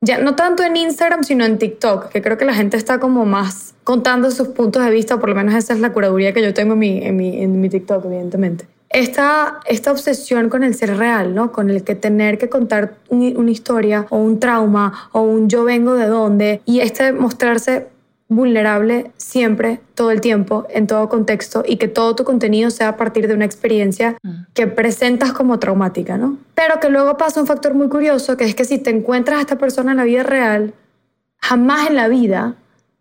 ya 0.00 0.18
no 0.18 0.36
tanto 0.36 0.62
en 0.62 0.76
Instagram, 0.76 1.24
sino 1.24 1.44
en 1.44 1.58
TikTok, 1.58 2.10
que 2.10 2.22
creo 2.22 2.36
que 2.36 2.44
la 2.44 2.54
gente 2.54 2.76
está 2.76 3.00
como 3.00 3.24
más 3.24 3.74
contando 3.84 4.30
sus 4.30 4.48
puntos 4.48 4.84
de 4.84 4.90
vista, 4.90 5.18
por 5.18 5.30
lo 5.30 5.34
menos 5.34 5.54
esa 5.54 5.72
es 5.72 5.80
la 5.80 5.92
curaduría 5.92 6.32
que 6.32 6.42
yo 6.42 6.52
tengo 6.52 6.74
en 6.74 6.78
mi, 6.78 7.02
en 7.02 7.16
mi, 7.16 7.42
en 7.42 7.60
mi 7.60 7.68
TikTok, 7.68 8.04
evidentemente 8.04 8.66
esta, 8.94 9.60
esta 9.66 9.90
obsesión 9.90 10.48
con 10.48 10.62
el 10.62 10.74
ser 10.74 10.96
real, 10.96 11.34
¿no? 11.34 11.50
Con 11.50 11.68
el 11.68 11.82
que 11.82 11.96
tener 11.96 12.38
que 12.38 12.48
contar 12.48 12.94
una 13.08 13.50
historia 13.50 14.06
o 14.10 14.18
un 14.18 14.38
trauma 14.38 15.08
o 15.10 15.22
un 15.22 15.48
yo 15.48 15.64
vengo 15.64 15.94
de 15.94 16.06
dónde 16.06 16.62
y 16.64 16.78
este 16.78 17.12
mostrarse 17.12 17.88
vulnerable 18.28 19.12
siempre, 19.16 19.80
todo 19.94 20.10
el 20.10 20.20
tiempo, 20.20 20.66
en 20.70 20.86
todo 20.86 21.08
contexto 21.08 21.62
y 21.66 21.76
que 21.76 21.88
todo 21.88 22.16
tu 22.16 22.24
contenido 22.24 22.70
sea 22.70 22.88
a 22.88 22.96
partir 22.96 23.28
de 23.28 23.34
una 23.34 23.44
experiencia 23.44 24.16
mm. 24.22 24.46
que 24.54 24.66
presentas 24.66 25.32
como 25.32 25.58
traumática, 25.58 26.16
¿no? 26.16 26.38
Pero 26.54 26.80
que 26.80 26.88
luego 26.88 27.16
pasa 27.16 27.40
un 27.40 27.46
factor 27.46 27.74
muy 27.74 27.88
curioso, 27.88 28.36
que 28.36 28.44
es 28.44 28.54
que 28.54 28.64
si 28.64 28.78
te 28.78 28.90
encuentras 28.90 29.38
a 29.38 29.40
esta 29.42 29.58
persona 29.58 29.92
en 29.92 29.98
la 29.98 30.04
vida 30.04 30.22
real, 30.22 30.74
jamás 31.38 31.88
en 31.88 31.96
la 31.96 32.08
vida 32.08 32.56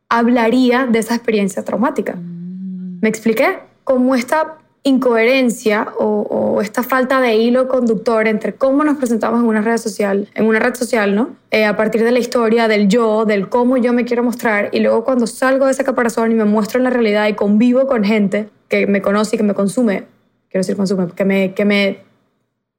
hablaría 0.09 0.85
de 0.85 0.99
esa 0.99 1.15
experiencia 1.15 1.63
traumática. 1.63 2.15
Mm. 2.15 2.99
¿Me 3.01 3.09
expliqué? 3.09 3.59
Como 3.83 4.15
esta 4.15 4.57
incoherencia 4.83 5.93
o, 5.97 6.59
esta 6.61 6.83
falta 6.83 7.19
de 7.19 7.35
hilo 7.35 7.67
conductor 7.67 8.27
entre 8.27 8.53
cómo 8.53 8.83
nos 8.83 8.97
presentamos 8.97 9.41
en 9.41 9.47
una 9.47 9.61
red 9.61 9.77
social, 9.77 10.29
en 10.35 10.45
una 10.45 10.59
red 10.59 10.75
social, 10.75 11.15
¿no? 11.15 11.31
Eh, 11.51 11.65
a 11.65 11.75
partir 11.75 12.03
de 12.03 12.11
la 12.11 12.19
historia, 12.19 12.67
del 12.67 12.87
yo, 12.87 13.25
del 13.25 13.49
cómo 13.49 13.77
yo 13.77 13.91
me 13.91 14.05
quiero 14.05 14.23
mostrar, 14.23 14.69
y 14.71 14.79
luego 14.79 15.03
cuando 15.03 15.25
salgo 15.25 15.65
de 15.65 15.71
ese 15.71 15.83
caparazón 15.83 16.31
y 16.31 16.35
me 16.35 16.45
muestro 16.45 16.79
en 16.79 16.83
la 16.83 16.89
realidad 16.89 17.27
y 17.27 17.33
convivo 17.33 17.87
con 17.87 18.03
gente 18.03 18.49
que 18.67 18.85
me 18.85 19.01
conoce 19.01 19.35
y 19.35 19.37
que 19.37 19.43
me 19.43 19.53
consume, 19.53 20.05
quiero 20.49 20.61
decir 20.61 20.75
consume, 20.75 21.07
que 21.07 21.25
me, 21.25 21.53
que 21.53 21.65
me 21.65 21.99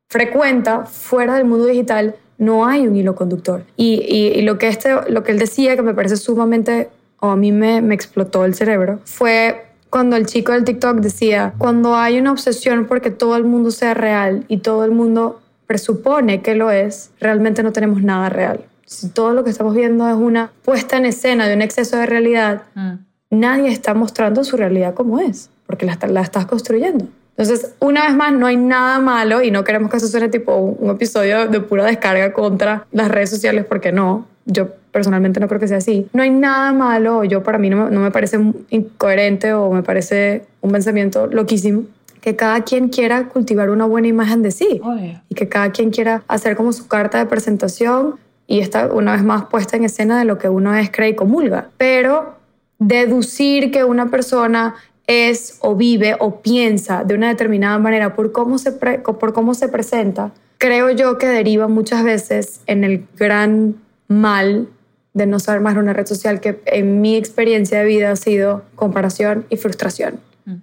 frecuenta 0.08 0.84
fuera 0.84 1.36
del 1.36 1.46
mundo 1.46 1.66
digital, 1.66 2.16
no 2.38 2.66
hay 2.66 2.86
un 2.86 2.96
hilo 2.96 3.14
conductor. 3.14 3.64
Y, 3.76 4.40
lo, 4.42 4.58
que 4.58 4.68
este, 4.68 5.10
lo 5.10 5.22
que 5.24 5.32
él 5.32 5.38
decía, 5.38 5.76
que 5.76 5.82
me 5.82 5.94
parece 5.94 6.16
sumamente, 6.16 6.88
o 7.20 7.28
a 7.28 7.36
mí 7.36 7.50
me 7.52 7.94
explotó 7.94 8.44
el 8.44 8.54
cerebro, 8.54 9.00
fue 9.04 9.73
cuando 9.94 10.16
el 10.16 10.26
chico 10.26 10.50
del 10.50 10.64
TikTok 10.64 10.96
decía, 10.96 11.54
cuando 11.56 11.94
hay 11.94 12.18
una 12.18 12.32
obsesión 12.32 12.86
porque 12.86 13.12
todo 13.12 13.36
el 13.36 13.44
mundo 13.44 13.70
sea 13.70 13.94
real 13.94 14.44
y 14.48 14.56
todo 14.56 14.84
el 14.84 14.90
mundo 14.90 15.40
presupone 15.68 16.42
que 16.42 16.56
lo 16.56 16.72
es, 16.72 17.12
realmente 17.20 17.62
no 17.62 17.70
tenemos 17.70 18.02
nada 18.02 18.28
real. 18.28 18.64
Si 18.86 19.10
todo 19.10 19.32
lo 19.34 19.44
que 19.44 19.50
estamos 19.50 19.72
viendo 19.72 20.08
es 20.08 20.16
una 20.16 20.50
puesta 20.64 20.96
en 20.96 21.06
escena 21.06 21.46
de 21.46 21.54
un 21.54 21.62
exceso 21.62 21.96
de 21.96 22.06
realidad, 22.06 22.62
mm. 22.74 22.94
nadie 23.30 23.70
está 23.70 23.94
mostrando 23.94 24.42
su 24.42 24.56
realidad 24.56 24.94
como 24.94 25.20
es, 25.20 25.48
porque 25.64 25.86
la, 25.86 25.96
la, 26.08 26.22
estás 26.22 26.46
construyendo. 26.46 27.06
Entonces, 27.36 27.76
una 27.78 28.04
vez 28.08 28.16
más, 28.16 28.32
no 28.32 28.48
hay 28.48 28.56
nada 28.56 28.98
malo 28.98 29.42
y 29.42 29.52
no 29.52 29.62
queremos 29.62 29.92
que 29.92 29.98
eso 29.98 30.08
suene 30.08 30.28
tipo 30.28 30.56
un, 30.56 30.76
un 30.76 30.90
episodio 30.90 31.46
de 31.46 31.60
pura 31.60 31.84
descarga 31.84 32.32
contra 32.32 32.84
las 32.90 33.12
redes 33.12 33.30
sociales, 33.30 33.64
porque 33.64 33.92
no. 33.92 34.26
Yo 34.44 34.70
personalmente 34.94 35.40
no 35.40 35.48
creo 35.48 35.58
que 35.58 35.66
sea 35.66 35.78
así. 35.78 36.06
No 36.12 36.22
hay 36.22 36.30
nada 36.30 36.72
malo, 36.72 37.24
yo 37.24 37.42
para 37.42 37.58
mí 37.58 37.68
no 37.68 37.90
me, 37.90 38.10
parece 38.12 38.38
incoherente 38.70 39.52
o 39.52 39.72
me 39.72 39.82
parece 39.82 40.44
un 40.60 40.70
pensamiento 40.70 41.26
loquísimo 41.26 41.82
que 42.20 42.36
cada 42.36 42.62
quien 42.62 42.90
quiera 42.90 43.26
cultivar 43.26 43.70
una 43.70 43.86
buena 43.86 44.06
imagen 44.06 44.42
de 44.42 44.52
sí 44.52 44.80
y 45.28 45.34
que 45.34 45.48
cada 45.48 45.72
quien 45.72 45.90
quiera 45.90 46.22
hacer 46.28 46.54
como 46.54 46.72
su 46.72 46.86
carta 46.86 47.18
de 47.18 47.26
presentación 47.26 48.14
y 48.46 48.60
está 48.60 48.86
una 48.86 49.14
vez 49.14 49.24
más 49.24 49.46
puesta 49.46 49.76
en 49.76 49.82
escena 49.82 50.16
de 50.16 50.26
lo 50.26 50.38
que 50.38 50.48
uno 50.48 50.72
es, 50.76 50.90
cree 50.92 51.08
y 51.08 51.14
comulga. 51.16 51.70
Pero 51.76 52.36
deducir 52.78 53.72
que 53.72 53.82
una 53.82 54.10
persona 54.10 54.76
es 55.08 55.58
o 55.60 55.74
vive 55.74 56.14
o 56.20 56.40
piensa 56.40 57.02
de 57.02 57.16
una 57.16 57.28
determinada 57.28 57.78
manera 57.80 58.14
por 58.14 58.30
cómo 58.30 58.58
se, 58.58 58.70
por 58.70 59.32
cómo 59.32 59.54
se 59.54 59.68
presenta, 59.68 60.30
creo 60.58 60.90
yo 60.90 61.18
que 61.18 61.26
deriva 61.26 61.66
muchas 61.66 62.04
veces 62.04 62.60
en 62.66 62.84
el 62.84 63.04
gran 63.18 63.74
mal 64.06 64.68
de 65.14 65.26
no 65.26 65.38
saber 65.38 65.60
más 65.60 65.76
una 65.76 65.92
red 65.92 66.06
social 66.06 66.40
que 66.40 66.60
en 66.66 67.00
mi 67.00 67.16
experiencia 67.16 67.78
de 67.78 67.84
vida 67.86 68.10
ha 68.10 68.16
sido 68.16 68.64
comparación 68.74 69.46
y 69.48 69.56
frustración. 69.56 70.20
Mm. 70.44 70.56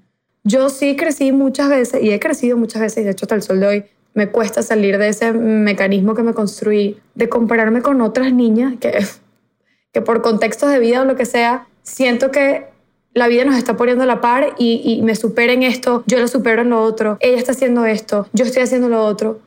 Yo 0.44 0.70
sí 0.70 0.96
crecí 0.96 1.32
muchas 1.32 1.70
veces 1.70 2.04
y 2.04 2.12
he 2.12 2.20
crecido 2.20 2.58
muchas 2.58 2.82
veces, 2.82 3.00
y 3.00 3.06
de 3.06 3.12
hecho 3.12 3.26
hasta 3.26 3.36
el 3.36 3.42
sol 3.42 3.62
de 3.62 3.68
hoy 3.68 3.84
me 4.14 4.28
cuesta 4.28 4.62
salir 4.62 4.98
de 4.98 5.08
ese 5.08 5.32
mecanismo 5.32 6.14
que 6.16 6.24
me 6.24 6.34
construí 6.34 7.00
de 7.16 7.30
compararme 7.30 7.82
con 7.82 8.02
otras 8.02 8.34
niñas 8.34 8.76
que, 8.80 9.06
que 9.94 10.02
por 10.02 10.22
contextos 10.22 10.70
de 10.70 10.80
vida 10.80 11.02
o 11.02 11.06
lo 11.06 11.16
que 11.16 11.26
sea, 11.26 11.68
siento 11.84 12.30
que 12.30 12.66
la 13.14 13.28
vida 13.30 13.46
nos 13.46 13.56
está 13.56 13.78
poniendo 13.78 14.04
a 14.04 14.08
la 14.08 14.20
par 14.20 14.54
y, 14.58 14.82
y 14.84 15.02
me 15.02 15.16
superen 15.16 15.64
esto, 15.64 16.04
yo 16.08 16.20
lo 16.20 16.28
supero 16.28 16.62
en 16.62 16.70
lo 16.70 16.82
otro, 16.82 17.18
ella 17.22 17.38
está 17.38 17.54
haciendo 17.54 17.86
esto, 17.86 18.28
yo 18.34 18.46
estoy 18.46 18.64
haciendo 18.64 18.90
lo 18.90 19.04
otro. 19.04 19.40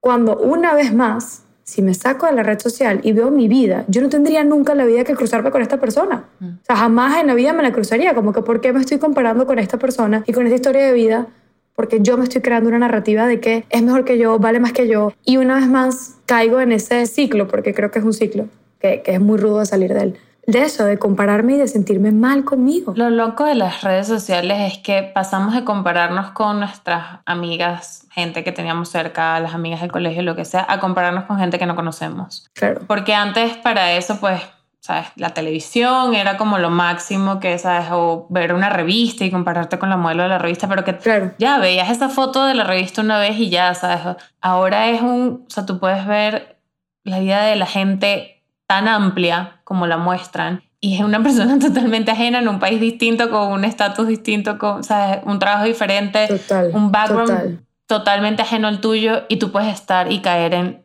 Cuando 0.00 0.38
una 0.38 0.74
vez 0.74 0.94
más 0.94 1.44
si 1.70 1.82
me 1.82 1.94
saco 1.94 2.26
de 2.26 2.32
la 2.32 2.42
red 2.42 2.58
social 2.58 3.00
y 3.04 3.12
veo 3.12 3.30
mi 3.30 3.46
vida, 3.46 3.84
yo 3.86 4.02
no 4.02 4.08
tendría 4.08 4.42
nunca 4.42 4.74
la 4.74 4.84
vida 4.84 5.04
que 5.04 5.14
cruzarme 5.14 5.52
con 5.52 5.62
esta 5.62 5.78
persona. 5.78 6.24
Mm. 6.40 6.46
O 6.46 6.64
sea, 6.64 6.76
jamás 6.76 7.20
en 7.20 7.28
la 7.28 7.34
vida 7.34 7.52
me 7.52 7.62
la 7.62 7.70
cruzaría. 7.70 8.12
Como 8.12 8.32
que, 8.32 8.42
¿por 8.42 8.60
qué 8.60 8.72
me 8.72 8.80
estoy 8.80 8.98
comparando 8.98 9.46
con 9.46 9.60
esta 9.60 9.78
persona 9.78 10.24
y 10.26 10.32
con 10.32 10.46
esta 10.46 10.56
historia 10.56 10.84
de 10.84 10.92
vida? 10.92 11.28
Porque 11.76 12.00
yo 12.00 12.18
me 12.18 12.24
estoy 12.24 12.40
creando 12.40 12.68
una 12.68 12.80
narrativa 12.80 13.28
de 13.28 13.38
que 13.38 13.66
es 13.70 13.82
mejor 13.84 14.04
que 14.04 14.18
yo, 14.18 14.40
vale 14.40 14.58
más 14.58 14.72
que 14.72 14.88
yo. 14.88 15.12
Y 15.24 15.36
una 15.36 15.54
vez 15.54 15.68
más 15.68 16.16
caigo 16.26 16.60
en 16.60 16.72
ese 16.72 17.06
ciclo, 17.06 17.46
porque 17.46 17.72
creo 17.72 17.92
que 17.92 18.00
es 18.00 18.04
un 18.04 18.14
ciclo 18.14 18.48
que, 18.80 19.02
que 19.02 19.12
es 19.12 19.20
muy 19.20 19.38
rudo 19.38 19.60
de 19.60 19.66
salir 19.66 19.94
de 19.94 20.00
él 20.02 20.18
de 20.46 20.62
eso, 20.62 20.84
de 20.84 20.98
compararme 20.98 21.54
y 21.54 21.56
de 21.56 21.68
sentirme 21.68 22.12
mal 22.12 22.44
conmigo. 22.44 22.92
Lo 22.96 23.10
loco 23.10 23.44
de 23.44 23.54
las 23.54 23.82
redes 23.82 24.06
sociales 24.06 24.72
es 24.72 24.78
que 24.78 25.02
pasamos 25.02 25.54
de 25.54 25.64
compararnos 25.64 26.30
con 26.30 26.60
nuestras 26.60 27.20
amigas, 27.26 28.06
gente 28.10 28.44
que 28.44 28.52
teníamos 28.52 28.88
cerca, 28.88 29.38
las 29.40 29.54
amigas 29.54 29.80
del 29.80 29.92
colegio, 29.92 30.22
lo 30.22 30.36
que 30.36 30.44
sea, 30.44 30.66
a 30.68 30.80
compararnos 30.80 31.24
con 31.24 31.38
gente 31.38 31.58
que 31.58 31.66
no 31.66 31.76
conocemos. 31.76 32.48
Claro. 32.54 32.80
Porque 32.86 33.14
antes 33.14 33.56
para 33.58 33.92
eso, 33.92 34.18
pues, 34.18 34.40
¿sabes? 34.80 35.08
La 35.16 35.30
televisión 35.30 36.14
era 36.14 36.36
como 36.36 36.58
lo 36.58 36.70
máximo 36.70 37.38
que, 37.38 37.58
¿sabes? 37.58 37.88
O 37.92 38.26
ver 38.30 38.54
una 38.54 38.70
revista 38.70 39.24
y 39.24 39.30
compararte 39.30 39.78
con 39.78 39.90
la 39.90 39.96
modelo 39.96 40.22
de 40.22 40.30
la 40.30 40.38
revista, 40.38 40.68
pero 40.68 40.84
que 40.84 40.96
claro. 40.96 41.32
ya 41.38 41.58
veías 41.58 41.90
esa 41.90 42.08
foto 42.08 42.46
de 42.46 42.54
la 42.54 42.64
revista 42.64 43.02
una 43.02 43.18
vez 43.18 43.38
y 43.38 43.50
ya, 43.50 43.74
¿sabes? 43.74 44.16
Ahora 44.40 44.88
es 44.88 45.02
un, 45.02 45.44
o 45.46 45.50
sea, 45.50 45.66
tú 45.66 45.78
puedes 45.78 46.06
ver 46.06 46.58
la 47.04 47.18
vida 47.18 47.42
de 47.44 47.56
la 47.56 47.66
gente 47.66 48.39
tan 48.70 48.86
amplia 48.86 49.60
como 49.64 49.88
la 49.88 49.96
muestran 49.96 50.62
y 50.80 50.94
es 50.94 51.00
una 51.00 51.20
persona 51.24 51.58
totalmente 51.58 52.12
ajena 52.12 52.38
en 52.38 52.46
un 52.46 52.60
país 52.60 52.80
distinto, 52.80 53.28
con 53.28 53.50
un 53.50 53.64
estatus 53.64 54.06
distinto, 54.06 54.58
con 54.58 54.82
un 55.24 55.38
trabajo 55.40 55.64
diferente, 55.64 56.28
un 56.72 56.92
background 56.92 57.66
totalmente 57.86 58.42
ajeno 58.42 58.68
al 58.68 58.80
tuyo 58.80 59.24
y 59.28 59.38
tú 59.38 59.50
puedes 59.50 59.74
estar 59.74 60.12
y 60.12 60.20
caer 60.20 60.54
en, 60.54 60.84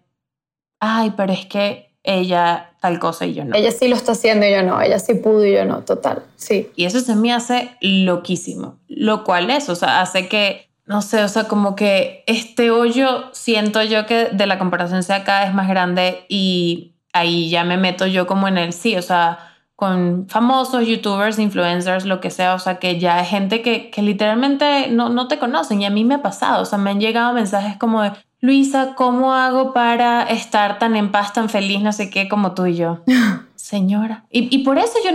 ay, 0.79 1.13
pero 1.15 1.31
es 1.31 1.45
que 1.45 1.95
ella 2.01 2.71
tal 2.81 2.97
cosa 2.97 3.27
y 3.27 3.35
yo 3.35 3.45
no. 3.45 3.55
Ella 3.55 3.69
sí 3.69 3.87
lo 3.87 3.95
está 3.95 4.13
haciendo 4.13 4.47
y 4.47 4.51
yo 4.51 4.63
no, 4.63 4.81
ella 4.81 4.97
sí 4.97 5.13
pudo 5.13 5.45
y 5.45 5.53
yo 5.53 5.63
no, 5.65 5.81
total, 5.81 6.23
sí. 6.37 6.71
Y 6.75 6.85
eso 6.85 7.01
se 7.01 7.15
me 7.15 7.31
hace 7.31 7.77
loquísimo, 7.81 8.79
lo 8.87 9.23
cual 9.23 9.51
es, 9.51 9.69
o 9.69 9.75
sea, 9.75 10.01
hace 10.01 10.27
que 10.27 10.71
no 10.87 11.03
sé, 11.03 11.23
o 11.23 11.27
sea, 11.27 11.43
como 11.43 11.75
que 11.75 12.23
este 12.25 12.71
hoyo 12.71 13.25
siento 13.31 13.83
yo 13.83 14.07
que 14.07 14.29
de 14.31 14.47
la 14.47 14.57
comparación 14.57 15.03
sea 15.03 15.23
cada 15.23 15.45
vez 15.45 15.53
más 15.53 15.67
grande 15.67 16.25
y 16.29 16.94
ahí 17.15 17.49
ya 17.49 17.63
me 17.63 17.77
meto 17.77 18.05
yo 18.05 18.27
como 18.27 18.47
en 18.47 18.57
el 18.57 18.73
sí, 18.73 18.95
o 18.97 19.01
sea, 19.01 19.39
con 19.75 20.27
famosos, 20.29 20.85
youtubers, 20.85 21.39
influencers, 21.39 22.05
lo 22.05 22.19
que 22.19 22.29
sea, 22.29 22.53
o 22.53 22.59
sea, 22.59 22.77
que 22.77 22.99
ya 22.99 23.17
hay 23.17 23.25
gente 23.25 23.61
que, 23.61 23.89
que 23.89 24.01
literalmente 24.01 24.89
no, 24.89 25.09
no 25.09 25.27
te 25.27 25.39
conocen 25.39 25.81
y 25.81 25.85
a 25.85 25.89
mí 25.89 26.03
me 26.03 26.15
ha 26.15 26.21
pasado, 26.21 26.61
o 26.61 26.65
sea, 26.65 26.77
me 26.77 26.91
han 26.91 26.99
llegado 26.99 27.33
mensajes 27.33 27.77
como 27.77 28.01
de, 28.03 28.11
Luisa, 28.41 28.93
¿cómo 28.95 29.33
hago 29.33 29.73
para 29.73 30.23
estar 30.23 30.77
tan 30.77 30.95
en 30.95 31.11
paz, 31.11 31.33
tan 31.33 31.49
feliz, 31.49 31.81
no 31.81 31.91
sé 31.93 32.09
qué, 32.09 32.27
como 32.27 32.53
tú 32.53 32.67
y 32.67 32.75
yo? 32.75 32.99
Señora. 33.55 34.25
Y, 34.29 34.53
y 34.55 34.59
por 34.59 34.77
eso 34.77 34.93
yo 35.03 35.11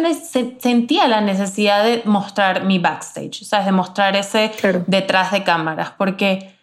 sentía 0.58 1.06
la 1.06 1.20
necesidad 1.20 1.84
de 1.84 2.02
mostrar 2.06 2.64
mi 2.64 2.78
backstage, 2.78 3.42
o 3.42 3.44
sea, 3.44 3.62
de 3.64 3.72
mostrar 3.72 4.16
ese 4.16 4.50
detrás 4.86 5.32
de 5.32 5.44
cámaras, 5.44 5.92
porque 5.96 6.54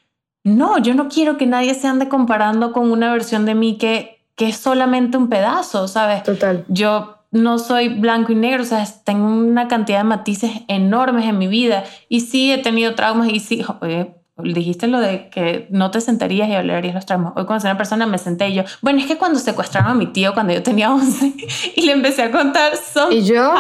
no, 0.44 0.80
yo 0.80 0.94
no 0.94 1.08
quiero 1.08 1.38
que 1.38 1.46
nadie 1.46 1.74
se 1.74 1.88
ande 1.88 2.10
comparando 2.10 2.74
con 2.74 2.92
una 2.92 3.12
versión 3.12 3.46
de 3.46 3.56
mí 3.56 3.78
que, 3.78 4.17
que 4.38 4.48
es 4.48 4.58
solamente 4.58 5.18
un 5.18 5.28
pedazo, 5.28 5.88
¿sabes? 5.90 6.24
Total. 6.24 6.64
Yo 6.70 7.18
no 7.32 7.60
soy 7.60 7.90
blanco 7.90 8.32
y 8.32 8.36
negro, 8.36 8.64
o 8.64 8.66
sea, 8.66 8.86
tengo 9.04 9.28
una 9.28 9.68
cantidad 9.68 9.98
de 9.98 10.04
matices 10.06 10.52
enormes 10.70 11.26
en 11.26 11.38
mi 11.38 11.48
vida 11.48 11.84
y 12.08 12.22
sí 12.22 12.54
he 12.54 12.60
tenido 12.60 12.96
traumas 12.96 13.30
y 13.30 13.40
sí, 13.40 13.66
dijiste 14.38 14.86
lo 14.88 15.00
de 15.00 15.30
que 15.30 15.68
no 15.72 15.90
te 15.90 16.00
sentarías 16.00 16.48
y 16.48 16.54
hablarías 16.54 16.94
los 16.94 17.06
traumas. 17.06 17.34
Hoy 17.36 17.46
cuando 17.46 17.68
una 17.68 17.78
persona 17.78 18.06
me 18.06 18.20
senté 18.20 18.50
y 18.50 18.54
yo, 18.54 18.64
bueno, 18.82 19.00
es 19.00 19.08
que 19.08 19.18
cuando 19.18 19.40
secuestraron 19.40 19.92
a 19.92 19.94
mi 19.96 20.08
tío 20.08 20.34
cuando 20.34 20.54
yo 20.54 20.62
tenía 20.62 20.92
11 20.94 21.34
y 21.76 21.82
le 21.82 21.94
empecé 21.94 22.24
a 22.24 22.32
contar 22.32 22.74
¿Y 23.10 23.24
yo? 23.24 23.54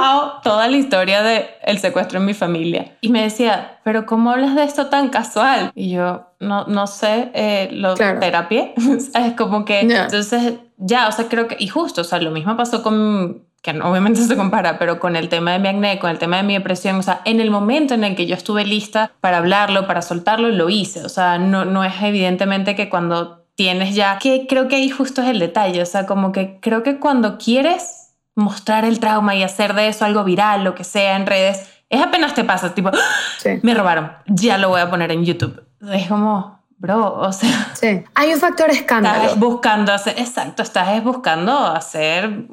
toda 0.43 0.67
la 0.67 0.77
historia 0.77 1.23
del 1.23 1.45
el 1.63 1.79
secuestro 1.79 2.19
en 2.19 2.25
mi 2.25 2.33
familia. 2.33 2.95
Y 3.01 3.09
me 3.09 3.23
decía, 3.23 3.79
pero 3.83 4.05
¿cómo 4.05 4.31
hablas 4.31 4.55
de 4.55 4.63
esto 4.63 4.87
tan 4.87 5.09
casual? 5.09 5.71
Y 5.73 5.89
yo, 5.89 6.27
no, 6.39 6.65
no 6.65 6.87
sé, 6.87 7.31
eh, 7.33 7.69
lo 7.71 7.95
terapia. 7.95 8.73
es 8.77 9.33
como 9.35 9.65
que, 9.65 9.81
entonces, 9.81 10.53
ya, 10.77 11.07
o 11.07 11.11
sea, 11.11 11.27
creo 11.27 11.47
que, 11.47 11.57
y 11.59 11.67
justo, 11.67 12.01
o 12.01 12.03
sea, 12.03 12.19
lo 12.19 12.31
mismo 12.31 12.55
pasó 12.55 12.81
con 12.81 13.43
que 13.61 13.71
obviamente 13.81 14.21
se 14.23 14.37
compara, 14.37 14.79
pero 14.79 14.99
con 14.99 15.15
el 15.15 15.29
tema 15.29 15.51
de 15.51 15.59
mi 15.59 15.67
acné, 15.67 15.99
con 15.99 16.09
el 16.09 16.19
tema 16.19 16.37
de 16.37 16.43
mi 16.43 16.53
depresión, 16.53 16.97
o 16.97 17.03
sea, 17.03 17.21
en 17.25 17.41
el 17.41 17.51
momento 17.51 17.93
en 17.93 18.03
el 18.03 18.15
que 18.15 18.27
yo 18.27 18.35
estuve 18.35 18.65
lista 18.65 19.11
para 19.19 19.37
hablarlo, 19.37 19.87
para 19.87 20.01
soltarlo, 20.01 20.49
lo 20.49 20.69
hice. 20.69 21.03
O 21.03 21.09
sea, 21.09 21.37
no, 21.37 21.65
no 21.65 21.83
es 21.83 21.93
evidentemente 22.01 22.75
que 22.75 22.89
cuando 22.89 23.45
tienes 23.55 23.95
ya, 23.95 24.19
que 24.19 24.45
creo 24.47 24.67
que 24.67 24.75
ahí 24.75 24.89
justo 24.89 25.21
es 25.21 25.29
el 25.29 25.39
detalle, 25.39 25.81
o 25.81 25.85
sea, 25.85 26.05
como 26.05 26.31
que 26.31 26.59
creo 26.61 26.83
que 26.83 26.99
cuando 26.99 27.37
quieres 27.39 28.13
mostrar 28.35 28.85
el 28.85 28.99
trauma 28.99 29.35
y 29.35 29.41
hacer 29.41 29.73
de 29.73 29.87
eso 29.87 30.05
algo 30.05 30.23
viral, 30.23 30.63
lo 30.63 30.75
que 30.75 30.83
sea 30.83 31.15
en 31.15 31.25
redes, 31.25 31.67
es 31.89 32.01
apenas 32.01 32.35
te 32.35 32.43
pasa, 32.43 32.75
tipo, 32.75 32.91
¡Ah! 32.93 33.49
me 33.63 33.73
robaron, 33.73 34.11
ya 34.27 34.59
lo 34.59 34.69
voy 34.69 34.81
a 34.81 34.91
poner 34.91 35.11
en 35.11 35.25
YouTube. 35.25 35.63
Es 35.91 36.07
como, 36.07 36.56
bro, 36.77 37.13
o 37.19 37.31
sea. 37.31 37.71
Sí, 37.73 38.03
hay 38.15 38.33
un 38.33 38.39
factor 38.39 38.69
escándalo. 38.69 39.23
Estás 39.23 39.39
buscando 39.39 39.93
hacer, 39.93 40.19
exacto, 40.19 40.63
estás 40.63 41.03
buscando 41.03 41.53
hacer 41.53 42.45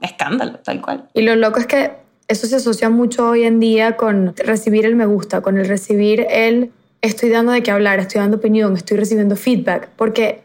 escándalo, 0.00 0.58
tal 0.60 0.80
cual. 0.80 1.08
Y 1.14 1.22
lo 1.22 1.36
loco 1.36 1.60
es 1.60 1.66
que 1.66 1.92
eso 2.28 2.46
se 2.46 2.56
asocia 2.56 2.90
mucho 2.90 3.28
hoy 3.28 3.44
en 3.44 3.60
día 3.60 3.96
con 3.96 4.34
recibir 4.36 4.84
el 4.86 4.96
me 4.96 5.06
gusta, 5.06 5.40
con 5.40 5.58
el 5.58 5.68
recibir 5.68 6.26
el 6.28 6.72
estoy 7.02 7.30
dando 7.30 7.52
de 7.52 7.62
qué 7.62 7.70
hablar, 7.70 8.00
estoy 8.00 8.20
dando 8.20 8.38
opinión, 8.38 8.76
estoy 8.76 8.96
recibiendo 8.96 9.36
feedback, 9.36 9.90
porque 9.96 10.42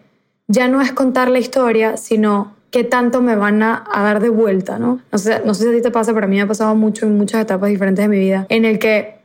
ya 0.47 0.67
no 0.67 0.81
es 0.81 0.91
contar 0.91 1.29
la 1.29 1.39
historia, 1.39 1.97
sino 1.97 2.55
qué 2.71 2.83
tanto 2.83 3.21
me 3.21 3.35
van 3.35 3.63
a, 3.63 3.83
dar 3.93 4.19
de 4.21 4.29
vuelta, 4.29 4.79
¿no? 4.79 4.99
No 5.11 5.17
sé, 5.17 5.41
no 5.45 5.53
sé 5.53 5.63
si 5.63 5.69
a 5.69 5.73
ti 5.73 5.81
te 5.81 5.91
pasa, 5.91 6.13
pero 6.13 6.25
a 6.25 6.29
mí 6.29 6.35
me 6.35 6.43
ha 6.43 6.47
pasado 6.47 6.75
mucho 6.75 7.05
en 7.05 7.17
muchas 7.17 7.41
etapas 7.41 7.69
diferentes 7.69 8.03
de 8.03 8.09
mi 8.09 8.19
vida, 8.19 8.45
en 8.49 8.65
el 8.65 8.79
que 8.79 9.20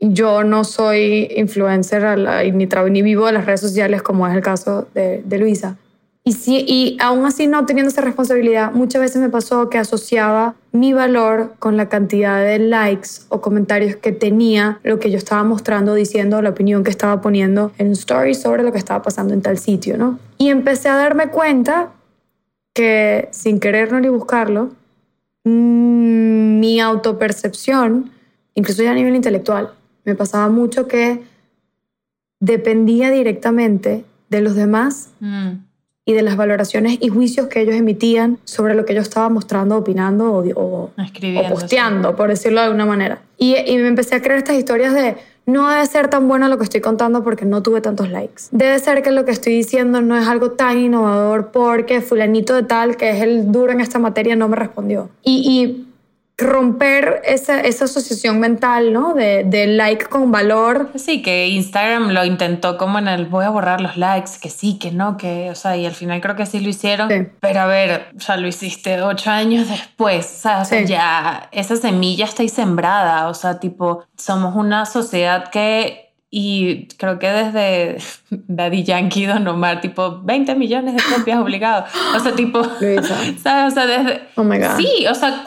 yo 0.00 0.44
no 0.44 0.64
soy 0.64 1.28
influencer 1.36 2.18
ni, 2.52 2.66
ni 2.66 3.02
vivo 3.02 3.26
de 3.26 3.32
las 3.32 3.46
redes 3.46 3.60
sociales 3.60 4.02
como 4.02 4.26
es 4.26 4.34
el 4.34 4.42
caso 4.42 4.88
de, 4.94 5.22
de 5.24 5.38
Luisa, 5.38 5.76
y, 6.28 6.32
si, 6.32 6.58
y 6.68 6.98
aún 7.00 7.24
así 7.24 7.46
no 7.46 7.64
teniendo 7.64 7.90
esa 7.90 8.02
responsabilidad, 8.02 8.72
muchas 8.72 9.00
veces 9.00 9.22
me 9.22 9.30
pasó 9.30 9.70
que 9.70 9.78
asociaba 9.78 10.56
mi 10.72 10.92
valor 10.92 11.54
con 11.58 11.78
la 11.78 11.88
cantidad 11.88 12.44
de 12.44 12.58
likes 12.58 13.08
o 13.30 13.40
comentarios 13.40 13.96
que 13.96 14.12
tenía 14.12 14.78
lo 14.82 14.98
que 14.98 15.10
yo 15.10 15.16
estaba 15.16 15.42
mostrando, 15.42 15.94
diciendo 15.94 16.42
la 16.42 16.50
opinión 16.50 16.84
que 16.84 16.90
estaba 16.90 17.22
poniendo 17.22 17.72
en 17.78 17.92
stories 17.92 18.42
sobre 18.42 18.62
lo 18.62 18.72
que 18.72 18.78
estaba 18.78 19.00
pasando 19.00 19.32
en 19.32 19.40
tal 19.40 19.56
sitio, 19.56 19.96
¿no? 19.96 20.18
Y 20.36 20.50
empecé 20.50 20.90
a 20.90 20.96
darme 20.96 21.28
cuenta 21.28 21.92
que 22.74 23.30
sin 23.32 23.58
querer 23.58 23.90
ni 23.94 24.08
buscarlo, 24.08 24.72
mm, 25.44 26.60
mi 26.60 26.78
autopercepción, 26.78 28.10
incluso 28.54 28.82
ya 28.82 28.90
a 28.90 28.94
nivel 28.94 29.16
intelectual, 29.16 29.72
me 30.08 30.16
pasaba 30.16 30.48
mucho 30.48 30.88
que 30.88 31.22
dependía 32.40 33.10
directamente 33.10 34.04
de 34.28 34.40
los 34.40 34.54
demás. 34.54 35.10
Mm 35.20 35.68
y 36.08 36.14
de 36.14 36.22
las 36.22 36.38
valoraciones 36.38 36.96
y 37.02 37.10
juicios 37.10 37.48
que 37.48 37.60
ellos 37.60 37.74
emitían 37.74 38.38
sobre 38.44 38.74
lo 38.74 38.86
que 38.86 38.94
yo 38.94 39.02
estaba 39.02 39.28
mostrando, 39.28 39.76
opinando 39.76 40.32
o, 40.32 40.42
o, 40.54 40.90
posteando, 41.50 42.16
por 42.16 42.30
decirlo 42.30 42.60
de 42.60 42.64
alguna 42.68 42.86
manera. 42.86 43.20
Y, 43.36 43.56
y 43.56 43.76
me 43.76 43.88
empecé 43.88 44.14
a 44.14 44.22
creer 44.22 44.38
estas 44.38 44.56
historias 44.56 44.94
de 44.94 45.18
no 45.44 45.68
debe 45.68 45.84
ser 45.84 46.08
tan 46.08 46.26
bueno 46.26 46.48
lo 46.48 46.56
que 46.56 46.64
estoy 46.64 46.80
contando 46.80 47.22
porque 47.22 47.44
no 47.44 47.62
tuve 47.62 47.82
tantos 47.82 48.08
likes. 48.08 48.44
Debe 48.52 48.78
ser 48.78 49.02
que 49.02 49.10
lo 49.10 49.26
que 49.26 49.32
estoy 49.32 49.52
diciendo 49.52 50.00
no 50.00 50.16
es 50.16 50.26
algo 50.26 50.52
tan 50.52 50.78
innovador 50.78 51.50
porque 51.50 52.00
fulanito 52.00 52.54
de 52.54 52.62
tal, 52.62 52.96
que 52.96 53.10
es 53.10 53.22
el 53.22 53.52
duro 53.52 53.72
en 53.72 53.82
esta 53.82 53.98
materia, 53.98 54.34
no 54.34 54.48
me 54.48 54.56
respondió. 54.56 55.10
Y, 55.22 55.42
y 55.44 55.87
romper 56.38 57.20
esa, 57.24 57.60
esa 57.60 57.86
asociación 57.86 58.38
mental, 58.38 58.92
¿no? 58.92 59.12
De, 59.12 59.42
de, 59.42 59.66
like 59.66 60.06
con 60.06 60.30
valor. 60.30 60.90
Sí, 60.94 61.20
que 61.20 61.48
Instagram 61.48 62.10
lo 62.10 62.24
intentó 62.24 62.78
como 62.78 63.00
en 63.00 63.08
el 63.08 63.26
voy 63.26 63.44
a 63.44 63.50
borrar 63.50 63.80
los 63.80 63.96
likes, 63.96 64.32
que 64.40 64.48
sí, 64.48 64.78
que 64.78 64.92
no, 64.92 65.16
que, 65.16 65.50
o 65.50 65.56
sea, 65.56 65.76
y 65.76 65.84
al 65.84 65.94
final 65.94 66.20
creo 66.20 66.36
que 66.36 66.46
sí 66.46 66.60
lo 66.60 66.68
hicieron. 66.68 67.08
Pero 67.40 67.60
a 67.60 67.66
ver, 67.66 68.12
o 68.16 68.20
sea, 68.20 68.36
lo 68.36 68.46
hiciste 68.46 69.02
ocho 69.02 69.30
años 69.30 69.68
después, 69.68 70.42
o 70.44 70.64
sea, 70.64 70.82
ya 70.82 71.48
esa 71.50 71.74
semilla 71.76 72.24
está 72.24 72.44
ahí 72.44 72.48
sembrada, 72.48 73.28
o 73.28 73.34
sea, 73.34 73.58
tipo, 73.58 74.04
somos 74.16 74.54
una 74.54 74.86
sociedad 74.86 75.50
que 75.50 76.07
y 76.30 76.88
creo 76.98 77.18
que 77.18 77.26
desde 77.26 77.96
Daddy 78.30 78.84
Yankee, 78.84 79.24
Don 79.24 79.48
Omar, 79.48 79.80
tipo 79.80 80.20
20 80.22 80.54
millones 80.56 80.96
de 80.96 81.02
copias 81.14 81.38
obligados. 81.42 81.90
O 82.14 82.20
sea, 82.20 82.32
tipo. 82.34 82.62
¿Sabes? 83.42 83.72
O 83.72 83.74
sea, 83.74 83.86
desde. 83.86 84.22
Oh 84.34 84.44
my 84.44 84.58
God. 84.58 84.76
Sí, 84.76 85.06
o 85.06 85.14
sea. 85.14 85.44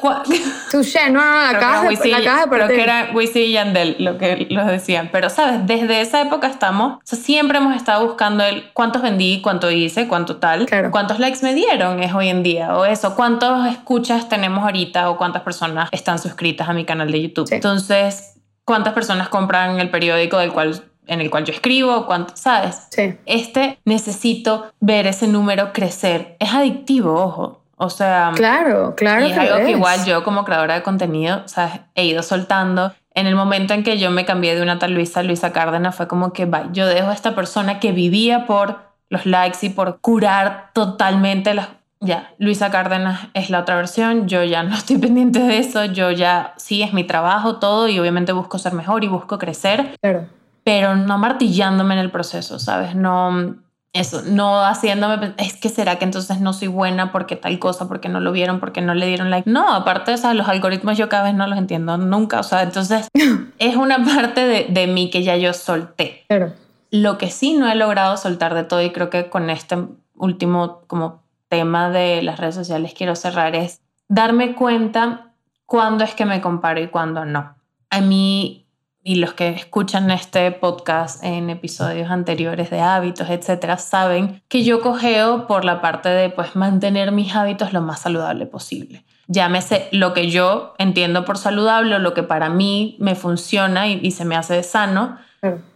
Touché, 0.71 1.11
no, 1.11 1.23
no, 1.23 1.51
la 1.51 1.59
caja, 1.59 1.87
de, 1.87 2.07
la 2.09 2.23
caja 2.23 2.49
Creo 2.49 2.67
que 2.67 2.81
era 2.81 3.11
Wisin 3.13 3.43
y 3.43 3.51
Yandel 3.51 3.95
lo 3.99 4.17
que 4.17 4.47
los 4.49 4.65
decían. 4.65 5.09
Pero, 5.11 5.29
¿sabes? 5.29 5.67
Desde 5.67 6.01
esa 6.01 6.21
época 6.21 6.47
estamos. 6.47 6.97
O 6.97 7.01
sea, 7.03 7.19
siempre 7.19 7.59
hemos 7.59 7.75
estado 7.75 8.05
buscando 8.05 8.43
el 8.43 8.71
cuántos 8.73 9.03
vendí, 9.03 9.41
cuánto 9.41 9.69
hice, 9.69 10.07
cuánto 10.07 10.37
tal. 10.37 10.67
Cuántos 10.89 11.19
likes 11.19 11.39
me 11.43 11.53
dieron 11.53 12.01
es 12.01 12.13
hoy 12.13 12.29
en 12.29 12.41
día. 12.41 12.75
O 12.75 12.85
eso, 12.85 13.15
cuántos 13.15 13.67
escuchas 13.67 14.29
tenemos 14.29 14.63
ahorita 14.63 15.11
o 15.11 15.17
cuántas 15.17 15.43
personas 15.43 15.89
están 15.91 16.17
suscritas 16.17 16.69
a 16.69 16.73
mi 16.73 16.85
canal 16.85 17.11
de 17.11 17.21
YouTube. 17.21 17.47
Entonces 17.51 18.31
cuántas 18.65 18.93
personas 18.93 19.29
compran 19.29 19.79
el 19.79 19.89
periódico 19.89 20.37
del 20.37 20.51
cual 20.51 20.83
en 21.07 21.19
el 21.19 21.29
cual 21.29 21.45
yo 21.45 21.53
escribo, 21.53 22.05
cuánto, 22.05 22.35
¿sabes? 22.37 22.87
Sí. 22.89 23.17
Este 23.25 23.79
necesito 23.85 24.71
ver 24.79 25.07
ese 25.07 25.27
número 25.27 25.73
crecer. 25.73 26.37
Es 26.39 26.53
adictivo, 26.53 27.15
ojo. 27.15 27.61
O 27.75 27.89
sea, 27.89 28.31
claro, 28.35 28.93
claro. 28.95 29.25
Y 29.25 29.31
es 29.31 29.37
algo 29.37 29.65
que 29.65 29.71
igual 29.71 30.05
yo 30.05 30.23
como 30.23 30.45
creadora 30.45 30.75
de 30.75 30.83
contenido, 30.83 31.47
¿sabes? 31.47 31.81
He 31.95 32.05
ido 32.05 32.21
soltando. 32.21 32.93
En 33.15 33.25
el 33.25 33.35
momento 33.35 33.73
en 33.73 33.83
que 33.83 33.97
yo 33.97 34.11
me 34.11 34.23
cambié 34.23 34.55
de 34.55 34.61
una 34.61 34.77
tal 34.77 34.93
Luisa 34.93 35.21
a 35.21 35.23
Luisa 35.23 35.51
Cárdenas 35.51 35.95
fue 35.95 36.07
como 36.07 36.31
que, 36.31 36.45
va, 36.45 36.69
yo 36.71 36.85
dejo 36.85 37.09
a 37.09 37.13
esta 37.13 37.33
persona 37.33 37.79
que 37.79 37.91
vivía 37.91 38.45
por 38.45 38.79
los 39.09 39.25
likes 39.25 39.57
y 39.63 39.69
por 39.69 39.99
curar 39.99 40.69
totalmente 40.73 41.53
las 41.55 41.69
ya, 42.01 42.33
Luisa 42.39 42.71
Cárdenas 42.71 43.27
es 43.35 43.51
la 43.51 43.59
otra 43.59 43.75
versión, 43.75 44.27
yo 44.27 44.43
ya 44.43 44.63
no 44.63 44.75
estoy 44.75 44.97
pendiente 44.97 45.39
de 45.39 45.59
eso, 45.59 45.85
yo 45.85 46.11
ya 46.11 46.53
sí 46.57 46.81
es 46.81 46.93
mi 46.93 47.03
trabajo, 47.03 47.57
todo, 47.57 47.87
y 47.87 47.99
obviamente 47.99 48.33
busco 48.33 48.57
ser 48.57 48.73
mejor 48.73 49.03
y 49.03 49.07
busco 49.07 49.37
crecer, 49.37 49.95
claro. 50.01 50.27
pero 50.63 50.95
no 50.95 51.17
martillándome 51.19 51.93
en 51.93 51.99
el 51.99 52.11
proceso, 52.11 52.57
¿sabes? 52.57 52.95
No, 52.95 53.55
eso, 53.93 54.23
no 54.25 54.63
haciéndome, 54.63 55.35
es 55.37 55.57
que 55.57 55.69
será 55.69 55.97
que 55.97 56.05
entonces 56.05 56.39
no 56.39 56.53
soy 56.53 56.69
buena 56.69 57.11
porque 57.11 57.35
tal 57.35 57.59
cosa, 57.59 57.87
porque 57.87 58.09
no 58.09 58.19
lo 58.19 58.31
vieron, 58.31 58.59
porque 58.59 58.81
no 58.81 58.95
le 58.95 59.05
dieron 59.05 59.29
like. 59.29 59.49
No, 59.49 59.71
aparte, 59.71 60.15
o 60.15 60.33
los 60.33 60.47
algoritmos 60.47 60.97
yo 60.97 61.07
cada 61.07 61.23
vez 61.23 61.35
no 61.35 61.45
los 61.45 61.59
entiendo 61.59 61.97
nunca, 61.97 62.39
o 62.39 62.43
sea, 62.43 62.63
entonces 62.63 63.09
es 63.59 63.75
una 63.75 64.03
parte 64.03 64.47
de, 64.47 64.65
de 64.69 64.87
mí 64.87 65.11
que 65.11 65.21
ya 65.21 65.37
yo 65.37 65.53
solté. 65.53 66.23
Claro. 66.27 66.53
Lo 66.89 67.19
que 67.19 67.29
sí 67.29 67.53
no 67.53 67.71
he 67.71 67.75
logrado 67.75 68.17
soltar 68.17 68.55
de 68.55 68.63
todo 68.63 68.81
y 68.81 68.91
creo 68.91 69.09
que 69.09 69.29
con 69.29 69.49
este 69.49 69.77
último 70.15 70.81
como 70.87 71.20
tema 71.51 71.89
de 71.89 72.21
las 72.21 72.39
redes 72.39 72.55
sociales 72.55 72.93
quiero 72.97 73.13
cerrar 73.13 73.55
es 73.55 73.81
darme 74.07 74.55
cuenta 74.55 75.33
cuándo 75.65 76.05
es 76.05 76.15
que 76.15 76.25
me 76.25 76.39
comparo 76.39 76.79
y 76.79 76.87
cuándo 76.87 77.25
no. 77.25 77.55
A 77.89 77.99
mí 77.99 78.69
y 79.03 79.15
los 79.15 79.33
que 79.33 79.49
escuchan 79.49 80.09
este 80.11 80.49
podcast 80.53 81.21
en 81.23 81.49
episodios 81.49 82.09
anteriores 82.09 82.69
de 82.69 82.79
hábitos, 82.79 83.29
etcétera, 83.29 83.77
saben 83.77 84.41
que 84.47 84.63
yo 84.63 84.79
cogeo 84.79 85.45
por 85.45 85.65
la 85.65 85.81
parte 85.81 86.07
de 86.07 86.29
pues 86.29 86.55
mantener 86.55 87.11
mis 87.11 87.35
hábitos 87.35 87.73
lo 87.73 87.81
más 87.81 87.99
saludable 87.99 88.45
posible. 88.45 89.03
Llámese 89.27 89.89
lo 89.91 90.13
que 90.13 90.29
yo 90.29 90.73
entiendo 90.77 91.25
por 91.25 91.37
saludable 91.37 91.95
o 91.95 91.99
lo 91.99 92.13
que 92.13 92.23
para 92.23 92.49
mí 92.49 92.95
me 92.99 93.15
funciona 93.15 93.87
y, 93.87 93.99
y 94.01 94.11
se 94.11 94.23
me 94.23 94.37
hace 94.37 94.63
sano 94.63 95.17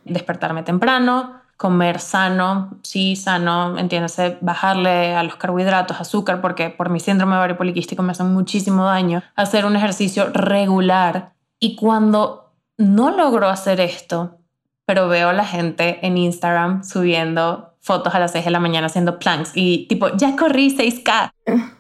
Despertarme 0.04 0.62
temprano, 0.62 1.42
comer 1.58 2.00
sano, 2.00 2.78
sí, 2.84 3.16
sano, 3.16 3.78
entiéndase, 3.78 4.38
bajarle 4.42 5.16
a 5.16 5.24
los 5.24 5.38
carbohidratos, 5.38 6.00
azúcar, 6.02 6.42
porque 6.42 6.70
por 6.70 6.90
mi 6.90 7.00
síndrome 7.00 7.36
ovario 7.36 7.58
poliquístico 7.58 8.04
me 8.04 8.12
hacen 8.12 8.34
muchísimo 8.34 8.84
daño, 8.86 9.24
hacer 9.36 9.66
un 9.66 9.76
ejercicio 9.76 10.30
regular. 10.34 11.34
Y 11.60 11.76
cuando 11.76 12.54
no 12.78 13.12
logro 13.12 13.48
hacer 13.48 13.80
esto, 13.80 14.38
pero 14.86 15.08
veo 15.08 15.30
a 15.30 15.34
la 15.34 15.46
gente 15.46 16.06
en 16.06 16.18
Instagram 16.18 16.84
subiendo 16.84 17.74
fotos 17.80 18.14
a 18.16 18.20
las 18.20 18.32
6 18.32 18.46
de 18.46 18.52
la 18.52 18.60
mañana 18.60 18.88
haciendo 18.88 19.20
planks 19.20 19.52
y 19.56 19.88
tipo, 19.88 20.10
ya 20.16 20.36
corrí 20.36 20.76
6K, 20.76 21.32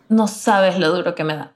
no 0.10 0.28
sabes 0.28 0.80
lo 0.80 0.90
duro 0.94 1.16
que 1.16 1.24
me 1.24 1.36
da. 1.36 1.52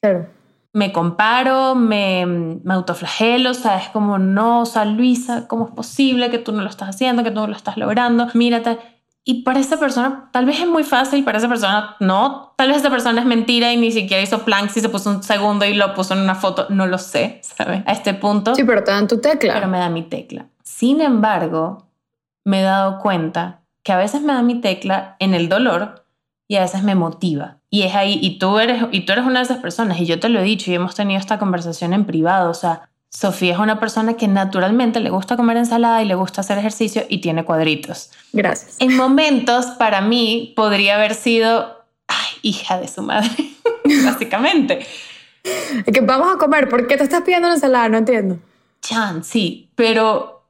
Claro 0.00 0.33
me 0.74 0.92
comparo, 0.92 1.76
me, 1.76 2.26
me 2.26 2.74
autoflagelo, 2.74 3.52
o 3.52 3.54
sea, 3.54 3.78
es 3.78 3.88
como, 3.90 4.18
no, 4.18 4.62
o 4.62 4.66
sea, 4.66 4.84
Luisa, 4.84 5.46
¿cómo 5.46 5.66
es 5.66 5.72
posible 5.72 6.30
que 6.30 6.38
tú 6.38 6.50
no 6.50 6.62
lo 6.62 6.68
estás 6.68 6.88
haciendo, 6.88 7.22
que 7.22 7.30
tú 7.30 7.36
no 7.36 7.46
lo 7.46 7.56
estás 7.56 7.76
logrando? 7.76 8.26
Mírate. 8.34 8.80
Y 9.22 9.44
para 9.44 9.60
esa 9.60 9.78
persona, 9.78 10.28
tal 10.32 10.46
vez 10.46 10.60
es 10.60 10.66
muy 10.66 10.82
fácil, 10.82 11.24
para 11.24 11.38
esa 11.38 11.48
persona 11.48 11.96
no. 12.00 12.54
Tal 12.56 12.68
vez 12.68 12.78
esa 12.78 12.90
persona 12.90 13.20
es 13.20 13.26
mentira 13.26 13.72
y 13.72 13.76
ni 13.76 13.92
siquiera 13.92 14.20
hizo 14.20 14.40
planks 14.40 14.76
y 14.76 14.80
se 14.80 14.88
puso 14.88 15.10
un 15.10 15.22
segundo 15.22 15.64
y 15.64 15.74
lo 15.74 15.94
puso 15.94 16.12
en 16.12 16.20
una 16.20 16.34
foto. 16.34 16.66
No 16.70 16.88
lo 16.88 16.98
sé, 16.98 17.40
¿sabes? 17.44 17.84
A 17.86 17.92
este 17.92 18.12
punto. 18.12 18.54
Sí, 18.56 18.64
pero 18.64 18.82
te 18.82 18.90
dan 18.90 19.06
tu 19.06 19.20
tecla. 19.20 19.54
Pero 19.54 19.68
me 19.68 19.78
da 19.78 19.88
mi 19.88 20.02
tecla. 20.02 20.46
Sin 20.64 21.00
embargo, 21.00 21.86
me 22.42 22.60
he 22.60 22.64
dado 22.64 22.98
cuenta 22.98 23.60
que 23.84 23.92
a 23.92 23.96
veces 23.96 24.22
me 24.22 24.32
da 24.32 24.42
mi 24.42 24.60
tecla 24.60 25.14
en 25.20 25.34
el 25.34 25.48
dolor 25.48 26.04
y 26.48 26.56
a 26.56 26.62
veces 26.62 26.82
me 26.82 26.96
motiva. 26.96 27.58
Y 27.74 27.82
es 27.82 27.96
ahí, 27.96 28.20
y 28.22 28.38
tú, 28.38 28.60
eres, 28.60 28.84
y 28.92 29.00
tú 29.00 29.14
eres 29.14 29.26
una 29.26 29.40
de 29.40 29.46
esas 29.46 29.58
personas, 29.58 29.98
y 29.98 30.06
yo 30.06 30.20
te 30.20 30.28
lo 30.28 30.38
he 30.38 30.44
dicho, 30.44 30.70
y 30.70 30.74
hemos 30.74 30.94
tenido 30.94 31.18
esta 31.18 31.40
conversación 31.40 31.92
en 31.92 32.04
privado, 32.04 32.48
o 32.48 32.54
sea, 32.54 32.88
Sofía 33.10 33.54
es 33.54 33.58
una 33.58 33.80
persona 33.80 34.14
que 34.14 34.28
naturalmente 34.28 35.00
le 35.00 35.10
gusta 35.10 35.36
comer 35.36 35.56
ensalada 35.56 36.00
y 36.00 36.04
le 36.04 36.14
gusta 36.14 36.42
hacer 36.42 36.56
ejercicio 36.56 37.02
y 37.08 37.18
tiene 37.18 37.44
cuadritos. 37.44 38.12
Gracias. 38.32 38.76
En 38.78 38.96
momentos, 38.96 39.66
para 39.76 40.02
mí, 40.02 40.52
podría 40.54 40.94
haber 40.94 41.16
sido, 41.16 41.84
ay, 42.06 42.38
hija 42.42 42.78
de 42.78 42.86
su 42.86 43.02
madre, 43.02 43.28
básicamente. 44.04 44.86
que 45.92 46.00
vamos 46.00 46.32
a 46.32 46.38
comer, 46.38 46.68
¿por 46.68 46.86
qué 46.86 46.96
te 46.96 47.02
estás 47.02 47.22
pidiendo 47.22 47.48
una 47.48 47.56
ensalada? 47.56 47.88
No 47.88 47.98
entiendo. 47.98 48.38
Chan, 48.82 49.24
sí, 49.24 49.68
pero 49.74 50.46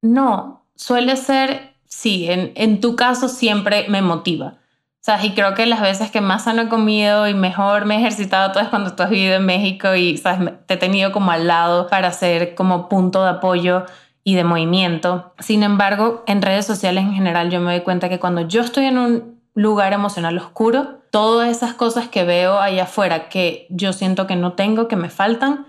no, 0.00 0.64
suele 0.76 1.16
ser, 1.16 1.74
sí, 1.86 2.30
en, 2.30 2.52
en 2.54 2.80
tu 2.80 2.94
caso 2.94 3.28
siempre 3.28 3.86
me 3.88 4.00
motiva. 4.00 4.61
O 5.02 5.04
sea, 5.04 5.24
y 5.26 5.34
creo 5.34 5.54
que 5.54 5.66
las 5.66 5.80
veces 5.80 6.12
que 6.12 6.20
más 6.20 6.44
sano 6.44 6.62
he 6.62 6.68
comido 6.68 7.26
y 7.26 7.34
mejor 7.34 7.86
me 7.86 7.96
he 7.96 7.98
ejercitado 7.98 8.52
todo 8.52 8.62
es 8.62 8.68
cuando 8.68 8.94
tú 8.94 9.02
has 9.02 9.10
vivido 9.10 9.34
en 9.34 9.44
México 9.44 9.96
y 9.96 10.16
¿sabes? 10.16 10.52
te 10.66 10.74
he 10.74 10.76
tenido 10.76 11.10
como 11.10 11.32
al 11.32 11.48
lado 11.48 11.88
para 11.88 12.12
ser 12.12 12.54
como 12.54 12.88
punto 12.88 13.24
de 13.24 13.30
apoyo 13.30 13.84
y 14.22 14.36
de 14.36 14.44
movimiento. 14.44 15.32
Sin 15.40 15.64
embargo, 15.64 16.22
en 16.28 16.40
redes 16.40 16.66
sociales 16.66 17.02
en 17.02 17.14
general 17.14 17.50
yo 17.50 17.58
me 17.58 17.72
doy 17.72 17.80
cuenta 17.80 18.08
que 18.08 18.20
cuando 18.20 18.42
yo 18.42 18.60
estoy 18.60 18.84
en 18.84 18.96
un 18.96 19.40
lugar 19.54 19.92
emocional 19.92 20.38
oscuro, 20.38 21.00
todas 21.10 21.50
esas 21.50 21.74
cosas 21.74 22.06
que 22.06 22.22
veo 22.22 22.60
allá 22.60 22.84
afuera 22.84 23.28
que 23.28 23.66
yo 23.70 23.92
siento 23.92 24.28
que 24.28 24.36
no 24.36 24.52
tengo, 24.52 24.86
que 24.86 24.94
me 24.94 25.10
faltan, 25.10 25.66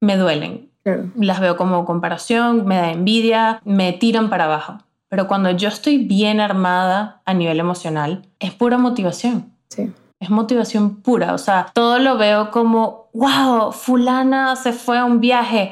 me 0.00 0.16
duelen. 0.16 0.72
Las 1.14 1.38
veo 1.38 1.56
como 1.56 1.84
comparación, 1.84 2.66
me 2.66 2.76
da 2.76 2.90
envidia, 2.90 3.60
me 3.64 3.92
tiran 3.92 4.28
para 4.28 4.46
abajo. 4.46 4.78
Pero 5.08 5.28
cuando 5.28 5.50
yo 5.50 5.68
estoy 5.68 5.98
bien 5.98 6.40
armada 6.40 7.22
a 7.24 7.34
nivel 7.34 7.60
emocional, 7.60 8.22
es 8.40 8.52
pura 8.52 8.78
motivación. 8.78 9.52
Sí. 9.68 9.92
Es 10.18 10.30
motivación 10.30 11.02
pura. 11.02 11.34
O 11.34 11.38
sea, 11.38 11.70
todo 11.72 11.98
lo 11.98 12.16
veo 12.18 12.50
como, 12.50 13.08
wow, 13.12 13.72
fulana 13.72 14.56
se 14.56 14.72
fue 14.72 14.98
a 14.98 15.04
un 15.04 15.20
viaje. 15.20 15.70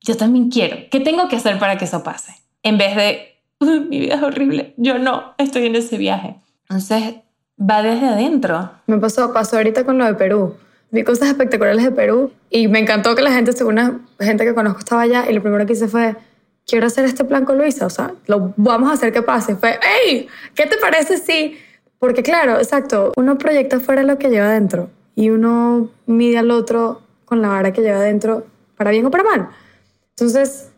Yo 0.00 0.16
también 0.16 0.50
quiero. 0.50 0.76
¿Qué 0.90 1.00
tengo 1.00 1.28
que 1.28 1.36
hacer 1.36 1.58
para 1.58 1.78
que 1.78 1.86
eso 1.86 2.02
pase? 2.02 2.34
En 2.62 2.76
vez 2.76 2.96
de, 2.96 3.38
mi 3.88 4.00
vida 4.00 4.16
es 4.16 4.22
horrible. 4.22 4.74
Yo 4.76 4.98
no 4.98 5.34
estoy 5.38 5.66
en 5.66 5.76
ese 5.76 5.96
viaje. 5.96 6.36
Entonces, 6.68 7.16
va 7.58 7.82
desde 7.82 8.08
adentro. 8.08 8.70
Me 8.86 8.98
pasó, 8.98 9.32
pasó 9.32 9.56
ahorita 9.56 9.84
con 9.84 9.98
lo 9.98 10.04
de 10.04 10.14
Perú. 10.14 10.56
Vi 10.90 11.04
cosas 11.04 11.28
espectaculares 11.28 11.82
de 11.82 11.90
Perú 11.90 12.32
y 12.50 12.68
me 12.68 12.78
encantó 12.78 13.14
que 13.14 13.22
la 13.22 13.32
gente, 13.32 13.52
según 13.52 13.76
la 13.76 13.98
gente 14.20 14.44
que 14.44 14.54
conozco, 14.54 14.80
estaba 14.80 15.02
allá 15.02 15.24
y 15.30 15.32
lo 15.32 15.40
primero 15.40 15.64
que 15.64 15.72
hice 15.72 15.88
fue 15.88 16.16
quiero 16.66 16.86
hacer 16.86 17.04
este 17.04 17.24
plan 17.24 17.44
con 17.44 17.58
Luisa, 17.58 17.86
o 17.86 17.90
sea, 17.90 18.14
lo 18.26 18.54
vamos 18.56 18.90
a 18.90 18.94
hacer 18.94 19.12
que 19.12 19.22
pase. 19.22 19.56
Fue, 19.56 19.78
hey, 19.82 20.28
¿qué 20.54 20.66
te 20.66 20.76
parece 20.78 21.18
si? 21.18 21.58
Porque 21.98 22.22
claro, 22.22 22.58
exacto, 22.58 23.12
uno 23.16 23.38
proyecta 23.38 23.80
fuera 23.80 24.02
lo 24.02 24.18
que 24.18 24.28
lleva 24.28 24.46
adentro 24.46 24.90
y 25.14 25.30
uno 25.30 25.90
mide 26.06 26.38
al 26.38 26.50
otro 26.50 27.02
con 27.24 27.42
la 27.42 27.48
vara 27.48 27.72
que 27.72 27.82
lleva 27.82 27.98
adentro, 27.98 28.46
para 28.76 28.90
bien 28.90 29.06
o 29.06 29.10
para 29.10 29.24
mal. 29.24 29.48
Entonces, 30.10 30.70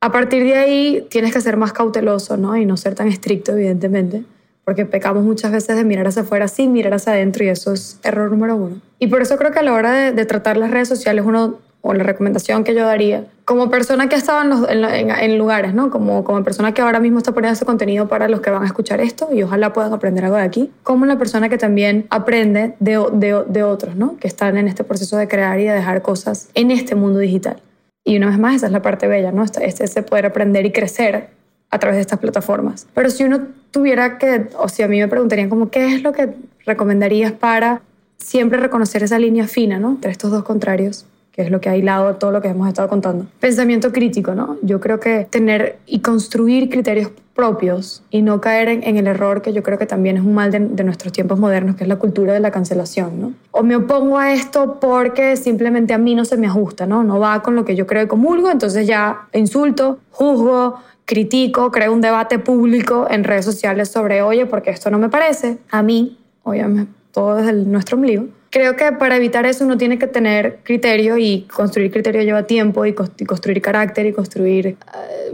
a 0.00 0.12
partir 0.12 0.44
de 0.44 0.56
ahí 0.56 1.06
tienes 1.10 1.32
que 1.32 1.40
ser 1.40 1.56
más 1.56 1.72
cauteloso, 1.72 2.36
¿no? 2.36 2.56
Y 2.56 2.66
no 2.66 2.76
ser 2.76 2.94
tan 2.94 3.08
estricto, 3.08 3.52
evidentemente, 3.52 4.24
porque 4.64 4.84
pecamos 4.84 5.24
muchas 5.24 5.52
veces 5.52 5.76
de 5.76 5.84
mirar 5.84 6.06
hacia 6.08 6.22
afuera 6.22 6.48
sin 6.48 6.72
mirar 6.72 6.94
hacia 6.94 7.12
adentro 7.12 7.44
y 7.44 7.48
eso 7.48 7.72
es 7.72 7.98
error 8.02 8.30
número 8.30 8.56
uno. 8.56 8.80
Y 8.98 9.06
por 9.06 9.22
eso 9.22 9.36
creo 9.36 9.52
que 9.52 9.60
a 9.60 9.62
la 9.62 9.72
hora 9.72 9.92
de, 9.92 10.12
de 10.12 10.26
tratar 10.26 10.56
las 10.56 10.70
redes 10.70 10.88
sociales 10.88 11.24
uno 11.24 11.58
o 11.80 11.94
la 11.94 12.02
recomendación 12.02 12.64
que 12.64 12.74
yo 12.74 12.84
daría, 12.84 13.26
como 13.46 13.70
persona 13.70 14.08
que 14.08 14.16
ha 14.16 14.18
estado 14.18 14.68
en, 14.68 15.08
en, 15.08 15.38
lugares, 15.38 15.72
¿no? 15.72 15.88
Como, 15.88 16.24
como 16.24 16.42
persona 16.42 16.74
que 16.74 16.82
ahora 16.82 16.98
mismo 16.98 17.18
está 17.18 17.30
poniendo 17.30 17.54
ese 17.54 17.64
contenido 17.64 18.08
para 18.08 18.26
los 18.28 18.40
que 18.40 18.50
van 18.50 18.64
a 18.64 18.66
escuchar 18.66 19.00
esto 19.00 19.28
y 19.32 19.40
ojalá 19.44 19.72
puedan 19.72 19.92
aprender 19.92 20.24
algo 20.24 20.36
de 20.36 20.42
aquí, 20.42 20.72
como 20.82 21.06
la 21.06 21.16
persona 21.16 21.48
que 21.48 21.56
también 21.56 22.08
aprende 22.10 22.74
de, 22.80 23.06
de, 23.12 23.44
de 23.46 23.62
otros, 23.62 23.94
¿no? 23.94 24.16
Que 24.16 24.26
están 24.26 24.56
en 24.56 24.66
este 24.66 24.82
proceso 24.82 25.16
de 25.16 25.28
crear 25.28 25.60
y 25.60 25.64
de 25.64 25.74
dejar 25.74 26.02
cosas 26.02 26.48
en 26.54 26.72
este 26.72 26.96
mundo 26.96 27.20
digital. 27.20 27.62
Y 28.04 28.16
una 28.16 28.26
vez 28.26 28.38
más, 28.40 28.56
esa 28.56 28.66
es 28.66 28.72
la 28.72 28.82
parte 28.82 29.06
bella, 29.06 29.30
¿no? 29.30 29.44
Este, 29.44 29.64
este 29.64 30.02
poder 30.02 30.26
aprender 30.26 30.66
y 30.66 30.72
crecer 30.72 31.28
a 31.70 31.78
través 31.78 31.98
de 31.98 32.00
estas 32.00 32.18
plataformas. 32.18 32.88
Pero 32.94 33.10
si 33.10 33.22
uno 33.22 33.46
tuviera 33.70 34.18
que, 34.18 34.48
o 34.58 34.68
si 34.68 34.82
a 34.82 34.88
mí 34.88 34.98
me 34.98 35.06
preguntarían 35.06 35.48
como, 35.48 35.70
¿qué 35.70 35.94
es 35.94 36.02
lo 36.02 36.10
que 36.12 36.30
recomendarías 36.64 37.30
para 37.30 37.80
siempre 38.18 38.58
reconocer 38.58 39.04
esa 39.04 39.20
línea 39.20 39.46
fina, 39.46 39.78
¿no? 39.78 39.90
Entre 39.90 40.10
estos 40.10 40.32
dos 40.32 40.42
contrarios 40.42 41.06
que 41.36 41.42
es 41.42 41.50
lo 41.50 41.60
que 41.60 41.68
ha 41.68 41.76
hilado 41.76 42.16
todo 42.16 42.32
lo 42.32 42.40
que 42.40 42.48
hemos 42.48 42.66
estado 42.66 42.88
contando. 42.88 43.26
Pensamiento 43.40 43.92
crítico, 43.92 44.34
¿no? 44.34 44.56
Yo 44.62 44.80
creo 44.80 44.98
que 44.98 45.26
tener 45.28 45.78
y 45.86 46.00
construir 46.00 46.70
criterios 46.70 47.10
propios 47.34 48.02
y 48.10 48.22
no 48.22 48.40
caer 48.40 48.70
en, 48.70 48.96
el 48.96 49.06
error 49.06 49.42
que 49.42 49.52
yo 49.52 49.62
creo 49.62 49.78
que 49.78 49.84
también 49.84 50.16
es 50.16 50.22
un 50.22 50.32
mal 50.32 50.50
de, 50.50 50.84
nuestros 50.84 51.12
tiempos 51.12 51.38
modernos, 51.38 51.76
que 51.76 51.84
es 51.84 51.88
la 51.88 51.96
cultura 51.96 52.32
de 52.32 52.40
la 52.40 52.50
cancelación, 52.50 53.20
¿no? 53.20 53.32
O 53.50 53.62
me 53.62 53.76
opongo 53.76 54.16
a 54.18 54.32
esto 54.32 54.80
porque 54.80 55.36
simplemente 55.36 55.92
a 55.92 55.98
mí 55.98 56.14
no 56.14 56.24
se 56.24 56.38
me 56.38 56.46
ajusta, 56.46 56.86
¿no? 56.86 57.04
No 57.04 57.20
va 57.20 57.42
con 57.42 57.54
lo 57.54 57.66
que 57.66 57.76
yo 57.76 57.86
creo 57.86 58.04
y 58.04 58.06
comulgo, 58.06 58.50
entonces 58.50 58.86
ya 58.86 59.28
insulto, 59.34 59.98
juzgo, 60.10 60.80
critico, 61.04 61.70
creo 61.70 61.92
un 61.92 62.00
debate 62.00 62.38
público 62.38 63.06
en 63.10 63.24
redes 63.24 63.44
sociales 63.44 63.90
sobre, 63.90 64.22
oye, 64.22 64.46
porque 64.46 64.70
esto 64.70 64.90
no 64.90 64.98
me 64.98 65.10
parece, 65.10 65.58
a 65.70 65.82
mí, 65.82 66.18
obviamente, 66.42 66.90
todo 67.12 67.36
desde 67.36 67.52
nuestro 67.52 67.96
ombligo, 67.96 68.24
creo 68.56 68.74
que 68.74 68.90
para 68.92 69.16
evitar 69.16 69.44
eso 69.44 69.66
uno 69.66 69.76
tiene 69.76 69.98
que 69.98 70.06
tener 70.06 70.60
criterio 70.62 71.18
y 71.18 71.42
construir 71.42 71.90
criterio 71.90 72.22
lleva 72.22 72.44
tiempo 72.44 72.86
y, 72.86 72.94
construir 72.94 73.60
carácter 73.60 74.06
y 74.06 74.14
construir 74.14 74.66
eh, 74.68 74.76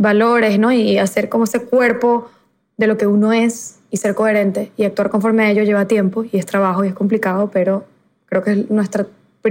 valores, 0.01 0.59
¿no? 0.59 0.73
Y 0.73 0.99
hacer 0.99 1.29
como 1.29 1.45
ese 1.45 1.63
cuerpo 1.63 2.33
de 2.77 2.89
lo 2.89 2.99
que 2.99 3.07
uno 3.07 3.33
es 3.33 3.79
y 3.93 3.99
ser 3.99 4.17
coherente 4.17 4.73
y 4.77 4.83
actuar 4.83 5.09
conforme 5.09 5.45
a 5.45 5.51
ello 5.53 5.63
lleva 5.63 5.87
tiempo 5.87 6.25
y 6.25 6.37
es 6.37 6.47
trabajo 6.47 6.85
y 6.85 6.89
es 6.89 6.95
complicado, 6.95 7.49
pero 7.53 7.85
creo 8.27 8.43
que 8.43 8.51
es 8.51 8.71
nuestra, 8.73 9.07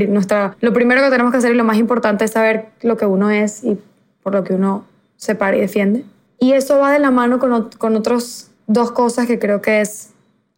nuestra, 0.09 0.57
lo 0.59 0.74
primero 0.74 1.01
que 1.01 1.09
tenemos 1.09 1.32
que 1.32 1.38
hacer 1.38 1.53
y 1.53 1.55
lo 1.55 1.63
más 1.63 1.78
importante 1.78 2.26
es 2.26 2.32
saber 2.32 2.65
lo 2.82 2.97
que 2.97 3.05
uno 3.05 3.30
es 3.30 3.63
y 3.63 3.80
por 4.22 4.34
lo 4.34 4.43
que 4.43 4.53
uno 4.53 4.84
se 5.15 5.34
para 5.34 5.55
y 5.55 5.61
defiende. 5.61 6.03
Y 6.39 6.51
eso 6.51 6.78
va 6.78 6.91
de 6.91 6.99
la 6.99 7.11
mano 7.11 7.39
con, 7.39 7.69
con 7.78 7.95
otras 7.95 8.51
dos 8.67 8.91
cosas 8.91 9.28
que 9.28 9.39
creo 9.39 9.61
que 9.61 9.80
es 9.80 10.09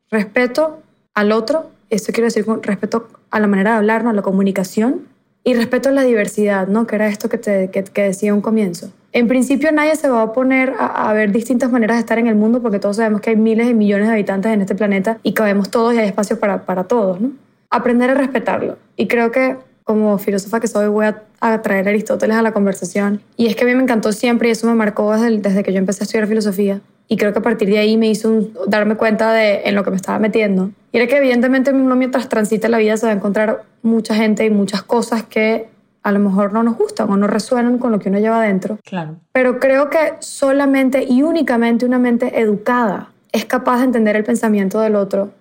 respeto 0.10 0.80
al 1.14 1.32
otro 1.32 1.70
esto 1.94 2.12
quiero 2.12 2.26
decir 2.26 2.46
con 2.46 2.62
respeto 2.64 3.08
a 3.30 3.40
la 3.40 3.48
manera 3.48 3.72
de 3.72 3.78
hablar, 3.78 4.06
a 4.08 4.14
la 4.14 4.22
comunicación 4.22 5.02
y 5.44 5.54
respeto 5.54 5.90
a 5.90 5.92
la 5.92 6.04
diversidad, 6.04 6.68
¿no? 6.68 6.88
que 6.88 6.96
era 6.96 7.08
esto 7.08 7.30
que, 7.30 7.38
te, 7.38 7.70
que, 7.70 8.02
decía 8.02 8.34
un 8.34 8.42
comienzo. 8.42 8.90
En 9.12 9.28
principio 9.28 9.72
nadie 9.72 9.96
se 9.96 10.10
va 10.10 10.22
a 10.22 10.34
poner 10.34 10.74
a, 10.80 11.12
ver 11.14 11.32
distintas 11.32 11.72
maneras 11.72 11.98
de 11.98 12.02
estar 12.02 12.18
en 12.18 12.28
el 12.28 12.36
mundo 12.36 12.62
porque 12.62 12.80
todos 12.80 12.96
sabemos 12.96 13.22
que 13.22 13.32
hay 13.32 13.36
miles 13.36 13.70
y 13.70 13.74
millones 13.74 14.08
de 14.08 14.14
habitantes 14.14 14.52
en 14.52 14.62
este 14.62 14.76
planeta 14.76 15.20
y 15.22 15.34
cabemos 15.34 15.70
todos 15.70 15.94
y 15.94 15.98
hay 15.98 16.08
espacio 16.08 16.40
para, 16.40 16.66
para 16.66 16.86
todos. 16.86 17.20
¿no? 17.22 17.32
Aprender 17.70 18.10
a 18.10 18.14
respetarlo. 18.16 18.78
Y 18.96 19.08
creo 19.08 19.32
que 19.32 19.58
como 19.84 20.18
filósofa 20.18 20.60
que 20.60 20.68
soy 20.68 20.88
voy 20.88 21.06
a, 21.06 21.24
a, 21.40 21.62
traer 21.62 21.88
a 21.88 21.90
Aristóteles 21.92 22.38
a 22.38 22.42
la 22.42 22.52
conversación. 22.52 23.22
Y 23.38 23.48
es 23.48 23.56
que 23.56 23.64
a 23.64 23.68
mí 23.68 23.76
me 23.76 23.84
encantó 23.84 24.12
siempre 24.12 24.50
y 24.50 24.52
eso 24.52 24.68
me 24.68 24.76
marcó 24.76 25.14
desde, 25.14 25.38
desde 25.40 25.64
que 25.64 25.74
yo 25.74 25.80
empecé 25.80 26.04
a 26.04 26.06
estudiar 26.06 26.28
filosofía. 26.28 26.82
Y 27.08 27.18
creo 27.18 27.34
que 27.34 27.40
a 27.40 27.42
partir 27.42 27.70
de 27.70 27.80
ahí 27.80 27.98
me 27.98 28.10
hizo 28.10 28.50
darme 28.68 28.96
cuenta 28.96 29.34
de 29.34 29.64
en 29.66 29.76
lo 29.76 29.84
que 29.84 29.92
me 29.92 29.98
estaba 29.98 30.20
metiendo. 30.20 30.72
Y 30.92 30.98
era 30.98 31.08
que 31.08 31.18
evidentemente 31.18 31.72
uno 31.72 31.96
mientras 31.96 32.30
transita 32.30 32.70
la 32.70 32.78
vida 32.78 32.98
se 32.98 33.06
va 33.06 33.12
a 33.12 33.16
encontrar 33.16 33.64
mucha 33.82 34.16
gente 34.16 34.46
y 34.46 34.50
muchas 34.50 34.84
cosas 34.84 35.24
que 35.24 35.68
a 36.02 36.12
lo 36.12 36.20
mejor 36.20 36.54
no 36.54 36.64
nos 36.64 36.78
gustan 36.78 37.10
o 37.10 37.18
no 37.18 37.28
resuenan 37.28 37.78
con 37.78 37.92
lo 37.92 38.00
que 38.00 38.10
uno 38.10 38.20
lleva 38.20 38.42
adentro. 38.42 38.78
Claro. 38.84 39.16
Pero 39.32 39.60
creo 39.60 39.90
que 39.90 40.16
solamente 40.20 41.06
y 41.08 41.24
únicamente 41.24 41.86
una 41.86 42.00
mente 42.00 42.40
educada 42.42 43.12
es 43.32 43.46
capaz 43.46 43.80
de 43.80 43.86
entender 43.86 44.16
el 44.16 44.24
pensamiento 44.24 44.80
del 44.80 44.96
otro 44.96 45.32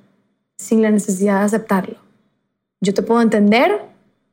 sin 0.57 0.83
la 0.83 0.91
necesidad 0.91 1.41
de 1.41 1.47
aceptarlo. 1.47 1.97
Yo 2.81 2.95
te 2.95 3.03
puedo 3.03 3.21
entender 3.21 3.81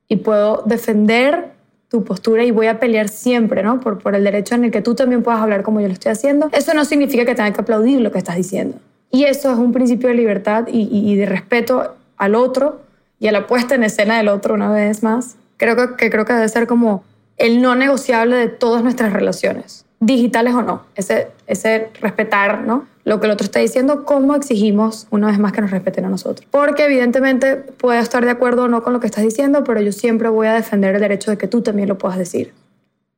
y 0.10 0.18
puedo 0.18 0.64
defender 0.66 1.52
tu 1.88 2.04
postura 2.04 2.44
y 2.44 2.52
voy 2.52 2.68
a 2.68 2.80
pelear 2.80 3.08
siempre, 3.08 3.64
¿no? 3.64 3.80
Por, 3.80 4.16
el 4.16 4.24
derecho 4.24 4.56
en 4.56 4.66
el 4.66 4.72
que 4.72 4.82
tú 4.82 4.96
también 4.96 5.24
puedas 5.24 5.40
hablar 5.40 5.64
como 5.64 5.80
yo 5.80 5.88
lo 5.88 5.94
estoy 5.94 6.12
haciendo. 6.12 6.50
Eso 6.52 6.74
no 6.74 6.84
significa 6.84 7.26
que 7.26 7.36
tenga 7.36 7.52
que 7.52 7.62
aplaudir 7.62 8.02
lo 8.02 8.12
que 8.12 8.18
estás 8.18 8.36
diciendo. 8.36 8.78
Y 9.12 9.24
eso 9.24 9.52
es 9.52 9.58
un 9.58 9.72
principio 9.72 10.10
de 10.10 10.16
libertad 10.16 10.68
y, 10.68 10.88
y, 10.92 11.16
de 11.16 11.26
respeto 11.26 11.96
al 12.18 12.36
otro 12.36 12.82
y 13.20 13.28
a 13.28 13.32
la 13.32 13.48
puesta 13.48 13.74
en 13.74 13.84
escena 13.84 14.18
del 14.18 14.28
otro 14.28 14.54
una 14.54 14.72
vez 14.72 15.02
más. 15.02 15.36
Creo 15.58 15.76
que, 15.76 15.96
que 15.96 16.10
creo 16.12 16.26
que 16.26 16.34
debe 16.34 16.48
ser 16.48 16.68
como 16.68 17.04
el 17.38 17.62
no 17.62 17.74
negociable 17.74 18.36
de 18.36 18.50
todas 18.50 18.84
nuestras 18.84 19.14
relaciones, 19.14 19.86
digitales 20.00 20.54
o 20.54 20.62
no. 20.62 20.84
Ese, 20.96 21.30
ese 21.48 21.90
respetar, 22.02 22.62
¿no? 22.62 22.86
lo 23.10 23.20
que 23.20 23.26
el 23.26 23.32
otro 23.32 23.46
está 23.46 23.60
diciendo, 23.60 24.06
cómo 24.06 24.36
exigimos 24.36 25.08
una 25.10 25.28
vez 25.28 25.40
más 25.40 25.52
que 25.52 25.62
nos 25.62 25.72
respeten 25.72 26.06
a 26.06 26.10
nosotros. 26.10 26.48
Porque 26.52 26.86
evidentemente 26.86 27.56
puedo 27.56 28.00
estar 28.00 28.24
de 28.24 28.30
acuerdo 28.30 28.66
o 28.66 28.68
no 28.68 28.84
con 28.84 28.94
lo 28.94 29.00
que 29.00 29.08
estás 29.08 29.24
diciendo, 29.24 29.64
pero 29.64 29.82
yo 29.82 29.92
siempre 29.92 30.30
voy 30.30 30.46
a 30.46 30.54
defender 30.54 30.94
el 30.94 31.02
derecho 31.02 31.32
de 31.32 31.38
que 31.38 31.48
tú 31.48 31.64
también 31.64 31.90
lo 31.90 31.98
puedas 31.98 32.20
decir. 32.20 32.54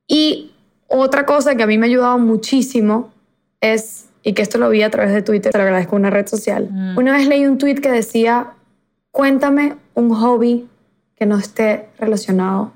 Y 0.08 0.52
otra 0.88 1.26
cosa 1.26 1.56
que 1.56 1.62
a 1.62 1.66
mí 1.66 1.76
me 1.76 1.86
ha 1.86 1.88
ayudado 1.90 2.18
muchísimo 2.18 3.12
es, 3.60 4.08
y 4.22 4.32
que 4.32 4.40
esto 4.40 4.56
lo 4.56 4.70
vi 4.70 4.82
a 4.82 4.90
través 4.90 5.12
de 5.12 5.20
Twitter, 5.20 5.52
te 5.52 5.58
lo 5.58 5.64
agradezco, 5.64 5.94
una 5.94 6.08
red 6.08 6.26
social. 6.26 6.68
Mm. 6.70 6.96
Una 6.96 7.12
vez 7.12 7.28
leí 7.28 7.44
un 7.44 7.58
tweet 7.58 7.76
que 7.76 7.90
decía, 7.90 8.52
cuéntame 9.10 9.74
un 9.92 10.14
hobby 10.14 10.68
que 11.16 11.26
no 11.26 11.36
esté 11.36 11.88
relacionado 11.98 12.72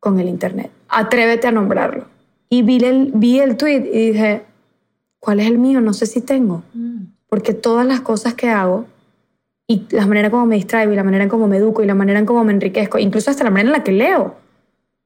con 0.00 0.18
el 0.18 0.28
Internet. 0.28 0.72
Atrévete 0.88 1.46
a 1.46 1.52
nombrarlo. 1.52 2.06
Y 2.50 2.62
vi 2.62 2.84
el, 2.84 3.12
vi 3.14 3.38
el 3.38 3.56
tweet 3.56 3.88
y 3.92 4.10
dije, 4.10 4.42
¿cuál 5.20 5.40
es 5.40 5.46
el 5.46 5.58
mío? 5.58 5.80
No 5.80 5.94
sé 5.94 6.04
si 6.06 6.20
tengo. 6.20 6.62
Mm. 6.74 7.04
Porque 7.28 7.54
todas 7.54 7.86
las 7.86 8.00
cosas 8.00 8.34
que 8.34 8.50
hago 8.50 8.86
y 9.68 9.86
la 9.90 10.04
manera 10.04 10.30
como 10.32 10.46
me 10.46 10.56
distraigo 10.56 10.92
y 10.92 10.96
la 10.96 11.04
manera 11.04 11.22
en 11.22 11.30
cómo 11.30 11.46
me 11.46 11.58
educo 11.58 11.80
y 11.80 11.86
la 11.86 11.94
manera 11.94 12.18
en 12.18 12.26
cómo 12.26 12.42
me 12.42 12.52
enriquezco, 12.52 12.98
incluso 12.98 13.30
hasta 13.30 13.44
la 13.44 13.50
manera 13.50 13.68
en 13.68 13.72
la 13.78 13.84
que 13.84 13.92
leo, 13.92 14.34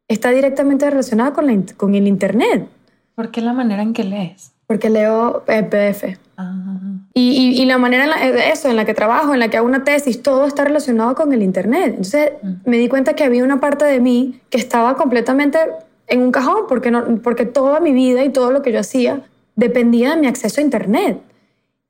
está 0.08 0.30
directamente 0.30 0.88
relacionada 0.88 1.34
con, 1.34 1.46
la, 1.46 1.62
con 1.76 1.94
el 1.94 2.08
Internet. 2.08 2.66
¿Por 3.14 3.30
qué 3.30 3.42
la 3.42 3.52
manera 3.52 3.82
en 3.82 3.92
que 3.92 4.04
lees? 4.04 4.52
Porque 4.66 4.88
leo 4.88 5.44
eh, 5.48 5.62
PDF. 5.64 6.18
Ah. 6.38 6.64
Y, 7.12 7.60
y, 7.60 7.64
la 7.66 7.76
manera 7.76 8.04
en 8.04 8.10
la, 8.10 8.26
eh, 8.26 8.52
eso, 8.52 8.70
en 8.70 8.76
la 8.76 8.86
que 8.86 8.94
trabajo, 8.94 9.34
en 9.34 9.40
la 9.40 9.48
que 9.48 9.58
hago 9.58 9.66
una 9.66 9.84
tesis, 9.84 10.22
todo 10.22 10.46
está 10.46 10.64
relacionado 10.64 11.14
con 11.14 11.30
el 11.34 11.42
Internet. 11.42 11.88
Entonces 11.90 12.32
mm. 12.42 12.52
me 12.64 12.78
di 12.78 12.88
cuenta 12.88 13.12
que 13.12 13.22
había 13.22 13.44
una 13.44 13.60
parte 13.60 13.84
de 13.84 14.00
mí 14.00 14.40
que 14.48 14.56
estaba 14.56 14.96
completamente 14.96 15.58
en 16.06 16.20
un 16.20 16.32
cajón, 16.32 16.64
porque, 16.68 16.90
no, 16.90 17.20
porque 17.22 17.46
toda 17.46 17.80
mi 17.80 17.92
vida 17.92 18.24
y 18.24 18.30
todo 18.30 18.50
lo 18.50 18.62
que 18.62 18.72
yo 18.72 18.80
hacía 18.80 19.22
dependía 19.56 20.14
de 20.14 20.20
mi 20.20 20.26
acceso 20.26 20.60
a 20.60 20.64
Internet. 20.64 21.18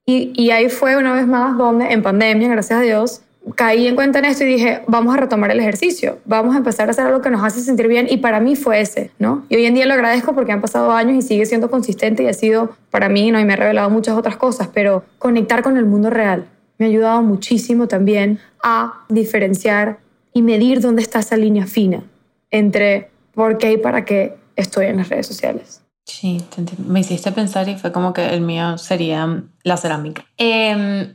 Y, 0.07 0.33
y, 0.35 0.51
ahí 0.51 0.69
fue 0.69 0.97
una 0.97 1.15
vez 1.15 1.27
más 1.27 1.57
donde, 1.57 1.87
en 1.87 2.03
pandemia, 2.03 2.49
gracias 2.49 2.79
a 2.79 2.83
Dios, 2.83 3.23
caí 3.55 3.87
en 3.87 3.95
cuenta 3.95 4.19
en 4.19 4.27
esto 4.27 4.45
y 4.45 4.49
dije, 4.49 4.83
vamos 4.87 5.15
a 5.15 5.19
retomar 5.19 5.51
el 5.51 5.61
ejercicio, 5.61 6.19
vamos 6.25 6.55
a 6.55 6.59
empezar 6.59 6.89
a 6.89 6.93
hacer 6.93 7.07
algo 7.07 7.21
que 7.21 7.31
nos 7.31 7.45
hace 7.45 7.61
sentir 7.61 7.89
bien 7.89 8.07
y 8.09 8.19
para 8.19 8.41
mí 8.41 8.57
fue 8.57 8.81
ese, 8.81 9.11
¿no? 9.19 9.45
Y 9.49 9.57
hoy 9.57 9.67
en 9.67 9.75
día 9.75 9.87
lo 9.87 9.95
agradezco 9.95 10.35
porque 10.35 10.53
han 10.53 10.61
pasado 10.61 10.93
años 10.93 11.17
y 11.17 11.23
sigue 11.23 11.45
siendo 11.47 11.71
consistente 11.71 12.23
y 12.23 12.27
ha 12.27 12.33
sido 12.33 12.77
para 12.91 13.09
mí, 13.09 13.31
¿no? 13.31 13.41
Y 13.41 13.45
me 13.45 13.53
ha 13.53 13.57
revelado 13.57 13.91
muchas 13.91 14.17
otras 14.17 14.37
cosas, 14.37 14.69
pero 14.73 15.05
conectar 15.19 15.62
con 15.62 15.77
el 15.77 15.85
mundo 15.85 16.11
real 16.11 16.47
me 16.79 16.87
ha 16.87 16.89
ayudado 16.89 17.23
muchísimo 17.23 17.87
también 17.87 18.41
a 18.62 19.05
diferenciar 19.09 19.99
y 20.33 20.43
medir 20.43 20.81
dónde 20.81 21.03
está 21.03 21.21
esa 21.21 21.37
línea 21.37 21.67
fina 21.67 22.03
entre 22.51 23.11
por 23.35 23.59
qué 23.59 23.72
y 23.72 23.76
para 23.76 24.05
qué 24.05 24.37
estoy 24.57 24.87
en 24.87 24.99
las 24.99 25.09
redes 25.09 25.26
sociales. 25.26 25.80
Sí, 26.07 26.45
me 26.87 27.01
hiciste 27.01 27.32
pensar 27.32 27.68
y 27.68 27.76
fue 27.76 27.91
como 27.91 28.12
que 28.12 28.26
el 28.26 28.43
mío 28.43 28.76
sería 28.76 29.43
la 29.62 29.76
cerámica. 29.78 30.26
Eh, 30.37 31.14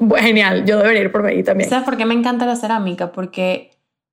Genial, 0.18 0.66
yo 0.66 0.78
debería 0.78 1.02
ir 1.02 1.12
por 1.12 1.24
ahí 1.24 1.42
también. 1.42 1.70
¿Sabes 1.70 1.84
por 1.84 1.96
qué 1.96 2.04
me 2.04 2.14
encanta 2.14 2.44
la 2.44 2.56
cerámica? 2.56 3.10
Porque 3.12 3.69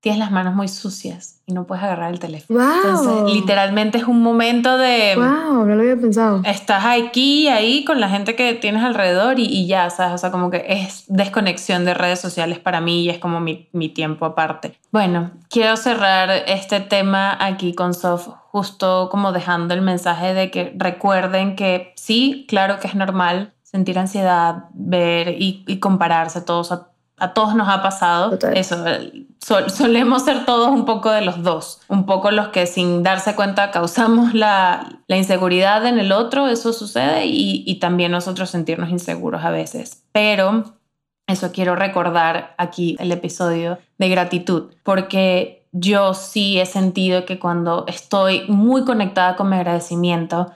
tienes 0.07 0.19
las 0.21 0.31
manos 0.31 0.55
muy 0.55 0.69
sucias 0.69 1.41
y 1.45 1.51
no 1.51 1.67
puedes 1.67 1.83
agarrar 1.83 2.13
el 2.13 2.19
teléfono. 2.19 2.57
Wow. 2.57 2.75
Entonces, 2.75 3.35
literalmente 3.35 3.97
es 3.97 4.05
un 4.05 4.21
momento 4.21 4.77
de... 4.77 5.15
Wow, 5.17 5.65
no 5.65 5.75
lo 5.75 5.81
había 5.81 5.97
pensado. 5.97 6.39
Estás 6.45 6.85
aquí, 6.85 7.49
ahí 7.49 7.83
con 7.83 7.99
la 7.99 8.07
gente 8.07 8.33
que 8.33 8.53
tienes 8.53 8.83
alrededor 8.83 9.37
y, 9.37 9.43
y, 9.43 9.67
ya, 9.67 9.89
¿sabes? 9.89 10.13
O 10.13 10.17
sea, 10.17 10.31
como 10.31 10.49
que 10.49 10.63
es 10.65 11.03
desconexión 11.07 11.83
de 11.83 11.93
redes 11.93 12.21
sociales 12.21 12.57
para 12.57 12.79
mí 12.79 13.03
y 13.03 13.09
es 13.09 13.19
como 13.19 13.41
mi, 13.41 13.67
mi 13.73 13.89
tiempo 13.89 14.23
aparte. 14.23 14.79
Bueno, 14.93 15.31
quiero 15.49 15.75
cerrar 15.75 16.29
este 16.47 16.79
tema 16.79 17.37
aquí 17.37 17.73
con 17.73 17.93
Sof, 17.93 18.29
justo 18.49 19.09
como 19.11 19.33
dejando 19.33 19.73
el 19.73 19.81
mensaje 19.81 20.33
de 20.33 20.51
que 20.51 20.73
recuerden 20.77 21.57
que 21.57 21.91
sí, 21.97 22.45
claro 22.47 22.79
que 22.79 22.87
es 22.87 22.95
normal 22.95 23.51
sentir 23.61 23.99
ansiedad, 23.99 24.69
ver 24.73 25.35
y, 25.37 25.65
y 25.67 25.79
compararse 25.79 26.39
todos 26.39 26.71
a 26.71 26.91
a 27.17 27.33
todos 27.33 27.55
nos 27.55 27.67
ha 27.67 27.81
pasado 27.81 28.37
eso. 28.53 28.77
solemos 29.39 30.23
ser 30.23 30.45
todos 30.45 30.69
un 30.69 30.85
poco 30.85 31.09
de 31.11 31.21
los 31.21 31.41
dos, 31.41 31.81
un 31.87 32.05
poco 32.05 32.29
los 32.31 32.49
que 32.49 32.67
sin 32.67 33.01
darse 33.01 33.35
cuenta 33.35 33.71
causamos 33.71 34.33
la, 34.33 35.01
la 35.07 35.17
inseguridad 35.17 35.85
en 35.85 35.97
el 35.97 36.11
otro, 36.11 36.47
eso 36.47 36.73
sucede, 36.73 37.25
y, 37.25 37.63
y, 37.65 37.79
también 37.79 38.11
nosotros 38.11 38.51
sentirnos 38.51 38.89
inseguros 38.89 39.43
a 39.43 39.49
veces. 39.49 40.03
Pero 40.11 40.75
eso 41.27 41.51
quiero 41.51 41.75
recordar 41.75 42.53
aquí 42.57 42.95
el 42.99 43.11
episodio 43.11 43.79
de 43.97 44.09
gratitud, 44.09 44.71
porque 44.83 45.67
yo 45.71 46.13
sí 46.13 46.59
he 46.59 46.65
sentido 46.65 47.25
que 47.25 47.39
cuando 47.39 47.85
estoy 47.87 48.43
muy 48.47 48.85
conectada 48.85 49.35
con 49.35 49.49
mi 49.49 49.55
agradecimiento, 49.55 50.51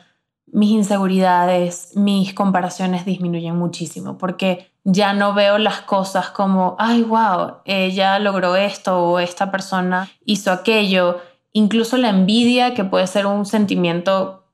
mis 0.46 0.72
inseguridades, 0.72 1.92
mis 1.96 2.34
comparaciones 2.34 3.06
disminuyen 3.06 3.56
muchísimo, 3.56 4.18
porque 4.18 4.71
ya 4.84 5.14
no 5.14 5.34
veo 5.34 5.58
las 5.58 5.82
cosas 5.82 6.30
como, 6.30 6.76
ay, 6.80 7.04
wow, 7.04 7.58
ella 7.66 8.20
logró 8.20 8.56
esto 8.56 9.00
o 9.00 9.20
esta 9.20 9.52
persona 9.52 10.10
hizo 10.26 10.52
aquello. 10.52 11.22
Incluso 11.54 11.98
la 11.98 12.10
envidia, 12.10 12.74
que 12.74 12.84
puede 12.84 13.08
ser 13.08 13.26
un 13.26 13.46
sentimiento 13.46 14.46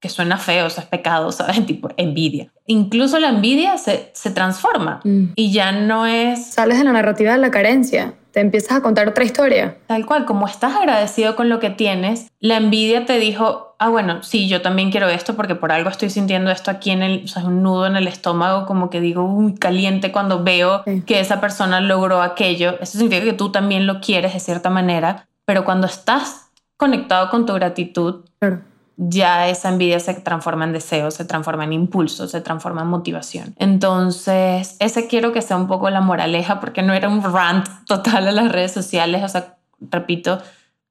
que 0.00 0.08
suena 0.08 0.36
feo, 0.36 0.66
o 0.66 0.70
sea, 0.70 0.84
es 0.84 0.90
pecado, 0.90 1.32
¿sabes? 1.32 1.64
Tipo 1.66 1.88
envidia. 1.96 2.52
Incluso 2.66 3.18
la 3.18 3.28
envidia 3.28 3.78
se, 3.78 4.10
se 4.14 4.30
transforma 4.30 5.00
mm. 5.04 5.32
y 5.34 5.52
ya 5.52 5.72
no 5.72 6.06
es... 6.06 6.52
Sales 6.52 6.78
de 6.78 6.84
la 6.84 6.92
narrativa 6.92 7.32
de 7.32 7.38
la 7.38 7.50
carencia 7.50 8.14
te 8.34 8.40
empiezas 8.40 8.78
a 8.78 8.80
contar 8.82 9.08
otra 9.08 9.22
historia. 9.22 9.76
Tal 9.86 10.04
cual, 10.06 10.24
como 10.26 10.48
estás 10.48 10.74
agradecido 10.74 11.36
con 11.36 11.48
lo 11.48 11.60
que 11.60 11.70
tienes, 11.70 12.32
la 12.40 12.56
envidia 12.56 13.06
te 13.06 13.20
dijo, 13.20 13.73
ah, 13.84 13.90
bueno, 13.90 14.22
sí, 14.22 14.48
yo 14.48 14.62
también 14.62 14.90
quiero 14.90 15.08
esto 15.08 15.34
porque 15.34 15.54
por 15.54 15.70
algo 15.70 15.90
estoy 15.90 16.08
sintiendo 16.08 16.50
esto 16.50 16.70
aquí 16.70 16.90
en 16.90 17.02
el, 17.02 17.24
o 17.24 17.28
sea, 17.28 17.44
un 17.44 17.62
nudo 17.62 17.86
en 17.86 17.96
el 17.96 18.08
estómago, 18.08 18.64
como 18.64 18.88
que 18.88 19.00
digo, 19.00 19.24
uy, 19.24 19.54
caliente 19.54 20.10
cuando 20.10 20.42
veo 20.42 20.82
que 21.06 21.20
esa 21.20 21.40
persona 21.40 21.80
logró 21.80 22.22
aquello. 22.22 22.78
Eso 22.80 22.98
significa 22.98 23.24
que 23.24 23.34
tú 23.34 23.52
también 23.52 23.86
lo 23.86 24.00
quieres 24.00 24.32
de 24.32 24.40
cierta 24.40 24.70
manera, 24.70 25.28
pero 25.44 25.64
cuando 25.64 25.86
estás 25.86 26.50
conectado 26.76 27.28
con 27.30 27.44
tu 27.44 27.52
gratitud, 27.52 28.24
claro 28.38 28.60
ya 28.96 29.48
esa 29.48 29.70
envidia 29.70 29.98
se 29.98 30.14
transforma 30.14 30.64
en 30.64 30.72
deseo, 30.72 31.10
se 31.10 31.24
transforma 31.24 31.64
en 31.64 31.72
impulso, 31.72 32.28
se 32.28 32.40
transforma 32.40 32.82
en 32.82 32.88
motivación. 32.88 33.54
Entonces, 33.58 34.76
ese 34.78 35.08
quiero 35.08 35.32
que 35.32 35.42
sea 35.42 35.56
un 35.56 35.66
poco 35.66 35.90
la 35.90 36.00
moraleja, 36.00 36.60
porque 36.60 36.82
no 36.82 36.92
era 36.92 37.08
un 37.08 37.22
rant 37.22 37.66
total 37.86 38.28
a 38.28 38.32
las 38.32 38.52
redes 38.52 38.72
sociales, 38.72 39.24
o 39.24 39.28
sea, 39.28 39.56
repito, 39.90 40.40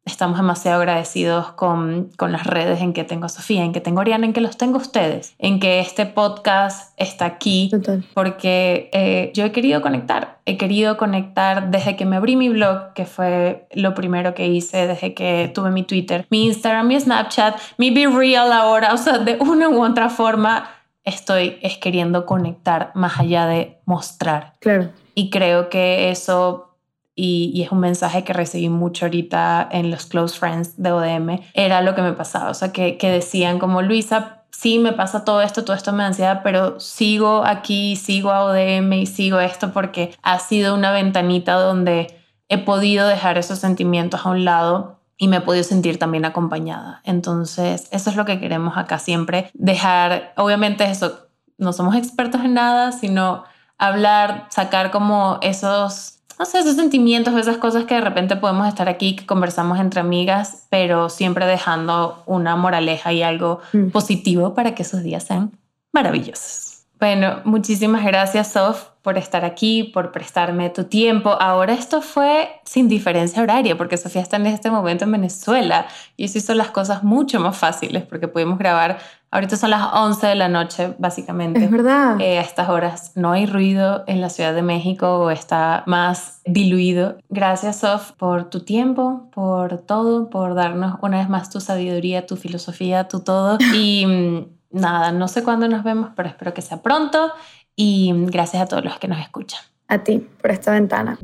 estamos 0.06 0.38
demasiado 0.38 0.82
agradecidos 0.82 1.52
con, 1.54 2.10
con, 2.18 2.32
las 2.32 2.46
redes 2.46 2.82
en 2.82 2.94
que 2.94 3.04
tengo 3.04 3.26
a 3.26 3.30
Sofía, 3.30 3.64
en 3.64 3.72
que 3.72 3.80
tengo 3.80 4.00
a 4.00 4.02
Oriana, 4.02 4.26
en 4.26 4.34
que 4.34 4.42
los 4.42 4.58
tengo 4.58 4.78
ustedes, 4.78 5.34
en 5.40 5.60
que 5.60 5.80
este 5.80 6.06
podcast 6.06 6.94
está 6.98 7.26
aquí, 7.26 7.72
porque 8.14 8.90
eh, 8.92 9.32
yo 9.34 9.46
he 9.46 9.52
querido 9.52 9.82
conectar, 9.82 10.40
he 10.46 10.58
querido 10.58 10.98
conectar 10.98 11.72
desde 11.72 11.96
que 11.96 12.06
me 12.06 12.18
abrí 12.18 12.36
mi 12.36 12.50
blog, 12.50 12.94
que 12.94 13.06
fue 13.06 13.68
lo 13.72 13.94
primero 13.94 14.34
que 14.34 14.48
hice 14.48 14.88
desde 14.88 15.14
que 15.14 15.52
tuve 15.54 15.72
mi 15.72 15.84
Twitter, 15.84 16.26
mi 16.30 16.48
Instagram, 16.48 16.88
mi 16.88 17.00
Snapchat, 17.00 17.58
mi 17.78 17.92
Be 17.92 18.08
Real 18.08 18.52
ahora, 18.52 18.94
o 18.94 18.98
sea, 18.98 19.20
de 19.20 19.38
una 19.40 19.70
u 19.70 19.84
otra 19.84 20.10
forma 20.10 20.70
estoy 21.06 21.58
es 21.62 21.78
queriendo 21.78 22.26
conectar 22.26 22.92
más 22.94 23.20
allá 23.20 23.46
de 23.46 23.78
mostrar. 23.86 24.54
Claro. 24.60 24.90
Y 25.16 25.30
creo 25.30 25.70
que 25.70 26.10
eso 26.10 26.73
y, 27.16 27.62
es 27.64 27.72
un 27.72 27.80
mensaje 27.80 28.24
que 28.24 28.34
recibí 28.34 28.70
mucho 28.70 29.06
ahorita 29.06 29.68
en 29.72 29.92
los 29.92 30.06
close 30.06 30.38
friends 30.38 30.82
de 30.82 30.92
ODM, 30.92 31.42
era 31.54 31.82
lo 31.82 31.96
que 31.96 32.02
me 32.02 32.14
pasaba, 32.14 32.50
o 32.50 32.54
sea, 32.54 32.72
que, 32.72 32.98
que 32.98 33.10
decían 33.10 33.60
como 33.60 33.82
Luisa, 33.82 34.44
sí 34.50 34.80
me 34.80 34.94
pasa 34.94 35.26
todo 35.26 35.42
esto, 35.42 35.64
todo 35.64 35.76
esto 35.76 35.92
me 35.92 36.00
da 36.00 36.08
ansiedad, 36.08 36.42
pero 36.44 36.80
sigo 36.80 37.44
aquí, 37.46 37.96
sigo 37.96 38.32
a 38.32 38.46
ODM 38.46 38.94
y 38.94 39.06
sigo 39.06 39.40
esto 39.40 39.74
porque 39.74 40.16
ha 40.22 40.40
sido 40.40 40.74
una 40.74 40.92
ventanita 40.92 41.54
donde 41.54 42.20
he 42.50 42.58
podido 42.58 43.08
dejar 43.08 43.38
esos 43.38 43.60
sentimientos 43.60 44.26
a 44.26 44.30
un 44.30 44.46
lado 44.46 45.00
y 45.18 45.28
me 45.28 45.38
he 45.38 45.42
podido 45.42 45.64
sentir 45.64 46.00
también 46.00 46.26
acompañada. 46.26 47.02
Entonces, 47.04 47.88
eso 47.92 48.10
es 48.10 48.16
lo 48.16 48.26
que 48.26 48.40
queremos 48.40 48.78
acá 48.78 49.00
siempre, 49.00 49.50
dejar, 49.54 50.34
obviamente 50.38 50.84
eso, 50.86 51.28
no 51.58 51.74
somos 51.74 51.96
expertos 51.96 52.42
en 52.42 52.54
nada, 52.54 52.92
sino 52.92 53.44
hablar, 53.78 54.48
sacar 54.50 54.92
como 54.92 55.40
esos 55.42 56.13
no 56.40 56.46
sé, 56.46 56.60
esos 56.60 56.76
sentimientos, 56.76 57.36
esas 57.36 57.58
cosas 57.58 57.86
que 57.86 57.96
de 57.96 58.02
repente 58.02 58.36
podemos 58.36 58.68
estar 58.68 58.90
aquí, 58.90 59.16
que 59.16 59.26
conversamos 59.26 59.80
entre 59.80 60.00
amigas, 60.00 60.68
pero 60.70 61.10
siempre 61.10 61.46
dejando 61.46 62.24
una 62.26 62.56
moraleja 62.56 63.14
y 63.14 63.24
algo 63.24 63.62
mm. 63.74 63.90
positivo 63.90 64.54
para 64.54 64.76
que 64.76 64.84
esos 64.84 65.04
días 65.04 65.24
sean 65.24 65.52
maravillosos. 65.92 66.86
Bueno, 67.00 67.42
muchísimas 67.44 68.06
gracias, 68.06 68.54
Sof. 68.54 68.93
Por 69.04 69.18
estar 69.18 69.44
aquí, 69.44 69.84
por 69.84 70.14
prestarme 70.14 70.70
tu 70.70 70.86
tiempo. 70.86 71.36
Ahora 71.40 71.74
esto 71.74 72.02
fue 72.02 72.62
sin 72.64 72.88
diferencia 72.88 73.44
horaria, 73.44 73.78
porque 73.78 73.98
Sofía 73.98 74.22
está 74.22 74.38
en 74.38 74.46
este 74.48 74.72
momento 74.72 75.04
en 75.04 75.12
Venezuela 75.12 75.88
y 76.16 76.24
eso 76.24 76.38
hizo 76.38 76.54
las 76.56 76.72
cosas 76.72 77.04
mucho 77.04 77.42
más 77.42 77.58
fáciles, 77.58 78.04
porque 78.04 78.30
pudimos 78.30 78.58
grabar. 78.58 79.00
Ahorita 79.30 79.58
son 79.58 79.72
las 79.72 79.94
11 79.94 80.28
de 80.28 80.36
la 80.36 80.48
noche, 80.48 80.94
básicamente. 81.00 81.62
Es 81.62 81.70
verdad. 81.70 82.22
Eh, 82.22 82.38
a 82.38 82.42
estas 82.42 82.70
horas 82.70 83.12
no 83.16 83.34
hay 83.34 83.46
ruido 83.46 84.06
en 84.08 84.22
la 84.22 84.30
Ciudad 84.30 84.54
de 84.54 84.62
México 84.62 85.18
o 85.18 85.32
está 85.32 85.84
más 85.86 86.40
diluido. 86.46 87.18
Gracias, 87.28 87.80
Sof, 87.80 88.14
por 88.14 88.50
tu 88.50 88.62
tiempo, 88.62 89.28
por 89.34 89.80
todo, 89.80 90.30
por 90.30 90.56
darnos 90.56 90.96
una 91.02 91.18
vez 91.18 91.28
más 91.28 91.50
tu 91.50 91.60
sabiduría, 91.60 92.26
tu 92.26 92.38
filosofía, 92.38 93.10
tu 93.10 93.20
todo. 93.20 93.58
Y 93.76 94.06
mm, 94.06 94.80
nada, 94.80 95.12
no 95.12 95.28
sé 95.28 95.44
cuándo 95.44 95.68
nos 95.68 95.84
vemos, 95.84 96.12
pero 96.16 96.30
espero 96.30 96.54
que 96.54 96.62
sea 96.62 96.82
pronto 96.82 97.34
y 97.76 98.14
gracias 98.28 98.64
a 98.64 98.66
todos 98.66 98.84
los 98.84 98.98
que 99.00 99.08
nos 99.08 99.20
escuchan. 99.20 99.62
A 99.88 100.04
ti 100.04 100.28
por 100.42 100.52
esta 100.52 100.72
ventana. 100.72 101.18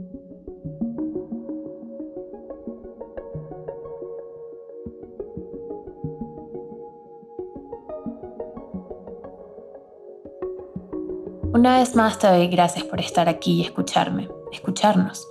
Una 11.52 11.80
vez 11.80 11.96
más 11.96 12.20
te 12.20 12.28
doy 12.28 12.48
gracias 12.48 12.86
por 12.86 13.00
estar 13.00 13.28
aquí 13.28 13.54
y 13.54 13.62
escucharme, 13.64 14.30
escucharnos. 14.52 15.28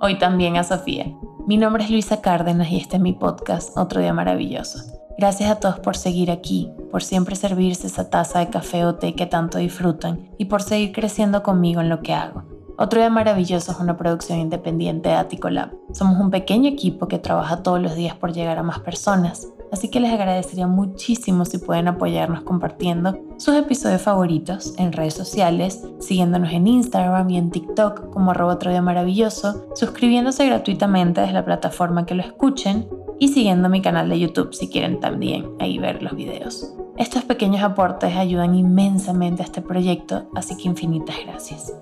Hoy 0.00 0.18
también 0.18 0.56
a 0.56 0.64
Sofía. 0.64 1.06
Mi 1.46 1.56
nombre 1.56 1.82
es 1.82 1.90
Luisa 1.90 2.20
Cárdenas 2.20 2.70
y 2.70 2.76
este 2.76 2.96
es 2.96 3.02
mi 3.02 3.14
podcast 3.14 3.76
Otro 3.76 4.00
Día 4.00 4.12
Maravilloso. 4.12 5.01
Gracias 5.18 5.50
a 5.50 5.56
todos 5.56 5.78
por 5.78 5.96
seguir 5.96 6.30
aquí, 6.30 6.72
por 6.90 7.02
siempre 7.02 7.36
servirse 7.36 7.86
esa 7.86 8.10
taza 8.10 8.38
de 8.38 8.50
café 8.50 8.84
o 8.84 8.94
té 8.94 9.14
que 9.14 9.26
tanto 9.26 9.58
disfrutan 9.58 10.30
y 10.38 10.46
por 10.46 10.62
seguir 10.62 10.92
creciendo 10.92 11.42
conmigo 11.42 11.80
en 11.80 11.88
lo 11.88 12.00
que 12.00 12.14
hago. 12.14 12.44
Otro 12.78 13.00
día 13.00 13.10
maravilloso 13.10 13.72
es 13.72 13.78
una 13.78 13.96
producción 13.96 14.38
independiente 14.38 15.10
de 15.10 15.14
Aticolab. 15.14 15.70
Somos 15.92 16.18
un 16.18 16.30
pequeño 16.30 16.68
equipo 16.70 17.06
que 17.06 17.18
trabaja 17.18 17.62
todos 17.62 17.80
los 17.80 17.94
días 17.94 18.16
por 18.16 18.32
llegar 18.32 18.58
a 18.58 18.62
más 18.62 18.80
personas, 18.80 19.46
así 19.70 19.88
que 19.88 20.00
les 20.00 20.12
agradecería 20.12 20.66
muchísimo 20.66 21.44
si 21.44 21.58
pueden 21.58 21.86
apoyarnos 21.86 22.42
compartiendo 22.42 23.18
sus 23.36 23.54
episodios 23.54 24.02
favoritos 24.02 24.74
en 24.78 24.92
redes 24.92 25.14
sociales, 25.14 25.82
siguiéndonos 26.00 26.52
en 26.52 26.66
Instagram 26.66 27.30
y 27.30 27.36
en 27.36 27.50
TikTok 27.50 28.10
como 28.10 28.30
arroba 28.30 28.54
otro 28.54 28.70
día 28.70 28.82
maravilloso, 28.82 29.66
suscribiéndose 29.74 30.46
gratuitamente 30.46 31.20
desde 31.20 31.34
la 31.34 31.44
plataforma 31.44 32.06
que 32.06 32.14
lo 32.14 32.22
escuchen 32.22 32.88
y 33.22 33.28
siguiendo 33.28 33.68
mi 33.68 33.80
canal 33.80 34.08
de 34.08 34.18
YouTube 34.18 34.52
si 34.52 34.68
quieren 34.68 34.98
también 34.98 35.48
ahí 35.60 35.78
ver 35.78 36.02
los 36.02 36.16
videos. 36.16 36.74
Estos 36.96 37.22
pequeños 37.22 37.62
aportes 37.62 38.16
ayudan 38.16 38.56
inmensamente 38.56 39.42
a 39.42 39.44
este 39.44 39.62
proyecto, 39.62 40.28
así 40.34 40.56
que 40.56 40.66
infinitas 40.66 41.14
gracias. 41.24 41.72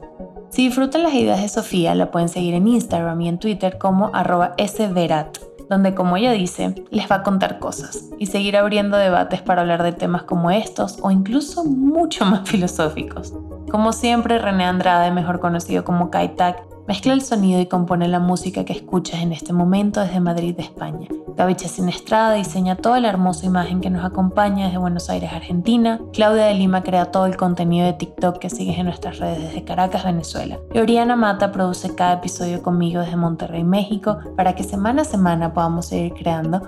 Si 0.50 0.66
disfrutan 0.66 1.02
las 1.02 1.14
ideas 1.14 1.40
de 1.40 1.48
Sofía, 1.48 1.94
la 1.94 2.10
pueden 2.10 2.28
seguir 2.28 2.52
en 2.52 2.68
Instagram 2.68 3.18
y 3.22 3.28
en 3.28 3.38
Twitter 3.38 3.78
como 3.78 4.10
arroba 4.12 4.54
sverat, 4.58 5.38
donde 5.70 5.94
como 5.94 6.18
ella 6.18 6.32
dice, 6.32 6.74
les 6.90 7.10
va 7.10 7.16
a 7.16 7.22
contar 7.22 7.58
cosas 7.58 8.10
y 8.18 8.26
seguir 8.26 8.58
abriendo 8.58 8.98
debates 8.98 9.40
para 9.40 9.62
hablar 9.62 9.82
de 9.82 9.92
temas 9.92 10.24
como 10.24 10.50
estos 10.50 10.98
o 11.00 11.10
incluso 11.10 11.64
mucho 11.64 12.26
más 12.26 12.46
filosóficos. 12.50 13.32
Como 13.70 13.94
siempre, 13.94 14.38
René 14.38 14.64
Andrade, 14.66 15.10
mejor 15.10 15.40
conocido 15.40 15.84
como 15.84 16.10
Kaitak, 16.10 16.69
Mezcla 16.90 17.12
el 17.12 17.22
sonido 17.22 17.60
y 17.60 17.66
compone 17.66 18.08
la 18.08 18.18
música 18.18 18.64
que 18.64 18.72
escuchas 18.72 19.22
en 19.22 19.32
este 19.32 19.52
momento 19.52 20.00
desde 20.00 20.18
Madrid, 20.18 20.56
España. 20.58 21.06
Gavicha 21.36 21.68
Sinestrada 21.68 22.34
diseña 22.34 22.74
toda 22.74 22.98
la 22.98 23.08
hermosa 23.08 23.46
imagen 23.46 23.80
que 23.80 23.90
nos 23.90 24.04
acompaña 24.04 24.64
desde 24.64 24.78
Buenos 24.78 25.08
Aires, 25.08 25.32
Argentina. 25.32 26.00
Claudia 26.12 26.46
de 26.46 26.54
Lima 26.54 26.82
crea 26.82 27.12
todo 27.12 27.26
el 27.26 27.36
contenido 27.36 27.86
de 27.86 27.92
TikTok 27.92 28.38
que 28.38 28.50
sigues 28.50 28.76
en 28.76 28.86
nuestras 28.86 29.20
redes 29.20 29.40
desde 29.40 29.62
Caracas, 29.62 30.02
Venezuela. 30.02 30.58
Y 30.74 30.80
Oriana 30.80 31.14
Mata 31.14 31.52
produce 31.52 31.94
cada 31.94 32.14
episodio 32.14 32.60
conmigo 32.60 33.02
desde 33.02 33.14
Monterrey, 33.14 33.62
México, 33.62 34.18
para 34.36 34.56
que 34.56 34.64
semana 34.64 35.02
a 35.02 35.04
semana 35.04 35.54
podamos 35.54 35.86
seguir 35.86 36.14
creando 36.14 36.60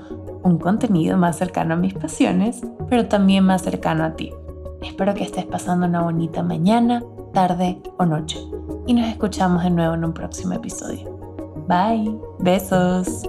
un 0.44 0.56
contenido 0.58 1.16
más 1.16 1.36
cercano 1.36 1.74
a 1.74 1.78
mis 1.78 1.94
pasiones, 1.94 2.60
pero 2.88 3.08
también 3.08 3.42
más 3.42 3.62
cercano 3.62 4.04
a 4.04 4.12
ti. 4.14 4.32
Espero 4.82 5.14
que 5.14 5.24
estés 5.24 5.46
pasando 5.46 5.86
una 5.86 6.02
bonita 6.02 6.42
mañana, 6.42 7.02
tarde 7.32 7.80
o 7.98 8.04
noche 8.04 8.38
y 8.86 8.94
nos 8.94 9.06
escuchamos 9.08 9.62
de 9.62 9.70
nuevo 9.70 9.94
en 9.94 10.04
un 10.04 10.12
próximo 10.12 10.54
episodio. 10.54 11.18
Bye, 11.68 12.18
besos. 12.38 13.28